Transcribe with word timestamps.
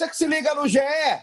Você 0.00 0.08
que 0.08 0.16
se 0.16 0.26
liga 0.26 0.54
no 0.54 0.66
GE, 0.66 0.80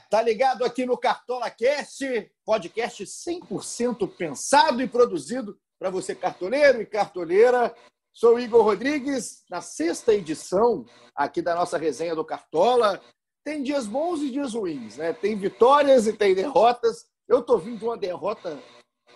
tá 0.07 0.21
ligado 0.21 0.63
aqui 0.63 0.85
no 0.85 0.95
Cartola 0.95 1.49
Cast, 1.49 2.31
podcast 2.45 3.03
100% 3.03 4.07
pensado 4.15 4.83
e 4.83 4.87
produzido 4.87 5.57
para 5.79 5.89
você 5.89 6.13
cartoleiro 6.13 6.79
e 6.79 6.85
cartoleira. 6.85 7.75
Sou 8.13 8.39
Igor 8.39 8.61
Rodrigues, 8.61 9.43
na 9.49 9.61
sexta 9.61 10.13
edição 10.13 10.85
aqui 11.15 11.41
da 11.41 11.55
nossa 11.55 11.75
resenha 11.75 12.13
do 12.13 12.23
Cartola. 12.23 13.01
Tem 13.43 13.63
dias 13.63 13.87
bons 13.87 14.21
e 14.21 14.29
dias 14.29 14.53
ruins, 14.53 14.95
né? 14.95 15.11
Tem 15.11 15.35
vitórias 15.35 16.05
e 16.05 16.13
tem 16.13 16.35
derrotas. 16.35 17.07
Eu 17.27 17.41
tô 17.41 17.57
vindo 17.57 17.79
de 17.79 17.85
uma 17.85 17.97
derrota 17.97 18.61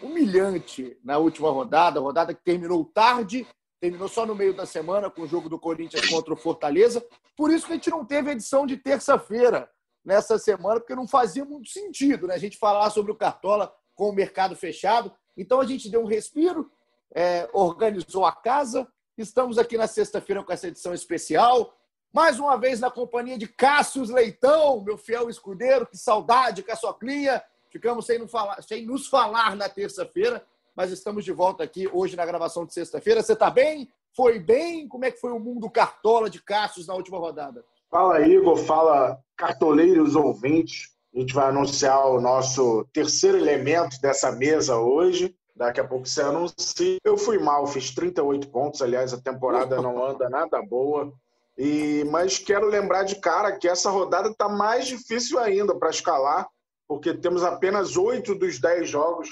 humilhante 0.02 0.98
na 1.04 1.20
última 1.20 1.52
rodada, 1.52 2.00
rodada 2.00 2.34
que 2.34 2.44
terminou 2.44 2.84
tarde 2.84 3.46
terminou 3.82 4.08
só 4.08 4.28
no 4.28 4.36
meio 4.36 4.54
da 4.54 4.68
semana 4.68 5.10
com 5.10 5.24
o 5.24 5.28
jogo 5.28 5.50
do 5.50 5.58
Corinthians 5.58 6.08
contra 6.08 6.32
o 6.32 6.38
Fortaleza. 6.38 7.04
Por 7.36 7.52
isso 7.52 7.66
que 7.66 7.74
a 7.74 7.76
gente 7.76 7.90
não 7.90 8.06
teve 8.06 8.30
edição 8.30 8.68
de 8.68 8.78
terça-feira 8.78 9.68
nessa 10.06 10.38
semana, 10.38 10.80
porque 10.80 10.94
não 10.94 11.08
fazia 11.08 11.44
muito 11.44 11.68
sentido 11.70 12.28
né? 12.28 12.36
a 12.36 12.38
gente 12.38 12.60
falar 12.60 12.92
sobre 12.92 13.12
o 13.12 13.16
Cartola 13.16 13.74
com 13.96 14.10
o 14.10 14.14
mercado 14.14 14.56
fechado. 14.56 15.12
Então 15.36 15.60
a 15.60 15.66
gente 15.66 15.90
deu 15.90 16.02
um 16.02 16.06
respiro, 16.06 16.72
é, 17.16 17.50
organizou 17.54 18.24
a 18.24 18.32
casa. 18.32 18.88
Estamos 19.18 19.58
aqui 19.58 19.78
na 19.78 19.88
sexta-feira 19.88 20.44
com 20.44 20.54
essa 20.54 20.68
edição 20.68 20.94
especial. 20.94 21.76
Mais 22.14 22.40
uma 22.40 22.58
vez 22.58 22.80
na 22.80 22.92
companhia 22.92 23.38
de 23.38 23.48
Cássius 23.48 24.12
Leitão, 24.12 24.84
meu 24.84 24.98
fiel 24.98 25.28
escudeiro. 25.28 25.88
Que 25.88 25.98
saudade, 25.98 26.62
Caçoclinha. 26.62 27.44
Ficamos 27.72 28.06
sem, 28.06 28.28
falar, 28.28 28.62
sem 28.62 28.86
nos 28.86 29.08
falar 29.08 29.56
na 29.56 29.68
terça-feira 29.68 30.46
mas 30.76 30.92
estamos 30.92 31.26
de 31.26 31.32
volta 31.32 31.64
aqui 31.64 31.90
hoje 31.92 32.16
na 32.16 32.26
gravação 32.26 32.66
de 32.66 32.74
sexta-feira. 32.74 33.22
Você 33.22 33.34
está 33.34 33.50
bem? 33.50 33.90
Foi 34.16 34.40
bem? 34.40 34.88
Como 34.88 35.06
é 35.06 35.12
que 35.12 35.20
foi 35.20 35.32
o 35.32 35.40
mundo 35.40 35.70
cartola 35.70 36.30
de 36.30 36.42
Cassius 36.42 36.88
na 36.88 36.94
última 36.94 37.18
rodada? 37.18 37.64
Fala, 37.90 38.22
Igor. 38.22 38.58
Fala, 38.58 39.20
cartoleiros 39.36 40.16
ouvintes. 40.16 40.90
A 41.14 41.20
gente 41.20 41.34
vai 41.34 41.50
anunciar 41.50 42.08
o 42.08 42.22
nosso 42.22 42.86
terceiro 42.94 43.38
elemento 43.38 44.00
dessa 44.02 44.32
mesa 44.32 44.78
hoje. 44.78 45.36
Daqui 45.56 45.82
a 45.82 45.88
pouco 45.88 46.08
você 46.08 46.22
anuncia. 46.22 46.98
Eu 47.04 47.18
fui 47.18 47.38
mal, 47.38 47.68
fiz 47.68 47.94
38 47.94 48.48
pontos. 48.50 48.82
Aliás, 48.82 49.14
a 49.14 49.22
temporada 49.22 49.82
não 49.82 50.04
anda 50.04 50.30
nada 50.30 50.62
boa. 50.62 51.12
E 51.58 52.06
Mas 52.10 52.40
quero 52.40 52.68
lembrar 52.68 53.04
de 53.04 53.16
cara 53.16 53.58
que 53.58 53.68
essa 53.68 53.90
rodada 53.90 54.30
está 54.30 54.48
mais 54.48 54.88
difícil 54.88 55.38
ainda 55.38 55.76
para 55.76 55.90
escalar, 55.90 56.48
porque 56.88 57.14
temos 57.14 57.44
apenas 57.44 57.98
oito 57.98 58.34
dos 58.34 58.60
dez 58.60 58.90
jogos 58.90 59.30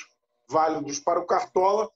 válidos 0.50 1.00
para 1.00 1.20
o 1.20 1.26
Cartola, 1.26 1.90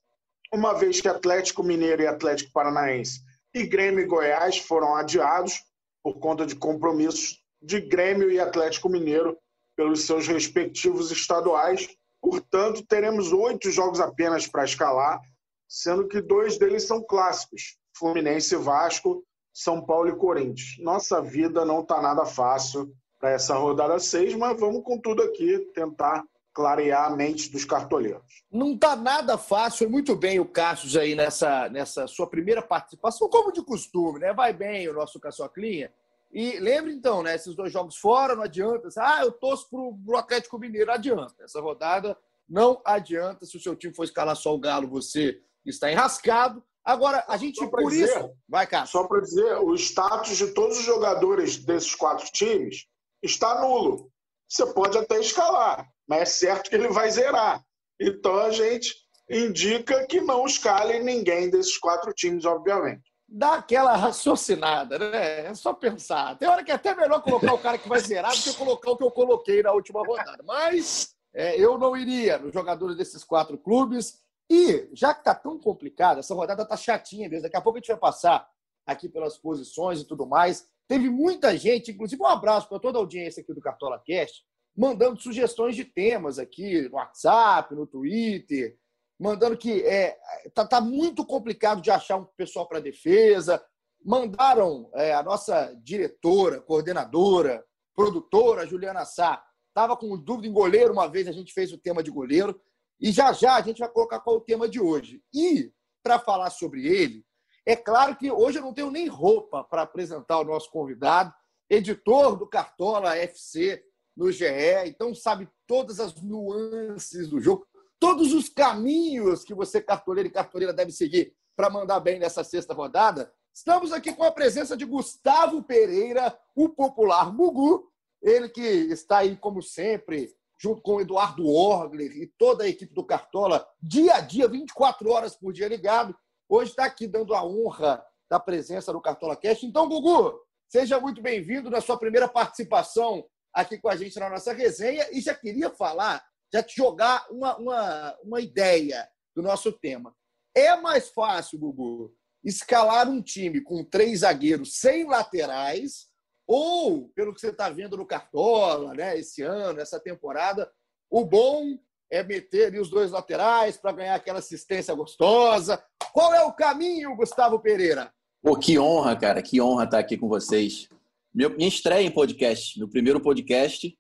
uma 0.54 0.74
vez 0.74 1.02
que 1.02 1.08
Atlético 1.08 1.64
Mineiro 1.64 2.04
e 2.04 2.08
Atlético 2.08 2.52
Paranaense 2.54 3.22
e 3.54 3.66
Grêmio 3.66 4.02
e 4.02 4.08
Goiás 4.08 4.58
foram 4.58 4.96
adiados 4.96 5.64
por 6.04 6.20
conta 6.20 6.46
de 6.46 6.56
compromissos 6.56 7.42
de 7.62 7.80
Grêmio 7.80 8.30
e 8.32 8.40
Atlético 8.40 8.90
Mineiro 8.90 9.38
pelos 9.76 10.06
seus 10.06 10.28
respectivos 10.28 11.12
estaduais. 11.12 11.90
Portanto, 12.22 12.86
teremos 12.86 13.32
oito 13.32 13.72
jogos 13.72 14.00
apenas 14.00 14.48
para 14.48 14.66
escalar, 14.66 15.20
sendo 15.68 16.08
que 16.08 16.22
dois 16.22 16.58
deles 16.58 16.84
são 16.84 17.02
clássicos: 17.04 17.78
Fluminense 17.98 18.54
e 18.54 18.58
Vasco, 18.58 19.24
São 19.54 19.86
Paulo 19.86 20.10
e 20.10 20.16
Corinthians. 20.16 20.78
Nossa 20.80 21.22
vida 21.22 21.66
não 21.66 21.82
está 21.82 22.02
nada 22.02 22.26
fácil 22.26 22.94
para 23.20 23.32
essa 23.32 23.56
rodada 23.56 24.00
seis, 24.00 24.36
mas 24.36 24.60
vamos 24.60 24.84
com 24.84 25.00
tudo 25.00 25.24
aqui 25.24 25.60
tentar 25.74 26.24
clarear 26.54 27.12
a 27.12 27.16
mente 27.16 27.52
dos 27.52 27.66
cartoleiros. 27.66 28.22
Não 28.52 28.74
está 28.74 28.96
nada 28.96 29.38
fácil, 29.38 29.90
muito 29.90 30.16
bem 30.16 30.40
o 30.40 30.46
Cassius 30.46 30.96
aí 30.96 31.16
nessa, 31.16 31.68
nessa 31.70 32.08
sua 32.08 32.28
primeira 32.28 32.62
participação, 32.62 33.28
como 33.28 33.52
de 33.52 33.64
costume, 33.64 34.20
né? 34.20 34.34
Vai 34.34 34.54
bem 34.54 34.88
o 34.88 34.94
nosso 34.94 35.20
Caçoclinha. 35.20 35.92
E 36.32 36.60
lembre 36.60 36.94
então, 36.94 37.22
né? 37.22 37.36
Esses 37.36 37.56
dois 37.56 37.72
jogos 37.72 37.98
fora, 37.98 38.36
não 38.36 38.44
adianta. 38.44 38.90
Ah, 38.98 39.22
eu 39.24 39.32
torço 39.32 39.70
pro, 39.70 39.96
pro 40.06 40.18
Atlético 40.18 40.58
Mineiro, 40.58 40.88
não 40.88 40.94
adianta. 40.94 41.36
Essa 41.44 41.62
rodada 41.62 42.18
não 42.50 42.82
adianta. 42.84 43.46
Se 43.46 43.58
o 43.58 43.60
seu 43.60 43.76
time 43.76 43.94
for 43.94 44.04
escalar 44.04 44.36
só 44.36 44.54
o 44.54 44.60
Galo, 44.60 44.88
você 44.88 45.40
está 45.66 45.92
enrascado. 45.92 46.64
Agora, 46.84 47.24
a 47.28 47.38
gente, 47.38 47.66
por 47.68 47.90
dizer, 47.90 48.06
isso. 48.06 48.32
Vai, 48.48 48.68
cá. 48.68 48.86
Só 48.86 49.08
para 49.08 49.22
dizer, 49.22 49.58
o 49.60 49.74
status 49.76 50.36
de 50.38 50.54
todos 50.54 50.80
os 50.80 50.84
jogadores 50.84 51.58
desses 51.58 51.96
quatro 51.96 52.26
times 52.32 52.88
está 53.22 53.62
nulo. 53.62 54.12
Você 54.50 54.66
pode 54.74 54.98
até 54.98 55.20
escalar, 55.20 55.90
mas 56.08 56.22
é 56.22 56.26
certo 56.26 56.70
que 56.70 56.76
ele 56.76 56.90
vai 56.90 57.10
zerar. 57.10 57.64
Então 58.00 58.38
a 58.40 58.52
gente 58.52 58.94
indica 59.30 60.06
que 60.08 60.22
não 60.22 60.46
escale 60.46 61.00
ninguém 61.00 61.50
desses 61.50 61.78
quatro 61.78 62.14
times, 62.14 62.46
obviamente. 62.46 63.14
Dá 63.28 63.56
aquela 63.56 63.96
raciocinada, 63.96 65.00
né? 65.00 65.48
É 65.48 65.56
só 65.56 65.74
pensar. 65.74 66.38
Tem 66.38 66.48
hora 66.48 66.64
que 66.64 66.72
é 66.72 66.76
até 66.76 66.94
melhor 66.94 67.22
colocar 67.22 67.54
o 67.54 67.58
cara 67.58 67.78
que 67.78 67.90
vai 67.90 68.00
zerar 68.00 68.32
do 68.32 68.44
que 68.44 68.54
colocar 68.54 68.92
o 68.92 68.98
que 68.98 69.04
eu 69.04 69.12
coloquei 69.12 69.64
na 69.64 69.72
última 69.72 70.06
rodada. 70.06 70.44
Mas 70.46 71.16
é, 71.34 71.60
eu 71.60 71.78
não 71.78 71.98
iria 71.98 72.38
nos 72.38 72.54
jogadores 72.54 72.96
desses 72.96 73.24
quatro 73.24 73.58
clubes. 73.58 74.22
E, 74.50 74.88
já 74.94 75.14
que 75.14 75.22
está 75.22 75.34
tão 75.34 75.58
complicado, 75.58 76.20
essa 76.20 76.36
rodada 76.36 76.64
está 76.64 76.78
chatinha 76.78 77.28
mesmo. 77.28 77.44
Daqui 77.44 77.58
a 77.58 77.62
pouco 77.62 77.78
a 77.78 77.82
gente 77.82 77.88
vai 77.88 77.98
passar 77.98 78.48
aqui 78.86 79.10
pelas 79.10 79.38
posições 79.38 80.02
e 80.02 80.06
tudo 80.06 80.28
mais. 80.28 80.68
Teve 80.88 81.10
muita 81.10 81.58
gente, 81.58 81.92
inclusive 81.92 82.22
um 82.22 82.28
abraço 82.28 82.68
para 82.68 82.80
toda 82.80 83.00
a 83.00 83.02
audiência 83.02 83.42
aqui 83.42 83.54
do 83.54 83.62
Cartola 83.62 84.00
Cast, 84.06 84.44
mandando 84.76 85.20
sugestões 85.20 85.76
de 85.76 85.86
temas 85.86 86.40
aqui 86.40 86.88
no 86.90 86.96
WhatsApp, 86.96 87.76
no 87.76 87.86
Twitter, 87.86 88.78
mandando 89.20 89.58
que 89.58 89.84
é, 89.84 90.18
tá, 90.54 90.66
tá 90.66 90.82
muito 90.82 91.26
complicado 91.26 91.82
de 91.82 91.92
achar 91.92 92.18
um 92.18 92.26
pessoal 92.36 92.68
para 92.68 92.80
defesa. 92.80 93.64
Mandaram 94.04 94.90
é, 94.96 95.14
a 95.14 95.24
nossa 95.24 95.74
diretora, 95.84 96.60
coordenadora, 96.60 97.64
produtora, 97.96 98.68
Juliana 98.68 99.06
Sá, 99.06 99.44
estava 99.70 99.96
com 99.96 100.18
dúvida 100.18 100.48
em 100.48 100.54
goleiro 100.54 100.94
uma 100.94 101.08
vez, 101.08 101.28
a 101.28 101.32
gente 101.32 101.54
fez 101.54 101.72
o 101.72 101.78
tema 101.78 102.04
de 102.04 102.12
goleiro, 102.12 102.60
e 103.00 103.12
já 103.12 103.32
já 103.34 103.56
a 103.56 103.62
gente 103.62 103.80
vai 103.80 103.90
colocar 103.90 104.20
qual 104.20 104.38
é 104.38 104.40
o 104.40 104.44
tema 104.44 104.68
de 104.68 104.80
hoje. 104.80 105.22
E, 105.34 105.72
para 106.02 106.20
falar 106.20 106.50
sobre 106.50 106.86
ele, 106.86 107.26
é 107.66 107.76
claro 107.76 108.16
que 108.16 108.32
hoje 108.32 108.60
eu 108.60 108.62
não 108.62 108.74
tenho 108.74 108.92
nem 108.92 109.08
roupa 109.08 109.64
para 109.64 109.84
apresentar 109.84 110.40
o 110.40 110.44
nosso 110.44 110.70
convidado, 110.70 111.34
editor 111.70 112.36
do 112.36 112.48
Cartola 112.48 113.16
FC, 113.16 113.84
no 114.16 114.32
GE, 114.32 114.46
então 114.86 115.14
sabe 115.14 115.50
todas 115.68 116.00
as 116.00 116.14
nuances 116.22 117.28
do 117.28 117.40
jogo, 117.40 117.66
todos 118.00 118.34
os 118.34 118.50
caminhos 118.50 119.44
que 119.44 119.54
você, 119.54 119.82
cartoleiro 119.82 120.30
e 120.30 120.32
cartoleira, 120.32 120.74
deve 120.74 120.92
seguir 120.92 121.34
para 121.56 121.70
mandar 121.70 122.00
bem 122.00 122.20
nessa 122.20 122.44
sexta 122.44 122.74
rodada. 122.74 123.32
Estamos 123.54 123.92
aqui 123.92 124.14
com 124.14 124.24
a 124.24 124.32
presença 124.32 124.76
de 124.76 124.86
Gustavo 124.86 125.64
Pereira, 125.64 126.38
o 126.56 126.70
popular 126.70 127.32
Gugu, 127.32 127.88
ele 128.22 128.50
que 128.50 128.62
está 128.62 129.20
aí, 129.20 129.36
como 129.36 129.62
sempre, 129.62 130.34
junto 130.60 130.82
com 130.82 130.96
o 130.96 131.02
Eduardo 131.02 131.48
Orgler 131.48 132.12
e 132.12 132.28
toda 132.38 132.64
a 132.64 132.68
equipe 132.68 132.94
do 132.94 133.06
Cartola, 133.06 133.68
dia 133.82 134.16
a 134.16 134.22
dia, 134.22 134.48
24 134.48 135.10
horas 135.10 135.36
por 135.36 135.52
dia 135.52 135.68
ligado. 135.68 136.16
Hoje 136.48 136.72
está 136.72 136.86
aqui 136.86 137.08
dando 137.08 137.34
a 137.34 137.44
honra 137.46 138.04
da 138.30 138.40
presença 138.40 138.92
do 138.92 139.02
Cartola 139.02 139.36
Cast. 139.36 139.66
Então, 139.66 139.88
Gugu, 139.88 140.40
seja 140.68 141.00
muito 141.00 141.22
bem-vindo 141.22 141.70
na 141.70 141.82
sua 141.82 141.98
primeira 141.98 142.28
participação 142.28 143.26
aqui 143.54 143.78
com 143.78 143.90
a 143.90 143.96
gente 143.96 144.20
na 144.20 144.30
nossa 144.30 144.54
resenha 144.54 145.08
e 145.12 145.22
já 145.22 145.34
queria 145.34 145.70
falar, 145.70 146.24
já 146.52 146.64
te 146.64 146.76
jogar 146.76 147.26
uma, 147.30 147.58
uma, 147.58 148.18
uma 148.24 148.42
ideia 148.42 149.08
do 149.36 149.42
nosso 149.42 149.72
tema. 149.72 150.16
É 150.56 150.76
mais 150.76 151.10
fácil, 151.10 151.60
Gugu, 151.60 152.14
escalar 152.44 153.10
um 153.10 153.22
time 153.22 153.62
com 153.62 153.84
três 153.84 154.20
zagueiros 154.20 154.80
sem 154.80 155.06
laterais 155.06 156.08
ou, 156.48 157.10
pelo 157.10 157.34
que 157.34 157.40
você 157.40 157.50
está 157.50 157.70
vendo 157.70 157.96
no 157.96 158.06
Cartola, 158.06 158.94
né, 158.94 159.18
esse 159.18 159.42
ano, 159.42 159.80
essa 159.80 160.00
temporada, 160.00 160.70
o 161.10 161.24
bom 161.24 161.78
é 162.12 162.22
meter 162.22 162.68
ali 162.68 162.80
os 162.80 162.90
dois 162.90 163.12
laterais 163.12 163.78
para 163.78 163.92
ganhar 163.92 164.16
aquela 164.16 164.40
assistência 164.40 164.94
gostosa. 164.94 165.84
Qual 166.12 166.34
é 166.34 166.44
o 166.44 166.54
caminho, 166.54 167.16
Gustavo 167.16 167.60
Pereira? 167.60 168.14
Pô, 168.42 168.58
que 168.58 168.78
honra, 168.78 169.16
cara, 169.16 169.42
que 169.42 169.62
honra 169.62 169.86
estar 169.86 170.00
aqui 170.00 170.18
com 170.18 170.28
vocês. 170.28 170.90
Meu, 171.34 171.50
minha 171.50 171.68
estreia 171.68 172.06
em 172.06 172.12
podcast, 172.12 172.78
meu 172.78 172.88
primeiro 172.88 173.20
podcast, 173.20 173.98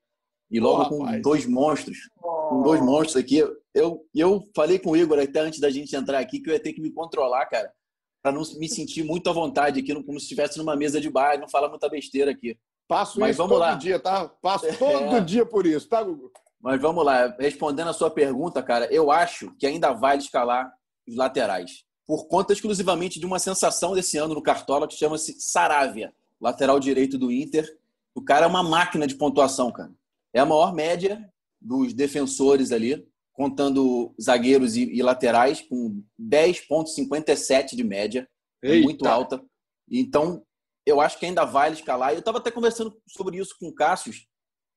e 0.51 0.59
logo 0.59 0.83
oh, 0.83 0.89
com 0.89 1.21
dois 1.21 1.47
monstros. 1.47 1.97
Oh. 2.21 2.49
Com 2.49 2.61
dois 2.61 2.79
monstros 2.79 3.15
aqui. 3.15 3.43
Eu, 3.73 4.05
eu 4.13 4.43
falei 4.55 4.77
com 4.77 4.91
o 4.91 4.97
Igor 4.97 5.19
até 5.19 5.39
antes 5.39 5.59
da 5.59 5.71
gente 5.71 5.95
entrar 5.95 6.19
aqui 6.19 6.39
que 6.39 6.49
eu 6.49 6.53
ia 6.53 6.59
ter 6.59 6.73
que 6.73 6.81
me 6.81 6.91
controlar, 6.91 7.47
cara, 7.47 7.73
para 8.21 8.31
não 8.31 8.43
me 8.59 8.69
sentir 8.69 9.03
muito 9.03 9.27
à 9.31 9.33
vontade 9.33 9.79
aqui, 9.79 9.95
como 10.03 10.19
se 10.19 10.25
estivesse 10.25 10.59
numa 10.59 10.75
mesa 10.75 11.01
de 11.01 11.09
bar 11.09 11.33
e 11.33 11.39
não 11.39 11.49
falar 11.49 11.69
muita 11.69 11.89
besteira 11.89 12.29
aqui. 12.29 12.55
Passo 12.87 13.19
Mas 13.19 13.31
isso 13.31 13.37
vamos 13.37 13.53
todo 13.53 13.61
lá. 13.61 13.73
dia, 13.73 13.99
tá? 13.99 14.29
Passo 14.29 14.67
todo 14.77 15.15
é. 15.15 15.21
dia 15.21 15.43
por 15.43 15.65
isso, 15.65 15.89
tá, 15.89 16.03
Gugu? 16.03 16.31
Mas 16.61 16.79
vamos 16.79 17.03
lá. 17.03 17.35
Respondendo 17.39 17.89
a 17.89 17.93
sua 17.93 18.11
pergunta, 18.11 18.61
cara, 18.61 18.85
eu 18.93 19.09
acho 19.09 19.55
que 19.57 19.65
ainda 19.65 19.91
vale 19.91 20.21
escalar 20.21 20.71
os 21.07 21.15
laterais. 21.15 21.83
Por 22.05 22.27
conta 22.27 22.53
exclusivamente 22.53 23.19
de 23.19 23.25
uma 23.25 23.39
sensação 23.39 23.95
desse 23.95 24.17
ano 24.19 24.35
no 24.35 24.43
Cartola 24.43 24.87
que 24.87 24.95
chama-se 24.95 25.35
Saravia 25.39 26.13
lateral 26.43 26.77
direito 26.77 27.17
do 27.17 27.31
Inter. 27.31 27.65
O 28.13 28.21
cara 28.21 28.45
é 28.45 28.49
uma 28.49 28.61
máquina 28.61 29.07
de 29.07 29.15
pontuação, 29.15 29.71
cara. 29.71 29.91
É 30.33 30.39
a 30.41 30.45
maior 30.45 30.73
média 30.73 31.31
dos 31.59 31.93
defensores 31.93 32.73
ali, 32.73 33.07
contando 33.31 34.13
zagueiros 34.21 34.75
e, 34.75 34.83
e 34.93 35.01
laterais, 35.01 35.61
com 35.61 36.03
10,57 36.19 37.75
de 37.75 37.83
média. 37.83 38.27
É 38.61 38.81
muito 38.81 39.07
alta. 39.07 39.41
Então, 39.89 40.45
eu 40.85 40.99
acho 40.99 41.17
que 41.17 41.25
ainda 41.25 41.45
vale 41.45 41.75
escalar. 41.75 42.11
Eu 42.11 42.19
estava 42.19 42.39
até 42.39 42.51
conversando 42.51 43.01
sobre 43.07 43.37
isso 43.37 43.55
com 43.57 43.69
o 43.69 43.73
Cássio, 43.73 44.13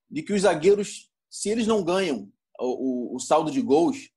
de 0.09 0.23
que 0.23 0.31
os 0.31 0.43
zagueiros, 0.43 1.09
se 1.29 1.49
eles 1.49 1.67
não 1.67 1.83
ganham 1.83 2.31
o, 2.59 3.11
o, 3.11 3.15
o 3.15 3.19
saldo 3.19 3.51
de 3.51 3.61
gols, 3.61 4.09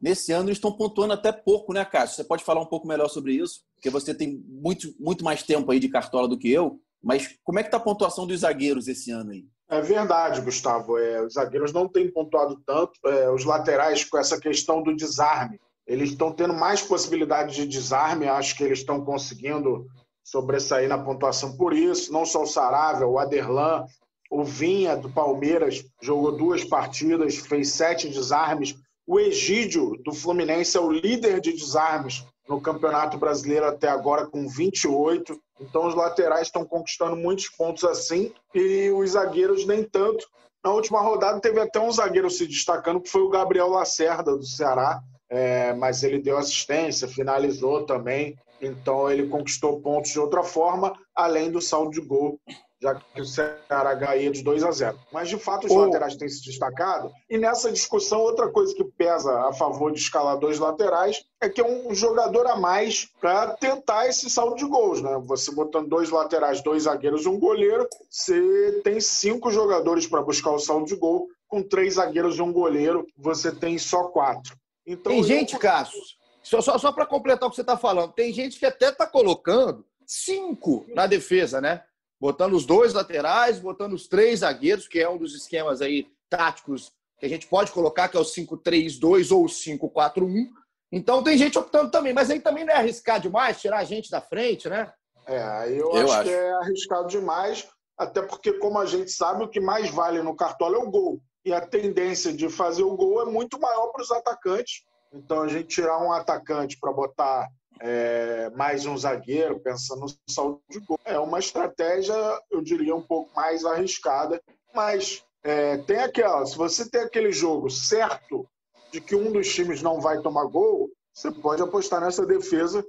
nesse 0.00 0.32
ano 0.32 0.48
eles 0.48 0.56
estão 0.56 0.72
pontuando 0.72 1.12
até 1.12 1.30
pouco, 1.32 1.72
né, 1.72 1.84
Cássio? 1.84 2.16
Você 2.16 2.24
pode 2.24 2.44
falar 2.44 2.60
um 2.60 2.66
pouco 2.66 2.88
melhor 2.88 3.08
sobre 3.08 3.34
isso? 3.34 3.60
Porque 3.74 3.90
você 3.90 4.14
tem 4.14 4.42
muito, 4.48 4.94
muito 4.98 5.24
mais 5.24 5.42
tempo 5.42 5.70
aí 5.70 5.78
de 5.78 5.88
cartola 5.88 6.28
do 6.28 6.38
que 6.38 6.50
eu. 6.50 6.80
Mas 7.02 7.36
como 7.42 7.58
é 7.58 7.62
que 7.62 7.68
está 7.68 7.78
a 7.78 7.80
pontuação 7.80 8.26
dos 8.26 8.40
zagueiros 8.40 8.88
esse 8.88 9.10
ano 9.10 9.30
aí? 9.30 9.44
É 9.68 9.80
verdade, 9.80 10.40
Gustavo. 10.40 10.98
É, 10.98 11.24
os 11.24 11.34
zagueiros 11.34 11.72
não 11.72 11.88
têm 11.88 12.10
pontuado 12.10 12.60
tanto. 12.66 12.92
É, 13.06 13.30
os 13.30 13.44
laterais, 13.44 14.04
com 14.04 14.18
essa 14.18 14.38
questão 14.38 14.82
do 14.82 14.94
desarme, 14.94 15.60
eles 15.86 16.10
estão 16.10 16.32
tendo 16.32 16.52
mais 16.52 16.82
possibilidades 16.82 17.54
de 17.54 17.66
desarme. 17.66 18.28
Acho 18.28 18.56
que 18.56 18.64
eles 18.64 18.80
estão 18.80 19.04
conseguindo 19.04 19.86
sobressair 20.24 20.88
na 20.88 20.98
pontuação 20.98 21.56
por 21.56 21.72
isso. 21.72 22.12
Não 22.12 22.26
só 22.26 22.42
o 22.42 22.46
Saravia, 22.46 23.06
o 23.06 23.18
Aderlan, 23.18 23.86
o 24.30 24.44
Vinha 24.44 24.96
do 24.96 25.10
Palmeiras 25.10 25.84
jogou 26.00 26.36
duas 26.36 26.64
partidas, 26.64 27.36
fez 27.36 27.70
sete 27.70 28.08
desarmes. 28.08 28.76
O 29.10 29.18
Egídio 29.18 29.96
do 30.04 30.14
Fluminense 30.14 30.76
é 30.76 30.80
o 30.80 30.92
líder 30.92 31.40
de 31.40 31.52
desarmes 31.52 32.24
no 32.48 32.60
Campeonato 32.60 33.18
Brasileiro 33.18 33.66
até 33.66 33.88
agora, 33.88 34.24
com 34.24 34.46
28. 34.46 35.36
Então, 35.60 35.88
os 35.88 35.96
laterais 35.96 36.46
estão 36.46 36.64
conquistando 36.64 37.16
muitos 37.16 37.48
pontos 37.48 37.82
assim 37.82 38.32
e 38.54 38.88
os 38.90 39.10
zagueiros 39.10 39.66
nem 39.66 39.82
tanto. 39.82 40.24
Na 40.62 40.70
última 40.70 41.00
rodada, 41.00 41.40
teve 41.40 41.58
até 41.58 41.80
um 41.80 41.90
zagueiro 41.90 42.30
se 42.30 42.46
destacando, 42.46 43.00
que 43.00 43.10
foi 43.10 43.22
o 43.22 43.28
Gabriel 43.28 43.66
Lacerda, 43.70 44.36
do 44.36 44.46
Ceará, 44.46 45.00
é, 45.28 45.74
mas 45.74 46.04
ele 46.04 46.20
deu 46.20 46.38
assistência, 46.38 47.08
finalizou 47.08 47.84
também. 47.84 48.38
Então, 48.60 49.10
ele 49.10 49.28
conquistou 49.28 49.80
pontos 49.80 50.10
de 50.10 50.20
outra 50.20 50.42
forma, 50.42 50.92
além 51.14 51.50
do 51.50 51.60
saldo 51.60 51.90
de 51.90 52.00
gol 52.00 52.38
já 52.82 52.94
que 52.94 53.20
o 53.20 53.26
Ceará 53.26 53.94
ganha 53.94 54.30
de 54.30 54.42
2 54.42 54.64
a 54.64 54.70
0. 54.70 54.98
Mas, 55.12 55.28
de 55.28 55.36
fato, 55.36 55.66
os 55.66 55.72
oh. 55.72 55.84
laterais 55.84 56.16
têm 56.16 56.28
se 56.28 56.42
destacado. 56.42 57.12
E 57.28 57.36
nessa 57.36 57.70
discussão, 57.70 58.20
outra 58.20 58.48
coisa 58.48 58.74
que 58.74 58.84
pesa 58.84 59.48
a 59.48 59.52
favor 59.52 59.92
de 59.92 60.00
escalar 60.00 60.38
dois 60.38 60.58
laterais 60.58 61.22
é 61.42 61.48
que 61.48 61.60
é 61.60 61.64
um 61.64 61.94
jogador 61.94 62.46
a 62.46 62.56
mais 62.56 63.06
para 63.20 63.48
tentar 63.56 64.06
esse 64.08 64.30
saldo 64.30 64.56
de 64.56 64.64
gols. 64.64 65.02
Né? 65.02 65.20
Você 65.26 65.52
botando 65.54 65.88
dois 65.88 66.10
laterais, 66.10 66.62
dois 66.62 66.84
zagueiros 66.84 67.24
e 67.24 67.28
um 67.28 67.38
goleiro, 67.38 67.86
você 68.08 68.80
tem 68.82 68.98
cinco 68.98 69.50
jogadores 69.50 70.06
para 70.06 70.22
buscar 70.22 70.52
o 70.52 70.58
saldo 70.58 70.86
de 70.86 70.96
gol. 70.96 71.28
Com 71.46 71.62
três 71.62 71.94
zagueiros 71.94 72.38
e 72.38 72.42
um 72.42 72.52
goleiro, 72.52 73.04
você 73.18 73.50
tem 73.50 73.76
só 73.76 74.04
quatro. 74.04 74.56
Então, 74.86 75.12
tem 75.12 75.22
gente, 75.24 75.54
eu... 75.54 75.58
Cássio, 75.58 76.00
só, 76.42 76.60
só, 76.60 76.78
só 76.78 76.92
para 76.92 77.06
completar 77.06 77.46
o 77.46 77.50
que 77.50 77.56
você 77.56 77.62
está 77.62 77.76
falando, 77.76 78.12
tem 78.12 78.32
gente 78.32 78.58
que 78.58 78.66
até 78.66 78.88
está 78.88 79.06
colocando 79.06 79.84
cinco 80.06 80.84
na 80.94 81.06
defesa, 81.06 81.60
né? 81.60 81.82
botando 82.20 82.52
os 82.52 82.66
dois 82.66 82.92
laterais, 82.92 83.58
botando 83.58 83.94
os 83.94 84.06
três 84.06 84.40
zagueiros, 84.40 84.86
que 84.86 85.00
é 85.00 85.08
um 85.08 85.16
dos 85.16 85.34
esquemas 85.34 85.80
aí 85.80 86.06
táticos 86.28 86.92
que 87.18 87.24
a 87.26 87.28
gente 87.28 87.46
pode 87.46 87.72
colocar, 87.72 88.08
que 88.08 88.16
é 88.16 88.20
o 88.20 88.24
5-3-2 88.24 89.34
ou 89.34 89.44
o 89.44 89.48
5-4-1. 89.48 90.48
Então 90.92 91.22
tem 91.22 91.38
gente 91.38 91.58
optando 91.58 91.90
também, 91.90 92.12
mas 92.12 92.30
aí 92.30 92.40
também 92.40 92.64
não 92.64 92.74
é 92.74 92.76
arriscar 92.76 93.20
demais 93.20 93.60
tirar 93.60 93.78
a 93.78 93.84
gente 93.84 94.10
da 94.10 94.20
frente, 94.20 94.68
né? 94.68 94.92
É, 95.26 95.42
aí 95.42 95.78
eu, 95.78 95.90
eu 95.92 96.04
acho, 96.04 96.12
acho, 96.12 96.22
que 96.24 96.30
é 96.30 96.52
arriscado 96.52 97.08
demais, 97.08 97.68
até 97.96 98.22
porque, 98.22 98.54
como 98.54 98.78
a 98.78 98.86
gente 98.86 99.10
sabe, 99.10 99.44
o 99.44 99.48
que 99.48 99.60
mais 99.60 99.90
vale 99.90 100.22
no 100.22 100.34
cartola 100.34 100.76
é 100.76 100.80
o 100.80 100.90
gol. 100.90 101.20
E 101.44 101.52
a 101.52 101.60
tendência 101.60 102.32
de 102.32 102.48
fazer 102.50 102.82
o 102.82 102.96
gol 102.96 103.22
é 103.22 103.26
muito 103.26 103.58
maior 103.58 103.88
para 103.88 104.02
os 104.02 104.10
atacantes. 104.10 104.82
Então 105.12 105.42
a 105.42 105.48
gente 105.48 105.68
tirar 105.68 105.98
um 105.98 106.12
atacante 106.12 106.78
para 106.78 106.92
botar 106.92 107.48
é, 107.80 108.50
mais 108.50 108.86
um 108.86 108.96
zagueiro, 108.96 109.58
pensando 109.60 110.02
no 110.02 110.32
saldo 110.32 110.60
de 110.70 110.78
gol. 110.80 111.00
É 111.04 111.18
uma 111.18 111.38
estratégia, 111.38 112.14
eu 112.50 112.62
diria, 112.62 112.94
um 112.94 113.02
pouco 113.02 113.30
mais 113.34 113.64
arriscada, 113.64 114.40
mas 114.74 115.24
é, 115.42 115.78
tem 115.78 115.98
aquela, 115.98 116.44
se 116.46 116.56
você 116.56 116.88
tem 116.88 117.00
aquele 117.00 117.32
jogo 117.32 117.70
certo 117.70 118.46
de 118.92 119.00
que 119.00 119.16
um 119.16 119.32
dos 119.32 119.52
times 119.52 119.82
não 119.82 120.00
vai 120.00 120.20
tomar 120.20 120.44
gol, 120.46 120.90
você 121.12 121.30
pode 121.30 121.62
apostar 121.62 122.00
nessa 122.00 122.26
defesa 122.26 122.84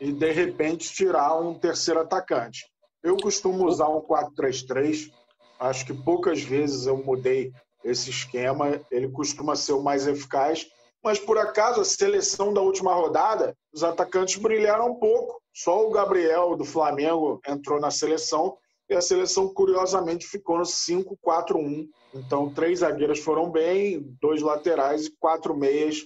e, 0.00 0.12
de 0.12 0.32
repente, 0.32 0.92
tirar 0.92 1.38
um 1.38 1.54
terceiro 1.54 2.00
atacante. 2.00 2.66
Eu 3.02 3.16
costumo 3.16 3.66
usar 3.66 3.88
um 3.88 4.00
4-3-3, 4.00 5.10
acho 5.58 5.86
que 5.86 5.94
poucas 5.94 6.42
vezes 6.42 6.86
eu 6.86 6.96
mudei 6.96 7.52
esse 7.84 8.10
esquema, 8.10 8.80
ele 8.90 9.08
costuma 9.08 9.54
ser 9.54 9.72
o 9.72 9.82
mais 9.82 10.06
eficaz, 10.06 10.66
mas 11.06 11.20
por 11.20 11.38
acaso 11.38 11.80
a 11.80 11.84
seleção 11.84 12.52
da 12.52 12.60
última 12.60 12.92
rodada, 12.92 13.56
os 13.72 13.84
atacantes 13.84 14.34
brilharam 14.34 14.90
um 14.90 14.94
pouco. 14.96 15.40
Só 15.54 15.86
o 15.86 15.90
Gabriel 15.90 16.56
do 16.56 16.64
Flamengo 16.64 17.40
entrou 17.46 17.78
na 17.78 17.92
seleção 17.92 18.58
e 18.90 18.94
a 18.94 19.00
seleção 19.00 19.54
curiosamente 19.54 20.26
ficou 20.26 20.58
no 20.58 20.64
5-4-1. 20.64 21.86
Então, 22.12 22.52
três 22.52 22.80
zagueiros 22.80 23.20
foram 23.20 23.52
bem, 23.52 24.00
dois 24.20 24.42
laterais 24.42 25.06
e 25.06 25.14
quatro 25.20 25.56
meias 25.56 26.02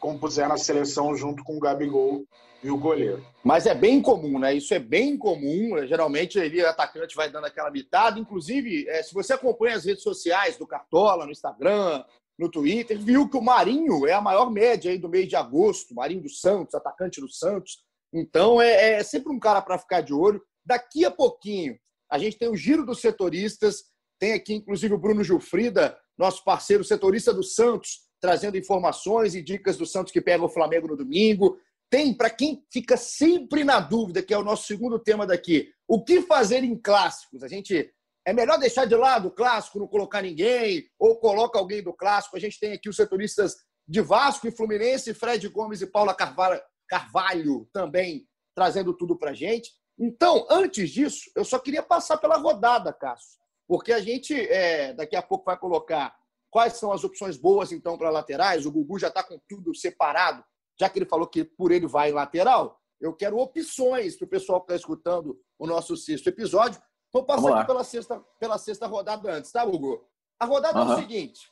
compuseram 0.00 0.54
a 0.54 0.58
seleção 0.58 1.14
junto 1.14 1.44
com 1.44 1.56
o 1.56 1.60
Gabigol 1.60 2.24
e 2.60 2.72
o 2.72 2.76
goleiro. 2.76 3.24
Mas 3.44 3.66
é 3.66 3.74
bem 3.74 4.02
comum, 4.02 4.36
né? 4.36 4.52
Isso 4.52 4.74
é 4.74 4.80
bem 4.80 5.16
comum. 5.16 5.76
Geralmente, 5.86 6.40
ele, 6.40 6.60
o 6.60 6.68
atacante 6.68 7.14
vai 7.14 7.30
dando 7.30 7.46
aquela 7.46 7.70
mitada. 7.70 8.18
Inclusive, 8.18 8.88
é, 8.88 9.00
se 9.00 9.14
você 9.14 9.32
acompanha 9.32 9.76
as 9.76 9.84
redes 9.84 10.02
sociais 10.02 10.56
do 10.56 10.66
Cartola, 10.66 11.24
no 11.24 11.30
Instagram, 11.30 12.02
no 12.40 12.50
Twitter, 12.50 12.98
viu 12.98 13.28
que 13.28 13.36
o 13.36 13.42
Marinho 13.42 14.06
é 14.06 14.14
a 14.14 14.20
maior 14.20 14.50
média 14.50 14.90
aí 14.90 14.96
do 14.96 15.10
mês 15.10 15.28
de 15.28 15.36
agosto, 15.36 15.94
Marinho 15.94 16.22
dos 16.22 16.40
Santos, 16.40 16.74
atacante 16.74 17.20
do 17.20 17.28
Santos. 17.28 17.84
Então 18.12 18.60
é, 18.60 18.94
é 18.94 19.02
sempre 19.02 19.30
um 19.30 19.38
cara 19.38 19.60
para 19.60 19.78
ficar 19.78 20.00
de 20.00 20.14
olho. 20.14 20.42
Daqui 20.64 21.04
a 21.04 21.10
pouquinho, 21.10 21.78
a 22.10 22.18
gente 22.18 22.38
tem 22.38 22.48
o 22.48 22.56
giro 22.56 22.84
dos 22.84 23.00
setoristas, 23.00 23.84
tem 24.18 24.32
aqui 24.32 24.54
inclusive 24.54 24.94
o 24.94 24.98
Bruno 24.98 25.22
Gilfrida, 25.22 25.96
nosso 26.18 26.42
parceiro 26.42 26.82
setorista 26.82 27.32
do 27.32 27.42
Santos, 27.42 28.08
trazendo 28.20 28.56
informações 28.56 29.34
e 29.34 29.42
dicas 29.42 29.76
do 29.76 29.84
Santos 29.84 30.10
que 30.10 30.20
pega 30.20 30.42
o 30.42 30.48
Flamengo 30.48 30.88
no 30.88 30.96
domingo. 30.96 31.58
Tem, 31.90 32.14
para 32.14 32.30
quem 32.30 32.64
fica 32.72 32.96
sempre 32.96 33.64
na 33.64 33.80
dúvida, 33.80 34.22
que 34.22 34.32
é 34.32 34.38
o 34.38 34.44
nosso 34.44 34.66
segundo 34.66 34.98
tema 34.98 35.26
daqui, 35.26 35.70
o 35.86 36.02
que 36.02 36.22
fazer 36.22 36.64
em 36.64 36.76
clássicos? 36.76 37.42
A 37.42 37.48
gente 37.48 37.92
é 38.26 38.32
melhor 38.32 38.58
deixar 38.58 38.84
de 38.84 38.94
lado 38.94 39.28
o 39.28 39.30
clássico, 39.30 39.78
não 39.78 39.86
colocar 39.86 40.22
ninguém, 40.22 40.88
ou 40.98 41.16
coloca 41.18 41.58
alguém 41.58 41.82
do 41.82 41.92
clássico. 41.92 42.36
A 42.36 42.40
gente 42.40 42.58
tem 42.58 42.72
aqui 42.72 42.88
os 42.88 42.96
setoristas 42.96 43.56
de 43.88 44.00
Vasco 44.00 44.46
e 44.46 44.52
Fluminense, 44.52 45.14
Fred 45.14 45.48
Gomes 45.48 45.80
e 45.80 45.86
Paula 45.86 46.14
Carvalho, 46.14 47.68
também 47.72 48.26
trazendo 48.54 48.92
tudo 48.94 49.16
para 49.16 49.32
gente. 49.32 49.70
Então, 49.98 50.46
antes 50.50 50.90
disso, 50.90 51.30
eu 51.34 51.44
só 51.44 51.58
queria 51.58 51.82
passar 51.82 52.18
pela 52.18 52.36
rodada, 52.36 52.92
Cássio, 52.92 53.38
porque 53.66 53.92
a 53.92 54.00
gente 54.00 54.34
é, 54.34 54.92
daqui 54.94 55.16
a 55.16 55.22
pouco 55.22 55.44
vai 55.44 55.58
colocar 55.58 56.14
quais 56.50 56.74
são 56.74 56.92
as 56.92 57.04
opções 57.04 57.36
boas, 57.36 57.72
então, 57.72 57.96
para 57.96 58.10
laterais. 58.10 58.66
O 58.66 58.72
Gugu 58.72 58.98
já 58.98 59.08
está 59.08 59.22
com 59.22 59.40
tudo 59.48 59.74
separado, 59.74 60.44
já 60.78 60.88
que 60.88 60.98
ele 60.98 61.06
falou 61.06 61.26
que 61.26 61.44
por 61.44 61.70
ele 61.72 61.86
vai 61.86 62.10
em 62.10 62.14
lateral. 62.14 62.78
Eu 63.00 63.14
quero 63.14 63.38
opções 63.38 64.16
para 64.16 64.26
o 64.26 64.28
pessoal 64.28 64.60
que 64.60 64.72
está 64.72 64.76
escutando 64.76 65.38
o 65.58 65.66
nosso 65.66 65.96
sexto 65.96 66.28
episódio. 66.28 66.80
Vou 67.12 67.24
passar 67.24 67.58
aqui 67.58 67.66
pela 67.66 67.84
sexta, 67.84 68.20
pela 68.38 68.58
sexta 68.58 68.86
rodada 68.86 69.32
antes, 69.32 69.50
tá, 69.50 69.64
Hugo? 69.64 70.04
A 70.38 70.44
rodada 70.44 70.82
uhum. 70.82 70.92
é 70.92 70.94
o 70.94 70.98
seguinte: 70.98 71.50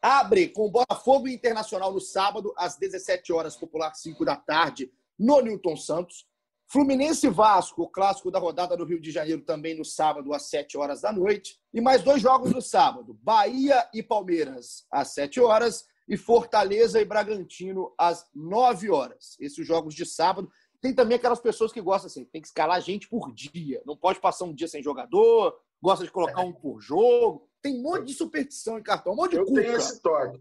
abre 0.00 0.48
com 0.48 0.66
o 0.66 0.70
Botafogo 0.70 1.28
Internacional 1.28 1.92
no 1.92 2.00
sábado, 2.00 2.52
às 2.56 2.76
17 2.76 3.32
horas, 3.32 3.56
popular 3.56 3.94
5 3.94 4.24
da 4.24 4.36
tarde, 4.36 4.92
no 5.18 5.40
Newton 5.40 5.76
Santos. 5.76 6.26
Fluminense 6.70 7.26
Vasco, 7.28 7.82
o 7.82 7.88
clássico 7.88 8.30
da 8.30 8.38
rodada 8.38 8.76
do 8.76 8.84
Rio 8.84 9.00
de 9.00 9.10
Janeiro, 9.10 9.40
também 9.40 9.74
no 9.74 9.86
sábado, 9.86 10.34
às 10.34 10.50
7 10.50 10.76
horas 10.76 11.00
da 11.00 11.10
noite. 11.10 11.58
E 11.72 11.80
mais 11.80 12.02
dois 12.02 12.20
jogos 12.20 12.52
no 12.52 12.60
sábado: 12.60 13.18
Bahia 13.22 13.88
e 13.94 14.02
Palmeiras, 14.02 14.86
às 14.90 15.14
7 15.14 15.40
horas, 15.40 15.86
e 16.06 16.16
Fortaleza 16.16 17.00
e 17.00 17.04
Bragantino, 17.04 17.92
às 17.98 18.26
9 18.34 18.90
horas. 18.90 19.36
Esses 19.40 19.66
jogos 19.66 19.94
de 19.94 20.04
sábado. 20.04 20.50
Tem 20.80 20.94
também 20.94 21.16
aquelas 21.16 21.40
pessoas 21.40 21.72
que 21.72 21.80
gostam 21.80 22.06
assim, 22.06 22.24
tem 22.24 22.40
que 22.40 22.46
escalar 22.48 22.80
gente 22.80 23.08
por 23.08 23.32
dia. 23.32 23.82
Não 23.84 23.96
pode 23.96 24.20
passar 24.20 24.44
um 24.44 24.54
dia 24.54 24.68
sem 24.68 24.82
jogador, 24.82 25.58
gosta 25.82 26.04
de 26.04 26.10
colocar 26.10 26.42
um 26.42 26.52
por 26.52 26.80
jogo. 26.80 27.48
Tem 27.60 27.76
um 27.78 27.82
monte 27.82 28.06
de 28.06 28.14
superstição 28.14 28.78
em 28.78 28.82
cartão, 28.82 29.12
um 29.12 29.16
monte 29.16 29.32
de 29.32 29.38
Eu 29.38 29.44
culpa. 29.44 29.60
tenho 29.60 29.76
esse 29.76 30.00
toque. 30.00 30.40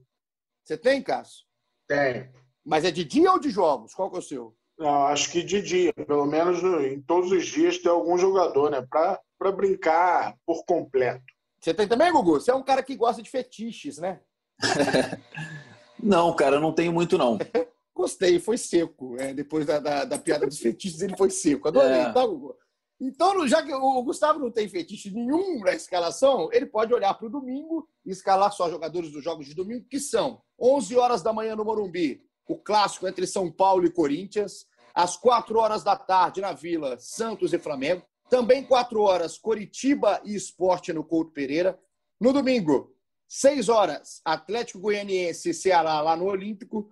Você 0.64 0.78
tem, 0.78 1.02
Cássio? 1.02 1.46
Tem. 1.88 2.30
Mas 2.64 2.86
é 2.86 2.92
de 2.92 3.04
dia 3.04 3.32
ou 3.32 3.40
de 3.40 3.50
jogos? 3.50 3.96
Qual 3.96 4.12
que 4.12 4.18
é 4.18 4.20
o 4.20 4.22
seu? 4.24 4.56
Não, 4.78 5.08
acho 5.08 5.32
que 5.32 5.42
de 5.42 5.62
dia. 5.62 5.92
Pelo 5.94 6.26
menos 6.26 6.62
em 6.86 7.02
todos 7.02 7.32
os 7.32 7.46
dias 7.46 7.80
tem 7.80 7.92
algum 7.92 8.18
jogador, 8.18 8.70
né? 8.70 8.86
Para 8.88 9.52
brincar 9.52 10.38
por 10.46 10.64
completo. 10.66 11.24
Você 11.60 11.74
tem 11.74 11.88
também, 11.88 12.12
Gugu? 12.12 12.40
Você 12.40 12.52
é 12.52 12.56
um 12.56 12.64
cara 12.64 12.84
que 12.84 12.96
gosta 12.96 13.24
de 13.24 13.30
fetiches, 13.30 13.98
né? 13.98 14.22
não, 16.02 16.36
cara, 16.36 16.58
eu 16.58 16.62
não 16.62 16.74
tenho 16.74 16.94
muito, 16.94 17.18
não. 17.18 17.38
Gostei, 17.98 18.40
foi 18.40 18.58
seco. 18.58 19.16
É, 19.20 19.34
depois 19.34 19.66
da, 19.66 19.80
da, 19.80 20.06
da, 20.06 20.20
piada 20.20 20.46
dos 20.46 20.60
fetiches, 20.60 21.02
ele 21.02 21.18
foi 21.18 21.32
seco. 21.32 21.68
Adorei, 21.68 22.02
é. 22.02 22.12
tá, 22.12 22.24
Hugo? 22.24 22.56
Então, 23.00 23.48
já 23.48 23.64
que 23.64 23.74
o 23.74 24.04
Gustavo 24.04 24.40
não 24.40 24.52
tem 24.52 24.70
fetiche 24.70 25.12
nenhum 25.12 25.60
na 25.60 25.74
escalação, 25.74 26.50
ele 26.52 26.66
pode 26.66 26.94
olhar 26.94 27.14
para 27.16 27.28
o 27.28 27.30
domingo 27.30 27.88
e 28.06 28.12
escalar 28.12 28.52
só 28.52 28.70
jogadores 28.70 29.12
dos 29.12 29.24
jogos 29.24 29.48
de 29.48 29.56
domingo, 29.56 29.86
que 29.90 30.00
são 30.00 30.42
11 30.60 30.96
horas 30.96 31.22
da 31.22 31.34
manhã 31.34 31.56
no 31.56 31.66
Morumbi, 31.66 32.22
o 32.48 32.58
clássico 32.58 33.08
entre 33.08 33.28
São 33.28 33.52
Paulo 33.52 33.86
e 33.86 33.92
Corinthians, 33.92 34.66
às 34.96 35.16
4 35.16 35.58
horas 35.60 35.84
da 35.84 35.96
tarde 35.96 36.42
na 36.42 36.54
Vila, 36.54 36.98
Santos 37.00 37.54
e 37.54 37.60
Flamengo, 37.60 38.04
Também 38.30 38.64
4 38.64 39.00
horas, 39.02 39.38
Coritiba 39.38 40.22
e 40.26 40.36
Esporte 40.36 40.92
no 40.92 41.04
Couto 41.04 41.32
Pereira. 41.32 41.80
No 42.20 42.34
domingo, 42.34 42.94
6 43.28 43.70
horas, 43.70 44.22
Atlético 44.26 44.80
Goianiense 44.80 45.50
e 45.50 45.54
Ceará 45.54 46.02
lá 46.02 46.16
no 46.16 46.26
Olímpico. 46.26 46.90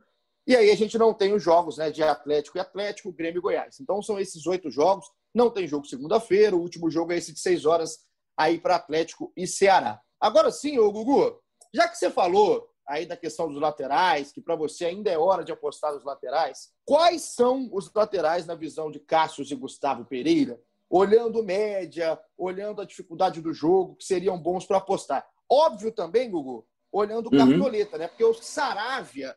E 0.47 0.55
aí 0.55 0.69
a 0.69 0.75
gente 0.75 0.97
não 0.97 1.13
tem 1.13 1.33
os 1.33 1.41
jogos 1.41 1.77
né, 1.77 1.89
de 1.89 2.03
Atlético 2.03 2.57
e 2.57 2.61
Atlético, 2.61 3.11
Grêmio 3.11 3.39
e 3.39 3.41
Goiás. 3.41 3.79
Então 3.79 4.01
são 4.01 4.19
esses 4.19 4.45
oito 4.45 4.69
jogos. 4.69 5.05
Não 5.33 5.49
tem 5.49 5.67
jogo 5.67 5.87
segunda-feira. 5.87 6.55
O 6.55 6.61
último 6.61 6.89
jogo 6.89 7.11
é 7.11 7.17
esse 7.17 7.33
de 7.33 7.39
6 7.39 7.65
horas 7.65 7.99
aí 8.37 8.59
para 8.59 8.75
Atlético 8.75 9.31
e 9.35 9.47
Ceará. 9.47 9.99
Agora 10.19 10.51
sim, 10.51 10.77
ô 10.77 10.91
Gugu, 10.91 11.39
já 11.73 11.87
que 11.87 11.97
você 11.97 12.09
falou 12.09 12.69
aí 12.87 13.05
da 13.05 13.17
questão 13.17 13.47
dos 13.47 13.59
laterais, 13.59 14.31
que 14.31 14.41
para 14.41 14.55
você 14.55 14.85
ainda 14.85 15.09
é 15.09 15.17
hora 15.17 15.43
de 15.43 15.51
apostar 15.51 15.93
nos 15.93 16.03
laterais, 16.03 16.69
quais 16.85 17.23
são 17.23 17.67
os 17.71 17.91
laterais 17.93 18.45
na 18.45 18.53
visão 18.53 18.91
de 18.91 18.99
Cássio 18.99 19.43
e 19.43 19.55
Gustavo 19.55 20.05
Pereira, 20.05 20.59
olhando 20.89 21.43
média, 21.43 22.19
olhando 22.37 22.81
a 22.81 22.85
dificuldade 22.85 23.41
do 23.41 23.53
jogo, 23.53 23.95
que 23.95 24.05
seriam 24.05 24.39
bons 24.39 24.65
para 24.65 24.77
apostar? 24.77 25.27
Óbvio 25.49 25.91
também, 25.91 26.29
Gugu, 26.29 26.67
olhando 26.91 27.27
o 27.27 27.33
uhum. 27.33 27.49
cartoleta, 27.49 27.97
né? 27.97 28.07
Porque 28.07 28.23
o 28.23 28.33
Saravia, 28.33 29.35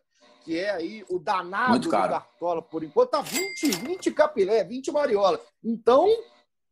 que 0.49 0.59
é 0.59 0.71
aí 0.71 1.05
o 1.11 1.19
danado 1.19 1.79
do 1.79 1.91
Cartola 1.91 2.63
por 2.63 2.83
enquanto, 2.83 3.11
tá 3.11 3.21
20, 3.21 3.71
20 3.71 4.11
capilé, 4.13 4.65
20 4.65 4.91
mariola. 4.91 5.39
Então, 5.63 6.09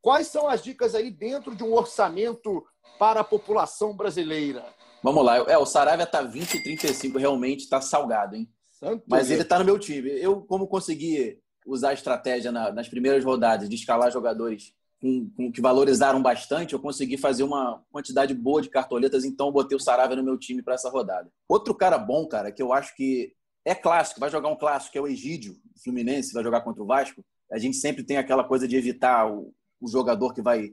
quais 0.00 0.28
são 0.28 0.48
as 0.48 0.62
dicas 0.62 0.94
aí 0.94 1.10
dentro 1.10 1.54
de 1.54 1.62
um 1.62 1.74
orçamento 1.74 2.64
para 2.98 3.20
a 3.20 3.24
população 3.24 3.94
brasileira? 3.94 4.64
Vamos 5.02 5.22
lá. 5.22 5.36
É, 5.36 5.58
o 5.58 5.66
Saravia 5.66 6.06
tá 6.06 6.22
20 6.22 6.54
e 6.54 6.62
35, 6.62 7.18
realmente 7.18 7.64
está 7.64 7.78
salgado, 7.82 8.34
hein? 8.34 8.48
Santo 8.70 9.04
Mas 9.06 9.28
Deus. 9.28 9.32
ele 9.32 9.42
está 9.42 9.58
no 9.58 9.64
meu 9.66 9.78
time. 9.78 10.08
Eu, 10.08 10.40
como 10.40 10.66
consegui 10.66 11.38
usar 11.66 11.90
a 11.90 11.94
estratégia 11.94 12.50
na, 12.50 12.72
nas 12.72 12.88
primeiras 12.88 13.22
rodadas 13.22 13.68
de 13.68 13.74
escalar 13.74 14.10
jogadores 14.10 14.72
com, 14.98 15.28
com, 15.36 15.52
que 15.52 15.60
valorizaram 15.60 16.22
bastante, 16.22 16.72
eu 16.72 16.80
consegui 16.80 17.18
fazer 17.18 17.42
uma 17.42 17.84
quantidade 17.92 18.32
boa 18.32 18.62
de 18.62 18.70
cartoletas, 18.70 19.22
então 19.26 19.48
eu 19.48 19.52
botei 19.52 19.76
o 19.76 19.80
Saravia 19.80 20.16
no 20.16 20.22
meu 20.22 20.38
time 20.38 20.62
para 20.62 20.74
essa 20.74 20.88
rodada. 20.88 21.30
Outro 21.46 21.74
cara 21.74 21.98
bom, 21.98 22.26
cara, 22.26 22.50
que 22.50 22.62
eu 22.62 22.72
acho 22.72 22.96
que 22.96 23.36
é 23.66 23.74
clássico, 23.74 24.20
vai 24.20 24.30
jogar 24.30 24.48
um 24.48 24.56
clássico, 24.56 24.92
que 24.92 24.98
é 24.98 25.00
o 25.00 25.08
Egídio, 25.08 25.56
Fluminense, 25.82 26.32
vai 26.32 26.44
jogar 26.44 26.60
contra 26.60 26.82
o 26.82 26.86
Vasco. 26.86 27.22
A 27.52 27.58
gente 27.58 27.76
sempre 27.76 28.04
tem 28.04 28.16
aquela 28.16 28.44
coisa 28.44 28.66
de 28.66 28.76
evitar 28.76 29.30
o, 29.30 29.52
o 29.80 29.88
jogador 29.88 30.32
que 30.32 30.40
vai 30.40 30.70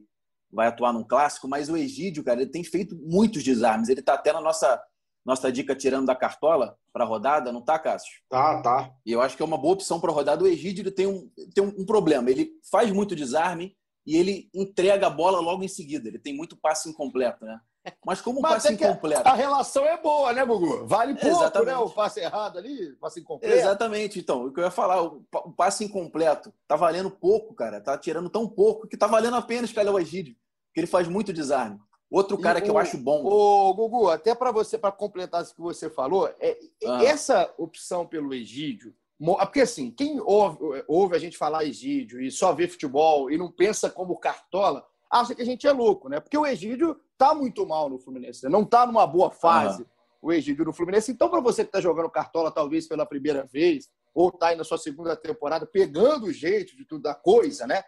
vai 0.54 0.68
atuar 0.68 0.94
num 0.94 1.04
clássico, 1.04 1.48
mas 1.48 1.68
o 1.68 1.76
Egídio, 1.76 2.24
cara, 2.24 2.42
ele 2.42 2.52
tem 2.52 2.64
feito 2.64 2.96
muitos 2.96 3.44
desarmes. 3.44 3.90
Ele 3.90 4.04
tá 4.04 4.14
até 4.14 4.32
na 4.32 4.40
nossa, 4.40 4.80
nossa 5.26 5.52
dica 5.52 5.76
tirando 5.76 6.06
da 6.06 6.16
cartola 6.16 6.78
para 6.94 7.04
rodada, 7.04 7.52
não 7.52 7.60
tá, 7.60 7.80
Cássio? 7.80 8.22
Tá, 8.30 8.62
tá. 8.62 8.94
E 9.04 9.12
eu 9.12 9.20
acho 9.20 9.36
que 9.36 9.42
é 9.42 9.46
uma 9.46 9.58
boa 9.58 9.74
opção 9.74 10.00
para 10.00 10.12
rodada. 10.12 10.44
O 10.44 10.48
Egídio 10.48 10.84
ele 10.84 10.92
tem, 10.92 11.08
um, 11.08 11.28
tem 11.56 11.64
um, 11.64 11.74
um, 11.80 11.86
problema. 11.86 12.30
Ele 12.30 12.52
faz 12.72 12.92
muito 12.92 13.16
desarme 13.16 13.76
e 14.06 14.16
ele 14.16 14.48
entrega 14.54 15.08
a 15.08 15.10
bola 15.10 15.40
logo 15.40 15.64
em 15.64 15.68
seguida. 15.68 16.08
Ele 16.08 16.20
tem 16.20 16.36
muito 16.36 16.56
passe 16.56 16.88
incompleto, 16.88 17.44
né? 17.44 17.60
Mas 18.06 18.22
como 18.22 18.42
Mas 18.42 18.54
passe 18.54 18.74
incompleto. 18.74 19.28
A 19.28 19.34
relação 19.34 19.86
é 19.86 19.98
boa, 19.98 20.32
né, 20.32 20.46
Gugu? 20.46 20.86
Vale 20.86 21.16
pouco, 21.16 21.38
Exatamente. 21.38 21.72
né? 21.72 21.78
O 21.78 21.90
passe 21.90 22.20
errado 22.22 22.58
ali, 22.58 22.94
passe 22.94 23.20
incompleto. 23.20 23.56
Exatamente. 23.56 24.20
Então, 24.20 24.46
o 24.46 24.54
que 24.54 24.60
eu 24.60 24.64
ia 24.64 24.72
falar, 24.72 25.02
o 25.02 25.52
passe 25.56 25.84
incompleto 25.84 26.54
tá 26.68 26.76
valendo 26.76 27.12
pouco, 27.12 27.54
cara. 27.54 27.82
Tá 27.82 27.98
tirando 27.98 28.30
tão 28.30 28.48
pouco 28.48 28.88
que 28.88 28.96
tá 28.96 29.08
valendo 29.08 29.36
apenas 29.36 29.72
calhar 29.72 29.94
o 29.94 30.00
Egídio 30.00 30.36
que 30.74 30.80
ele 30.80 30.88
faz 30.88 31.08
muito 31.08 31.32
desarme. 31.32 31.80
Outro 32.10 32.38
cara 32.38 32.60
e 32.60 32.62
que 32.62 32.70
o, 32.70 32.74
eu 32.74 32.78
acho 32.78 32.98
bom. 32.98 33.24
O 33.24 33.74
Gugu, 33.74 34.10
até 34.10 34.36
para 34.36 34.52
você, 34.52 34.78
para 34.78 34.92
completar 34.92 35.42
isso 35.42 35.56
que 35.56 35.62
você 35.62 35.90
falou, 35.90 36.28
é, 36.40 36.58
ah. 36.86 37.04
essa 37.04 37.52
opção 37.58 38.06
pelo 38.06 38.34
Egídio, 38.34 38.94
porque 39.18 39.62
assim, 39.62 39.90
quem 39.90 40.20
ouve, 40.20 40.84
ouve, 40.88 41.16
a 41.16 41.20
gente 41.20 41.38
falar 41.38 41.64
Egídio 41.64 42.22
e 42.22 42.30
só 42.30 42.54
vê 42.54 42.68
futebol 42.68 43.32
e 43.32 43.38
não 43.38 43.52
pensa 43.52 43.90
como 43.90 44.18
cartola, 44.18 44.86
acha 45.14 45.36
que 45.36 45.42
a 45.42 45.46
gente 45.46 45.68
é 45.68 45.72
louco, 45.72 46.10
né? 46.10 46.20
Porque 46.20 46.38
o 46.38 46.46
Egídio 46.46 47.00
tá 47.18 47.34
muito 47.36 47.66
mal 47.68 47.90
no 47.90 48.00
Fluminense, 48.00 48.44
né? 48.44 48.50
não 48.50 48.66
tá 48.66 48.86
numa 48.86 49.06
boa 49.06 49.30
fase 49.30 49.86
o 50.22 50.32
Egídio 50.32 50.66
no 50.66 50.74
Fluminense. 50.74 51.12
Então, 51.12 51.30
para 51.30 51.42
você 51.42 51.64
que 51.64 51.70
está 51.70 51.82
jogando 51.82 52.10
cartola 52.10 52.52
talvez 52.52 52.88
pela 52.88 53.06
primeira 53.06 53.46
vez, 53.46 53.90
ou 54.16 54.32
tá 54.32 54.48
aí 54.48 54.56
na 54.56 54.64
sua 54.64 54.78
segunda 54.78 55.16
temporada, 55.16 55.66
pegando 55.66 56.28
o 56.28 56.32
jeito 56.32 56.76
de 56.76 56.86
tudo 56.86 57.04
da 57.04 57.14
coisa, 57.14 57.68
né? 57.68 57.84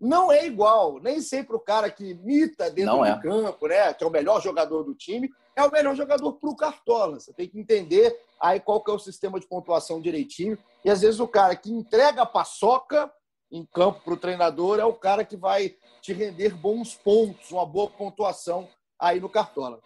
não 0.00 0.30
é 0.30 0.46
igual. 0.46 1.00
Nem 1.00 1.20
sempre 1.20 1.56
o 1.56 1.60
cara 1.60 1.90
que 1.90 2.10
imita 2.10 2.70
dentro 2.70 2.92
não 2.92 2.98
do 3.00 3.06
é. 3.06 3.20
campo, 3.20 3.66
né, 3.66 3.92
que 3.94 4.04
é 4.04 4.06
o 4.06 4.10
melhor 4.10 4.42
jogador 4.42 4.82
do 4.82 4.94
time, 4.94 5.30
é 5.54 5.64
o 5.64 5.70
melhor 5.70 5.94
jogador 5.94 6.34
para 6.34 6.50
o 6.50 6.56
Cartola. 6.56 7.18
Você 7.18 7.32
tem 7.32 7.48
que 7.48 7.58
entender 7.58 8.14
aí 8.40 8.60
qual 8.60 8.82
que 8.82 8.90
é 8.90 8.94
o 8.94 8.98
sistema 8.98 9.40
de 9.40 9.46
pontuação 9.46 10.00
direitinho. 10.00 10.58
E 10.84 10.90
às 10.90 11.00
vezes 11.00 11.18
o 11.18 11.26
cara 11.26 11.56
que 11.56 11.72
entrega 11.72 12.22
a 12.22 12.26
paçoca 12.26 13.10
em 13.50 13.64
campo 13.64 14.00
para 14.04 14.14
o 14.14 14.16
treinador 14.16 14.78
é 14.78 14.84
o 14.84 14.92
cara 14.92 15.24
que 15.24 15.36
vai 15.36 15.74
te 16.00 16.12
render 16.12 16.54
bons 16.54 16.94
pontos, 16.94 17.50
uma 17.50 17.66
boa 17.66 17.88
pontuação 17.88 18.68
aí 18.98 19.20
no 19.20 19.28
Cartola. 19.28 19.80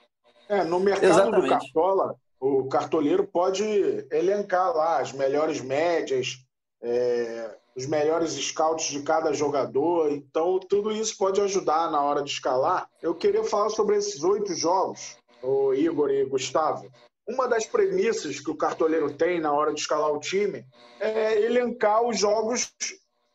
É, 0.49 0.65
no 0.65 0.81
mercado 0.81 1.11
Exatamente. 1.11 1.43
do 1.43 1.49
Cartola, 1.49 2.17
o 2.41 2.69
cartoleiro 2.69 3.27
pode 3.27 3.63
elencar 4.11 4.75
lá 4.75 4.99
as 4.99 5.13
melhores 5.13 5.61
médias, 5.61 6.39
é, 6.83 7.57
os 7.77 7.87
melhores 7.87 8.33
scouts 8.33 8.87
de 8.87 9.03
cada 9.03 9.33
jogador. 9.33 10.11
Então, 10.11 10.59
tudo 10.59 10.91
isso 10.91 11.17
pode 11.17 11.41
ajudar 11.41 11.91
na 11.91 12.03
hora 12.03 12.23
de 12.23 12.31
escalar. 12.31 12.89
Eu 13.01 13.15
queria 13.15 13.45
falar 13.45 13.69
sobre 13.69 13.97
esses 13.97 14.25
oito 14.25 14.55
jogos, 14.55 15.17
o 15.43 15.75
Igor 15.75 16.11
e 16.11 16.25
Gustavo. 16.25 16.91
Uma 17.29 17.47
das 17.47 17.65
premissas 17.65 18.41
que 18.41 18.51
o 18.51 18.57
cartoleiro 18.57 19.13
tem 19.13 19.41
na 19.41 19.53
hora 19.53 19.73
de 19.73 19.81
escalar 19.81 20.11
o 20.11 20.19
time 20.19 20.65
é 20.99 21.41
elencar 21.41 22.03
os 22.03 22.19
jogos 22.19 22.73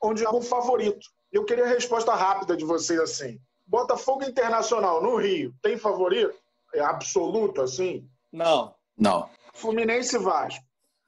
onde 0.05 0.25
há 0.25 0.31
um 0.31 0.41
favorito. 0.41 1.07
Eu 1.31 1.43
queria 1.43 1.65
a 1.65 1.67
resposta 1.67 2.13
rápida 2.13 2.55
de 2.55 2.63
vocês 2.63 2.99
assim. 2.99 3.39
Botafogo 3.65 4.23
Internacional 4.23 5.01
no 5.01 5.17
Rio, 5.17 5.53
tem 5.61 5.77
favorito? 5.77 6.35
É 6.73 6.79
absoluto 6.81 7.61
assim? 7.61 8.07
Não. 8.31 8.73
Não. 8.97 9.29
Fluminense 9.53 10.17
Vasco. 10.17 10.63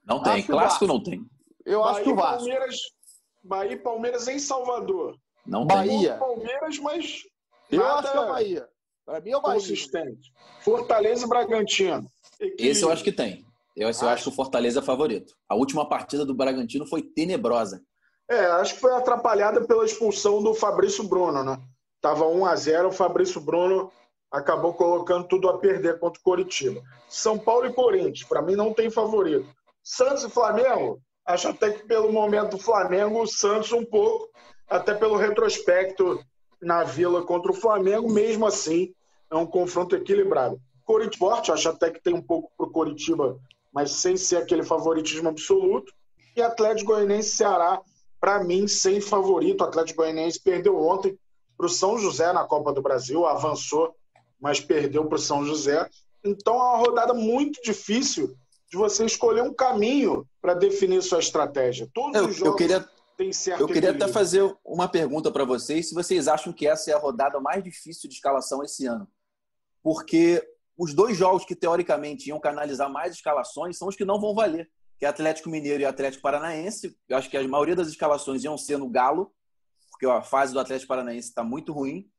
Não 0.05 0.21
tem. 0.21 0.33
Acho 0.33 0.47
Clássico 0.47 0.87
não 0.87 1.01
tem. 1.01 1.21
Eu 1.65 1.81
Bahia, 1.81 1.95
acho 1.95 2.03
que 2.03 2.09
o 2.09 2.15
Vasco. 2.15 2.37
Palmeiras, 2.37 2.75
Bahia 3.43 3.73
e 3.73 3.77
Palmeiras 3.77 4.27
em 4.27 4.39
Salvador. 4.39 5.17
Não 5.45 5.65
Bahia. 5.65 6.11
Tem. 6.11 6.19
Palmeiras, 6.19 6.79
mas. 6.79 7.23
Eu 7.69 7.85
acho 7.85 8.11
que 8.11 8.17
é 8.17 8.21
o 8.21 8.27
Bahia. 8.27 8.69
Para 9.05 9.21
mim 9.21 9.31
é 9.31 9.37
o 9.37 9.41
Bahia. 9.41 9.59
Consistente. 9.59 10.33
Fortaleza 10.61 11.25
e 11.25 11.29
Bragantino. 11.29 12.09
Esse 12.39 12.83
eu 12.83 12.91
acho 12.91 13.03
que 13.03 13.11
tem. 13.11 13.45
Eu, 13.75 13.89
acho. 13.89 14.03
eu 14.03 14.09
acho 14.09 14.23
que 14.23 14.29
o 14.29 14.31
Fortaleza 14.31 14.79
é 14.79 14.83
favorito. 14.83 15.33
A 15.47 15.55
última 15.55 15.87
partida 15.87 16.25
do 16.25 16.33
Bragantino 16.33 16.87
foi 16.87 17.01
tenebrosa. 17.01 17.83
É, 18.29 18.45
acho 18.45 18.75
que 18.75 18.81
foi 18.81 18.93
atrapalhada 18.93 19.61
pela 19.65 19.85
expulsão 19.85 20.41
do 20.43 20.53
Fabrício 20.53 21.03
Bruno, 21.03 21.43
né? 21.43 21.57
Tava 22.01 22.27
1 22.27 22.45
a 22.45 22.55
0 22.55 22.87
o 22.89 22.91
Fabrício 22.91 23.39
Bruno 23.41 23.91
acabou 24.31 24.73
colocando 24.73 25.27
tudo 25.27 25.49
a 25.49 25.57
perder 25.57 25.99
contra 25.99 26.19
o 26.19 26.23
Coritiba. 26.23 26.81
São 27.07 27.39
Paulo 27.39 27.65
e 27.65 27.73
Corinthians, 27.73 28.23
para 28.23 28.41
mim 28.41 28.55
não 28.55 28.73
tem 28.73 28.89
favorito. 28.89 29.47
Santos 29.81 30.25
e 30.25 30.29
Flamengo, 30.29 31.01
Acho 31.27 31.49
até 31.49 31.71
que 31.71 31.85
pelo 31.85 32.09
momento 32.09 32.51
do 32.51 32.63
Flamengo, 32.63 33.21
o 33.21 33.27
Santos 33.27 33.73
um 33.73 33.83
pouco, 33.83 34.29
até 34.69 34.93
pelo 34.93 35.17
retrospecto 35.17 36.23
na 36.61 36.85
Vila 36.85 37.21
contra 37.21 37.51
o 37.51 37.55
Flamengo, 37.55 38.09
mesmo 38.09 38.45
assim, 38.47 38.93
é 39.29 39.35
um 39.35 39.45
confronto 39.45 39.93
equilibrado. 39.93 40.57
Coritiba, 40.85 41.33
acho 41.33 41.69
até 41.69 41.91
que 41.91 42.01
tem 42.01 42.13
um 42.13 42.21
pouco 42.21 42.49
para 42.55 42.65
o 42.65 42.71
Coritiba, 42.71 43.37
mas 43.73 43.91
sem 43.91 44.15
ser 44.15 44.37
aquele 44.37 44.63
favoritismo 44.63 45.27
absoluto. 45.27 45.91
E 46.33 46.41
Atlético 46.41 46.93
Goianiense 46.93 47.35
Ceará, 47.35 47.81
para 48.19 48.43
mim, 48.43 48.67
sem 48.67 48.99
favorito. 48.99 49.61
O 49.61 49.63
Atlético 49.65 50.01
Goianiense 50.01 50.39
perdeu 50.39 50.79
ontem 50.79 51.17
para 51.57 51.65
o 51.65 51.69
São 51.69 51.97
José 51.97 52.31
na 52.31 52.43
Copa 52.43 52.71
do 52.71 52.81
Brasil, 52.81 53.25
avançou, 53.25 53.95
mas 54.39 54.59
perdeu 54.59 55.05
para 55.05 55.15
o 55.15 55.19
São 55.19 55.45
José. 55.45 55.89
Então 56.23 56.53
é 56.53 56.57
uma 56.57 56.77
rodada 56.77 57.13
muito 57.13 57.61
difícil 57.61 58.35
de 58.69 58.77
você 58.77 59.05
escolher 59.05 59.41
um 59.41 59.53
caminho 59.53 60.27
para 60.41 60.53
definir 60.53 61.01
sua 61.01 61.19
estratégia. 61.19 61.89
Todos 61.93 62.15
eu, 62.15 62.27
os 62.27 62.35
jogos 62.35 62.51
eu 62.51 62.55
queria, 62.55 62.89
têm 63.17 63.33
certo 63.33 63.61
Eu 63.61 63.67
queria 63.67 63.91
até 63.91 64.07
fazer 64.07 64.55
uma 64.63 64.87
pergunta 64.87 65.31
para 65.31 65.45
vocês, 65.45 65.89
se 65.89 65.95
vocês 65.95 66.27
acham 66.27 66.51
que 66.53 66.67
essa 66.67 66.91
é 66.91 66.93
a 66.93 66.99
rodada 66.99 67.39
mais 67.39 67.63
difícil 67.63 68.09
de 68.09 68.15
escalação 68.15 68.63
esse 68.63 68.85
ano. 68.85 69.07
Porque 69.81 70.45
os 70.77 70.93
dois 70.93 71.17
jogos 71.17 71.45
que 71.45 71.55
teoricamente 71.55 72.29
iam 72.29 72.39
canalizar 72.39 72.91
mais 72.91 73.15
escalações 73.15 73.77
são 73.77 73.87
os 73.87 73.95
que 73.95 74.05
não 74.05 74.19
vão 74.19 74.35
valer, 74.35 74.69
que 74.97 75.05
é 75.05 75.07
Atlético 75.07 75.49
Mineiro 75.49 75.81
e 75.81 75.85
Atlético 75.85 76.23
Paranaense. 76.23 76.97
Eu 77.07 77.17
acho 77.17 77.29
que 77.29 77.37
a 77.37 77.47
maioria 77.47 77.75
das 77.75 77.87
escalações 77.87 78.43
iam 78.43 78.57
ser 78.57 78.77
no 78.77 78.89
Galo, 78.89 79.31
porque 79.91 80.05
a 80.05 80.21
fase 80.21 80.53
do 80.53 80.59
Atlético 80.59 80.89
Paranaense 80.89 81.29
está 81.29 81.43
muito 81.43 81.71
ruim. 81.71 82.09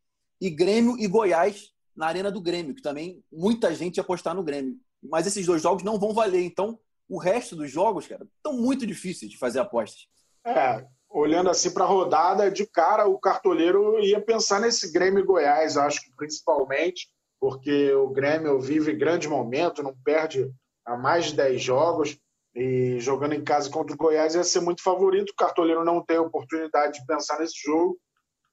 E 0.41 0.51
Grêmio 0.51 0.97
e 0.99 1.07
Goiás 1.07 1.73
na 1.97 2.07
Arena 2.07 2.31
do 2.31 2.41
Grêmio, 2.41 2.75
que 2.75 2.83
também 2.83 3.25
muita 3.33 3.75
gente 3.75 3.97
ia 3.97 4.03
apostar 4.03 4.35
no 4.35 4.45
Grêmio 4.45 4.79
mas 5.03 5.27
esses 5.27 5.47
dois 5.47 5.63
jogos 5.63 5.83
não 5.83 5.99
vão 5.99 6.13
valer. 6.13 6.43
Então, 6.43 6.79
o 7.09 7.19
resto 7.19 7.57
dos 7.57 7.71
jogos, 7.71 8.07
cara, 8.07 8.27
estão 8.37 8.53
muito 8.53 8.87
difíceis 8.87 9.31
de 9.31 9.39
fazer 9.39 9.61
apostas. 9.61 10.07
É, 10.45 10.85
olhando 11.09 11.51
assim 11.51 11.71
para 11.71 11.85
a 11.85 11.89
rodada, 11.89 12.51
de 12.51 12.67
cara, 12.67 13.07
o 13.07 13.19
cartoleiro 13.19 13.99
ia 14.01 14.21
pensar 14.21 14.61
nesse 14.61 14.93
Grêmio 14.93 15.21
e 15.21 15.27
Goiás, 15.27 15.77
acho 15.77 16.03
que 16.03 16.13
principalmente, 16.17 17.09
porque 17.41 17.93
o 17.93 18.09
Grêmio 18.09 18.61
vive 18.61 18.93
grande 18.93 19.29
momento, 19.29 19.83
não 19.83 19.95
perde 20.05 20.51
há 20.85 20.97
mais 20.97 21.27
de 21.27 21.35
10 21.35 21.63
jogos, 21.63 22.19
e 22.59 22.99
jogando 22.99 23.35
em 23.35 23.45
casa 23.45 23.71
contra 23.71 23.95
o 23.95 23.97
Goiás 23.97 24.35
ia 24.35 24.43
ser 24.43 24.61
muito 24.61 24.83
favorito. 24.83 25.31
O 25.31 25.37
cartoleiro 25.37 25.85
não 25.85 26.05
tem 26.05 26.19
oportunidade 26.19 26.99
de 26.99 27.07
pensar 27.07 27.39
nesse 27.39 27.55
jogo. 27.65 27.97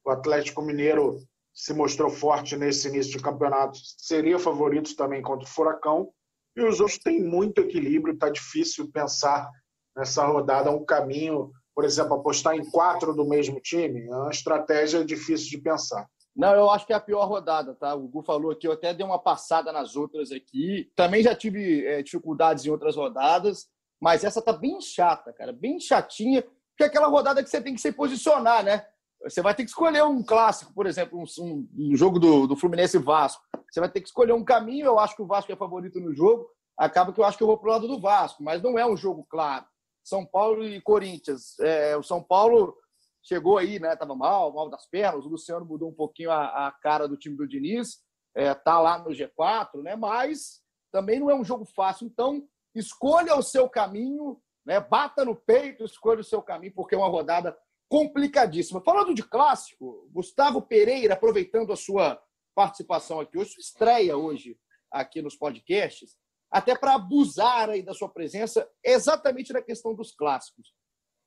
O 0.05 0.11
Atlético 0.11 0.61
Mineiro 0.61 1.17
se 1.51 1.73
mostrou 1.73 2.11
forte 2.11 2.55
nesse 2.55 2.87
início 2.87 3.13
de 3.13 3.23
campeonato, 3.23 3.79
seria 3.97 4.37
favorito 4.37 4.95
também 4.95 5.23
contra 5.23 5.45
o 5.45 5.49
Furacão. 5.49 6.11
E 6.55 6.61
os 6.61 6.79
outros 6.79 6.99
têm 6.99 7.23
muito 7.23 7.61
equilíbrio, 7.61 8.13
está 8.13 8.29
difícil 8.29 8.91
pensar 8.91 9.49
nessa 9.97 10.23
rodada 10.23 10.69
um 10.69 10.85
caminho, 10.85 11.51
por 11.73 11.83
exemplo, 11.83 12.13
apostar 12.13 12.55
em 12.55 12.69
quatro 12.69 13.11
do 13.11 13.25
mesmo 13.25 13.59
time, 13.59 14.05
é 14.05 14.15
uma 14.15 14.29
estratégia 14.29 15.03
difícil 15.03 15.49
de 15.49 15.57
pensar. 15.57 16.05
Não, 16.35 16.53
eu 16.53 16.69
acho 16.69 16.85
que 16.85 16.93
é 16.93 16.95
a 16.95 16.99
pior 16.99 17.25
rodada, 17.25 17.73
tá? 17.73 17.95
O 17.95 18.07
Gu 18.07 18.21
falou 18.21 18.51
aqui, 18.51 18.67
eu 18.67 18.73
até 18.73 18.93
dei 18.93 19.05
uma 19.05 19.17
passada 19.17 19.71
nas 19.71 19.95
outras 19.95 20.31
aqui. 20.31 20.91
Também 20.95 21.23
já 21.23 21.33
tive 21.33 21.85
é, 21.85 22.03
dificuldades 22.03 22.65
em 22.65 22.69
outras 22.69 22.95
rodadas, 22.97 23.67
mas 24.05 24.23
essa 24.23 24.39
tá 24.39 24.53
bem 24.53 24.79
chata, 24.79 25.33
cara, 25.33 25.51
bem 25.51 25.79
chatinha, 25.79 26.43
porque 26.43 26.83
é 26.83 26.85
aquela 26.85 27.07
rodada 27.07 27.43
que 27.43 27.49
você 27.49 27.59
tem 27.59 27.73
que 27.73 27.81
se 27.81 27.91
posicionar, 27.91 28.63
né? 28.63 28.85
Você 29.23 29.41
vai 29.41 29.55
ter 29.55 29.63
que 29.63 29.69
escolher 29.71 30.03
um 30.03 30.21
clássico, 30.21 30.71
por 30.75 30.85
exemplo, 30.85 31.19
um, 31.39 31.67
um 31.75 31.95
jogo 31.95 32.19
do, 32.19 32.45
do 32.45 32.55
Fluminense 32.55 32.97
e 32.97 32.99
Vasco. 32.99 33.41
Você 33.67 33.79
vai 33.79 33.89
ter 33.89 34.01
que 34.01 34.07
escolher 34.07 34.33
um 34.33 34.45
caminho. 34.45 34.85
Eu 34.85 34.99
acho 34.99 35.15
que 35.15 35.23
o 35.23 35.25
Vasco 35.25 35.51
é 35.51 35.55
favorito 35.55 35.99
no 35.99 36.13
jogo. 36.13 36.47
Acaba 36.77 37.11
que 37.11 37.19
eu 37.19 37.25
acho 37.25 37.35
que 37.35 37.41
eu 37.41 37.47
vou 37.47 37.57
pro 37.57 37.71
lado 37.71 37.87
do 37.87 37.99
Vasco, 37.99 38.43
mas 38.43 38.61
não 38.61 38.77
é 38.77 38.85
um 38.85 38.95
jogo 38.95 39.25
claro. 39.27 39.65
São 40.03 40.23
Paulo 40.23 40.63
e 40.63 40.79
Corinthians. 40.81 41.57
É, 41.59 41.97
o 41.97 42.03
São 42.03 42.21
Paulo 42.21 42.77
chegou 43.23 43.57
aí, 43.57 43.79
né? 43.79 43.95
Tava 43.95 44.13
mal, 44.13 44.53
mal 44.53 44.69
das 44.69 44.85
pernas. 44.85 45.25
O 45.25 45.29
Luciano 45.29 45.65
mudou 45.65 45.89
um 45.89 45.95
pouquinho 45.95 46.29
a, 46.29 46.67
a 46.67 46.71
cara 46.71 47.07
do 47.07 47.17
time 47.17 47.35
do 47.35 47.47
Diniz. 47.47 48.03
É, 48.35 48.53
tá 48.53 48.79
lá 48.79 48.99
no 48.99 49.09
G4, 49.09 49.81
né? 49.81 49.95
Mas 49.95 50.61
também 50.91 51.19
não 51.19 51.31
é 51.31 51.33
um 51.33 51.43
jogo 51.43 51.65
fácil. 51.65 52.05
Então, 52.05 52.47
escolha 52.75 53.35
o 53.35 53.41
seu 53.41 53.69
caminho, 53.69 54.41
né? 54.65 54.79
Bata 54.79 55.23
no 55.23 55.35
peito, 55.35 55.83
escolha 55.83 56.21
o 56.21 56.23
seu 56.23 56.41
caminho, 56.41 56.73
porque 56.73 56.95
é 56.95 56.97
uma 56.97 57.07
rodada 57.07 57.57
complicadíssima. 57.89 58.81
Falando 58.81 59.13
de 59.13 59.23
clássico, 59.23 60.09
Gustavo 60.11 60.61
Pereira, 60.61 61.13
aproveitando 61.13 61.71
a 61.71 61.75
sua 61.75 62.21
participação 62.55 63.19
aqui 63.19 63.37
hoje, 63.37 63.55
estreia 63.59 64.17
hoje 64.17 64.57
aqui 64.91 65.21
nos 65.21 65.35
podcasts, 65.35 66.15
até 66.49 66.77
para 66.77 66.95
abusar 66.95 67.69
aí 67.69 67.83
da 67.83 67.93
sua 67.93 68.09
presença 68.09 68.69
exatamente 68.83 69.51
na 69.51 69.61
questão 69.61 69.93
dos 69.93 70.11
clássicos. 70.11 70.73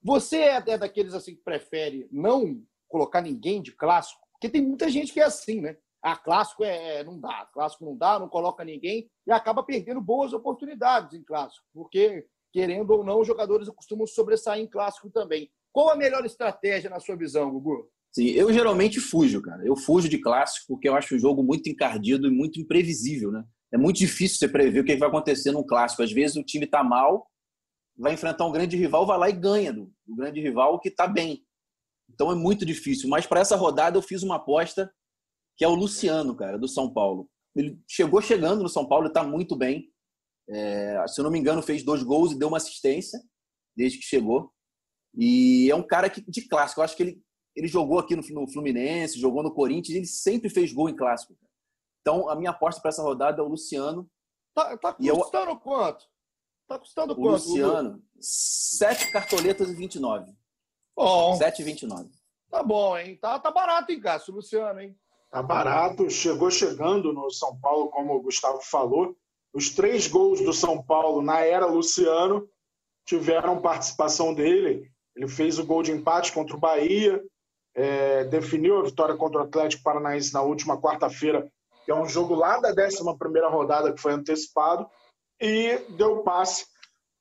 Você 0.03 0.39
é 0.41 0.79
daqueles 0.79 1.13
assim 1.13 1.35
que 1.35 1.43
prefere 1.43 2.09
não 2.11 2.65
colocar 2.89 3.21
ninguém 3.21 3.61
de 3.61 3.73
clássico? 3.73 4.21
Porque 4.33 4.49
tem 4.49 4.63
muita 4.63 4.89
gente 4.89 5.13
que 5.13 5.21
é 5.21 5.25
assim, 5.25 5.61
né? 5.61 5.77
Ah, 6.03 6.17
clássico 6.17 6.65
é, 6.65 7.01
é 7.01 7.05
não 7.05 7.19
dá, 7.19 7.49
clássico 7.53 7.85
não 7.85 7.97
dá, 7.97 8.19
não 8.19 8.29
coloca 8.29 8.65
ninguém 8.65 9.11
e 9.27 9.33
acaba 9.33 9.63
perdendo 9.63 10.01
boas 10.01 10.33
oportunidades 10.33 11.13
em 11.13 11.25
clássico, 11.25 11.67
porque 11.75 12.25
querendo 12.53 12.91
ou 12.91 13.05
não, 13.05 13.21
os 13.21 13.27
jogadores 13.27 13.69
costumam 13.69 14.07
sobressair 14.07 14.63
em 14.63 14.67
clássico 14.67 15.11
também. 15.11 15.51
Qual 15.73 15.91
a 15.91 15.97
melhor 15.97 16.25
estratégia 16.25 16.89
na 16.89 17.01
sua 17.01 17.17
visão, 17.17 17.51
Gugu? 17.51 17.89
Sim, 18.11 18.29
eu 18.31 18.53
geralmente 18.53 19.01
fujo, 19.01 19.43
cara. 19.43 19.65
Eu 19.65 19.77
fujo 19.77 20.09
de 20.09 20.19
clássico 20.19 20.67
porque 20.69 20.89
eu 20.89 20.95
acho 20.95 21.15
o 21.15 21.19
jogo 21.19 21.43
muito 21.43 21.69
encardido 21.69 22.27
e 22.27 22.31
muito 22.31 22.59
imprevisível, 22.59 23.31
né? 23.31 23.45
É 23.73 23.77
muito 23.77 23.99
difícil 23.99 24.39
você 24.39 24.49
prever 24.49 24.81
o 24.81 24.85
que 24.85 24.97
vai 24.97 25.09
acontecer 25.09 25.53
num 25.53 25.67
clássico. 25.67 26.03
Às 26.03 26.11
vezes 26.11 26.37
o 26.37 26.43
time 26.43 26.65
está 26.65 26.83
mal, 26.83 27.29
vai 27.97 28.15
enfrentar 28.15 28.47
um 28.47 28.53
grande 28.53 28.77
rival, 28.77 29.07
vai 29.07 29.19
lá 29.19 29.29
e 29.29 29.33
ganha 29.33 29.73
do, 29.73 29.93
do 30.07 30.17
grande 30.17 30.41
rival 30.41 30.81
que 30.81 30.89
está 30.89 31.07
bem. 31.07 31.45
Então 32.11 32.33
é 32.33 32.35
muito 32.35 32.65
difícil. 32.65 33.11
Mas 33.11 33.27
para 33.27 33.41
essa 33.41 33.57
rodada 33.57 33.99
eu 33.99 34.03
fiz 34.03 34.23
uma 34.23 34.37
aposta 34.37 34.91
que 35.59 35.65
é 35.65 35.69
o 35.69 35.75
Luciano, 35.75 36.37
cara, 36.37 36.57
do 36.57 36.69
São 36.69 36.91
Paulo. 36.91 37.29
Ele 37.55 37.83
chegou 37.89 38.23
chegando 38.23 38.63
no 38.63 38.69
São 38.69 38.87
Paulo 38.87 39.09
está 39.09 39.25
muito 39.25 39.57
bem. 39.57 39.93
É, 40.49 41.05
se 41.09 41.21
eu 41.21 41.25
não 41.25 41.33
me 41.33 41.39
engano, 41.39 41.61
fez 41.61 41.83
dois 41.83 42.03
gols 42.03 42.31
e 42.31 42.39
deu 42.39 42.47
uma 42.47 42.57
assistência 42.57 43.21
desde 43.77 43.99
que 43.99 44.05
chegou. 44.05 44.53
E 45.15 45.69
é 45.69 45.75
um 45.75 45.83
cara 45.83 46.09
que, 46.09 46.21
de 46.23 46.47
clássico. 46.49 46.81
Eu 46.81 46.85
acho 46.85 46.97
que 46.97 47.03
ele, 47.03 47.23
ele 47.57 47.67
jogou 47.67 47.99
aqui 47.99 48.15
no, 48.15 48.23
no 48.23 48.49
Fluminense, 48.49 49.19
jogou 49.19 49.43
no 49.43 49.53
Corinthians, 49.53 49.97
ele 49.97 50.07
sempre 50.07 50.49
fez 50.49 50.73
gol 50.73 50.89
em 50.89 50.97
clássico. 50.97 51.37
Então, 52.01 52.29
a 52.31 52.37
minha 52.37 52.51
aposta 52.51 52.81
para 52.81 52.91
essa 52.91 53.03
rodada 53.03 53.43
é 53.43 53.45
o 53.45 53.49
Luciano. 53.49 54.09
Tá, 54.55 54.77
tá 54.79 54.95
custando 54.95 55.51
eu... 55.51 55.57
quanto? 55.57 56.07
Tá 56.69 56.79
custando 56.79 57.13
o 57.15 57.17
quanto? 57.17 57.49
Luciano, 57.49 58.03
7 58.21 59.11
cartoletas 59.11 59.69
e 59.71 59.75
29. 59.75 60.33
Bom. 60.95 61.35
7 61.37 61.63
e 61.63 61.65
29. 61.65 62.11
Tá 62.49 62.63
bom, 62.63 62.97
hein? 62.97 63.17
Tá, 63.17 63.39
tá 63.39 63.51
barato, 63.51 63.91
hein, 63.91 64.01
Cássio? 64.01 64.35
Luciano, 64.35 64.81
hein? 64.81 64.97
Tá 65.31 65.43
barato. 65.43 66.09
Chegou 66.11 66.51
chegando 66.51 67.13
no 67.13 67.31
São 67.31 67.59
Paulo, 67.61 67.89
como 67.89 68.15
o 68.15 68.23
Gustavo 68.23 68.61
falou. 68.63 69.17
Os 69.53 69.71
três 69.71 70.07
gols 70.07 70.41
do 70.41 70.53
São 70.53 70.83
Paulo 70.83 71.23
na 71.23 71.41
era 71.41 71.67
Luciano 71.67 72.49
tiveram 73.07 73.61
participação 73.61 74.35
dele. 74.35 74.91
Ele 75.17 75.27
fez 75.27 75.59
o 75.59 75.65
gol 75.65 75.83
de 75.83 75.91
empate 75.91 76.33
contra 76.33 76.57
o 76.57 76.61
Bahia, 76.61 77.23
é, 77.75 78.25
definiu 78.25 78.79
a 78.79 78.83
vitória 78.83 79.17
contra 79.17 79.41
o 79.41 79.45
Atlético 79.45 79.83
Paranaense 79.83 80.33
na 80.33 80.43
última 80.43 80.81
quarta-feira, 80.81 81.51
que 81.85 81.91
é 81.91 81.95
um 81.95 82.07
jogo 82.07 82.35
lá 82.35 82.61
da 82.61 82.71
11 82.71 83.03
rodada 83.51 83.93
que 83.93 84.01
foi 84.01 84.13
antecipado, 84.13 84.87
e 85.41 85.79
deu 85.97 86.23
passe 86.23 86.67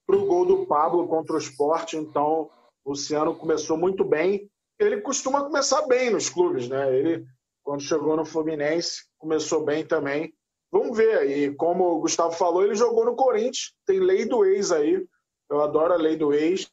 para 0.05 0.15
o 0.15 0.25
gol 0.25 0.45
do 0.45 0.65
Pablo 0.65 1.07
contra 1.07 1.35
o 1.35 1.39
Sport. 1.39 1.93
Então, 1.93 2.49
o 2.83 2.91
Luciano 2.91 3.35
começou 3.35 3.77
muito 3.77 4.03
bem. 4.03 4.49
Ele 4.79 5.01
costuma 5.01 5.43
começar 5.43 5.81
bem 5.87 6.09
nos 6.09 6.29
clubes, 6.29 6.67
né? 6.69 6.95
Ele, 6.95 7.25
quando 7.67 7.81
chegou 7.81 8.15
no 8.15 8.25
Fluminense, 8.25 9.01
começou 9.17 9.65
bem 9.65 9.85
também. 9.85 10.33
Vamos 10.71 10.95
ver. 10.95 11.29
E 11.29 11.53
como 11.53 11.83
o 11.83 11.99
Gustavo 11.99 12.31
falou, 12.31 12.63
ele 12.63 12.75
jogou 12.75 13.03
no 13.03 13.13
Corinthians. 13.13 13.73
Tem 13.85 13.99
lei 13.99 14.23
do 14.23 14.45
ex 14.45 14.71
aí. 14.71 15.05
Eu 15.49 15.61
adoro 15.61 15.93
a 15.93 15.97
lei 15.97 16.15
do 16.15 16.33
ex 16.33 16.65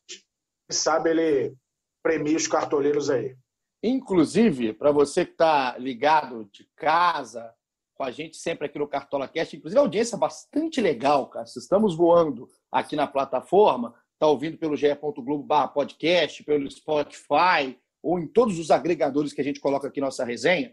sabe 0.71 1.11
ele 1.11 1.57
premia 2.01 2.37
os 2.37 2.47
cartoleiros 2.47 3.11
aí. 3.11 3.37
Inclusive, 3.83 4.73
para 4.73 4.93
você 4.93 5.25
que 5.27 5.33
está 5.33 5.77
ligado 5.79 6.49
de 6.53 6.65
casa, 6.77 7.53
com 7.97 8.05
a 8.05 8.13
gente 8.13 8.37
sempre 8.37 8.67
aqui 8.67 8.79
no 8.79 8.87
Cartola 8.87 9.27
Cast, 9.27 9.57
inclusive 9.57 9.81
a 9.81 9.83
audiência 9.83 10.15
é 10.15 10.19
bastante 10.19 10.81
legal, 10.81 11.29
cara. 11.29 11.45
Estamos 11.45 11.97
voando 11.97 12.49
aqui 12.71 12.95
na 12.95 13.09
plataforma, 13.09 13.93
está 14.13 14.29
ouvindo 14.29 14.57
pelo 14.57 14.77
ge.globo 14.77 15.69
podcast, 15.75 16.45
pelo 16.45 16.71
Spotify, 16.71 17.77
ou 18.01 18.17
em 18.21 18.29
todos 18.29 18.61
os 18.61 18.71
agregadores 18.71 19.33
que 19.33 19.41
a 19.41 19.45
gente 19.45 19.59
coloca 19.59 19.89
aqui 19.89 20.01
nossa 20.01 20.25
resenha. 20.25 20.73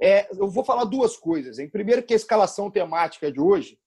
É, 0.00 0.28
eu 0.30 0.48
vou 0.48 0.64
falar 0.64 0.84
duas 0.84 1.16
coisas. 1.16 1.58
Em 1.58 1.68
primeiro, 1.68 2.02
que 2.02 2.12
a 2.12 2.16
escalação 2.16 2.70
temática 2.70 3.30
de 3.32 3.40
hoje 3.40 3.78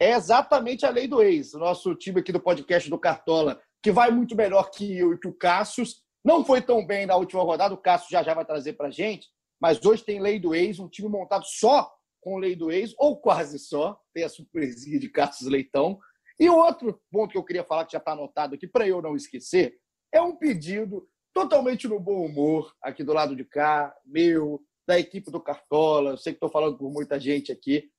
é 0.00 0.12
exatamente 0.12 0.86
a 0.86 0.90
lei 0.90 1.06
do 1.06 1.22
ex. 1.22 1.54
O 1.54 1.58
nosso 1.58 1.94
time 1.94 2.20
aqui 2.20 2.32
do 2.32 2.40
podcast 2.40 2.88
do 2.88 2.98
Cartola 2.98 3.60
que 3.82 3.92
vai 3.92 4.10
muito 4.10 4.34
melhor 4.34 4.70
que 4.70 4.96
eu 4.96 5.12
e 5.12 5.18
que 5.18 5.28
o 5.28 5.32
Cassius. 5.32 6.02
Não 6.24 6.44
foi 6.44 6.60
tão 6.60 6.84
bem 6.84 7.06
na 7.06 7.16
última 7.16 7.42
rodada, 7.42 7.74
o 7.74 7.78
Cassius 7.78 8.10
já 8.10 8.22
já 8.22 8.34
vai 8.34 8.44
trazer 8.44 8.74
para 8.74 8.90
gente, 8.90 9.28
mas 9.60 9.82
hoje 9.84 10.04
tem 10.04 10.20
Lei 10.20 10.38
do 10.38 10.54
Ex, 10.54 10.78
um 10.78 10.88
time 10.88 11.08
montado 11.08 11.44
só 11.46 11.90
com 12.20 12.38
Lei 12.38 12.56
do 12.56 12.70
Ex, 12.70 12.92
ou 12.98 13.20
quase 13.20 13.58
só, 13.58 13.98
tem 14.12 14.24
a 14.24 14.28
surpresinha 14.28 14.98
de 14.98 15.08
Cassius 15.08 15.48
Leitão. 15.48 15.98
E 16.38 16.50
outro 16.50 17.00
ponto 17.10 17.32
que 17.32 17.38
eu 17.38 17.44
queria 17.44 17.64
falar, 17.64 17.84
que 17.84 17.92
já 17.92 17.98
está 17.98 18.12
anotado 18.12 18.54
aqui, 18.54 18.66
para 18.66 18.86
eu 18.86 19.00
não 19.00 19.16
esquecer, 19.16 19.78
é 20.12 20.20
um 20.20 20.36
pedido 20.36 21.08
totalmente 21.32 21.86
no 21.86 22.00
bom 22.00 22.26
humor, 22.26 22.74
aqui 22.82 23.04
do 23.04 23.12
lado 23.12 23.36
de 23.36 23.44
cá, 23.44 23.94
meu, 24.04 24.60
da 24.88 24.98
equipe 24.98 25.30
do 25.30 25.38
Cartola, 25.38 26.12
eu 26.12 26.16
sei 26.16 26.32
que 26.32 26.38
estou 26.38 26.48
falando 26.48 26.78
por 26.78 26.90
muita 26.90 27.20
gente 27.20 27.52
aqui. 27.52 27.90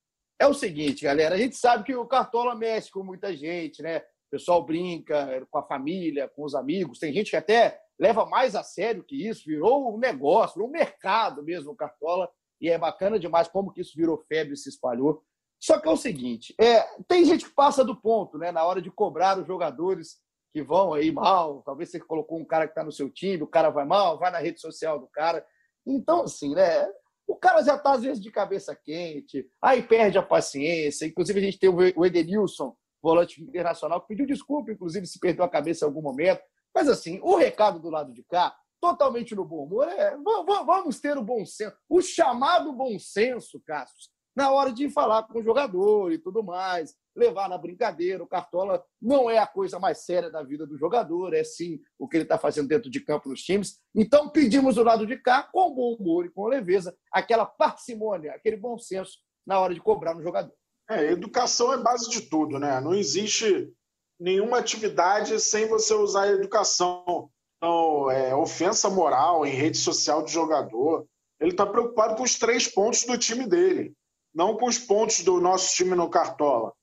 É 0.41 0.47
o 0.47 0.55
seguinte, 0.55 1.03
galera, 1.03 1.35
a 1.35 1.37
gente 1.37 1.55
sabe 1.55 1.83
que 1.83 1.95
o 1.95 2.07
Cartola 2.07 2.55
mexe 2.55 2.89
com 2.89 3.03
muita 3.03 3.31
gente, 3.35 3.83
né? 3.83 3.99
O 3.99 4.31
pessoal 4.31 4.65
brinca 4.65 5.45
com 5.51 5.59
a 5.59 5.67
família, 5.67 6.27
com 6.35 6.43
os 6.43 6.55
amigos. 6.55 6.97
Tem 6.97 7.13
gente 7.13 7.29
que 7.29 7.35
até 7.35 7.79
leva 7.99 8.25
mais 8.25 8.55
a 8.55 8.63
sério 8.63 9.03
que 9.03 9.27
isso, 9.27 9.43
virou 9.45 9.93
um 9.93 9.99
negócio, 9.99 10.63
um 10.65 10.67
mercado 10.67 11.43
mesmo 11.43 11.73
o 11.73 11.75
Cartola. 11.75 12.27
E 12.59 12.69
é 12.71 12.77
bacana 12.77 13.19
demais 13.19 13.47
como 13.47 13.71
que 13.71 13.81
isso 13.81 13.93
virou 13.95 14.25
febre 14.27 14.55
e 14.55 14.57
se 14.57 14.69
espalhou. 14.69 15.23
Só 15.61 15.79
que 15.79 15.87
é 15.87 15.91
o 15.91 15.97
seguinte, 15.97 16.55
é, 16.59 16.81
tem 17.07 17.23
gente 17.23 17.45
que 17.45 17.53
passa 17.53 17.85
do 17.85 17.95
ponto, 17.95 18.39
né? 18.39 18.51
Na 18.51 18.63
hora 18.63 18.81
de 18.81 18.89
cobrar 18.89 19.37
os 19.37 19.45
jogadores 19.45 20.17
que 20.51 20.63
vão 20.63 20.91
aí 20.95 21.11
mal, 21.11 21.61
talvez 21.61 21.91
você 21.91 21.99
colocou 21.99 22.39
um 22.39 22.45
cara 22.45 22.65
que 22.65 22.71
está 22.71 22.83
no 22.83 22.91
seu 22.91 23.11
time, 23.11 23.43
o 23.43 23.47
cara 23.47 23.69
vai 23.69 23.85
mal, 23.85 24.17
vai 24.17 24.31
na 24.31 24.39
rede 24.39 24.59
social 24.59 24.97
do 24.97 25.07
cara. 25.07 25.45
Então, 25.85 26.23
assim, 26.23 26.53
né? 26.53 26.87
O 27.27 27.35
cara 27.35 27.61
já 27.61 27.75
está, 27.75 27.91
às 27.91 28.01
vezes, 28.01 28.21
de 28.21 28.31
cabeça 28.31 28.75
quente, 28.75 29.47
aí 29.61 29.83
perde 29.83 30.17
a 30.17 30.23
paciência. 30.23 31.05
Inclusive, 31.05 31.39
a 31.39 31.43
gente 31.43 31.59
tem 31.59 31.69
o 31.69 32.05
Edenilson, 32.05 32.75
volante 33.01 33.41
internacional, 33.41 34.01
que 34.01 34.07
pediu 34.07 34.25
desculpa, 34.25 34.71
inclusive, 34.71 35.05
se 35.05 35.19
perdeu 35.19 35.45
a 35.45 35.49
cabeça 35.49 35.85
em 35.85 35.87
algum 35.87 36.01
momento. 36.01 36.41
Mas, 36.73 36.89
assim, 36.89 37.19
o 37.21 37.35
recado 37.35 37.79
do 37.79 37.89
lado 37.89 38.11
de 38.13 38.23
cá, 38.23 38.55
totalmente 38.81 39.35
no 39.35 39.45
bom 39.45 39.63
humor, 39.63 39.87
é 39.87 40.17
vamos 40.65 40.99
ter 40.99 41.17
o 41.17 41.23
bom 41.23 41.45
senso, 41.45 41.75
o 41.87 42.01
chamado 42.01 42.73
bom 42.73 42.97
senso, 42.97 43.61
Cassius, 43.65 44.09
na 44.35 44.51
hora 44.51 44.71
de 44.71 44.89
falar 44.89 45.23
com 45.23 45.39
o 45.39 45.43
jogador 45.43 46.11
e 46.11 46.17
tudo 46.17 46.41
mais, 46.41 46.95
levar 47.19 47.47
na 47.49 47.57
brincadeira. 47.57 48.23
O 48.23 48.27
Cartola 48.27 48.83
não 49.01 49.29
é 49.29 49.37
a 49.37 49.47
coisa 49.47 49.77
mais 49.77 50.05
séria 50.05 50.31
da 50.31 50.41
vida 50.41 50.65
do 50.65 50.77
jogador, 50.77 51.33
é 51.33 51.43
sim 51.43 51.79
o 51.97 52.07
que 52.07 52.17
ele 52.17 52.23
está 52.23 52.37
fazendo 52.37 52.67
dentro 52.67 52.89
de 52.89 52.99
campo 52.99 53.29
nos 53.29 53.41
times. 53.41 53.79
Então, 53.93 54.29
pedimos 54.29 54.75
do 54.75 54.83
lado 54.83 55.05
de 55.05 55.17
cá, 55.17 55.43
com 55.43 55.73
bom 55.73 55.95
humor 55.95 56.25
e 56.25 56.31
com 56.31 56.47
leveza, 56.47 56.95
aquela 57.11 57.45
parcimônia, 57.45 58.33
aquele 58.33 58.57
bom 58.57 58.77
senso 58.77 59.17
na 59.45 59.59
hora 59.59 59.73
de 59.73 59.81
cobrar 59.81 60.15
no 60.15 60.23
jogador. 60.23 60.53
É, 60.89 61.11
educação 61.11 61.71
é 61.71 61.77
base 61.77 62.09
de 62.09 62.21
tudo, 62.21 62.57
né? 62.57 62.81
Não 62.81 62.95
existe 62.95 63.71
nenhuma 64.19 64.57
atividade 64.57 65.39
sem 65.39 65.67
você 65.67 65.93
usar 65.93 66.23
a 66.23 66.31
educação. 66.31 67.29
Então, 67.57 68.09
é, 68.09 68.35
ofensa 68.35 68.89
moral 68.89 69.45
em 69.45 69.51
rede 69.51 69.77
social 69.77 70.23
de 70.23 70.31
jogador, 70.31 71.05
Ele 71.39 71.51
está 71.51 71.65
preocupado 71.65 72.15
com 72.15 72.23
os 72.23 72.39
três 72.39 72.67
pontos 72.67 73.05
do 73.05 73.17
time 73.17 73.47
dele, 73.47 73.93
não 74.33 74.57
com 74.57 74.65
os 74.65 74.77
pontos 74.77 75.21
do 75.21 75.39
nosso 75.39 75.75
time 75.75 75.95
no 75.95 76.09
Cartola. 76.09 76.73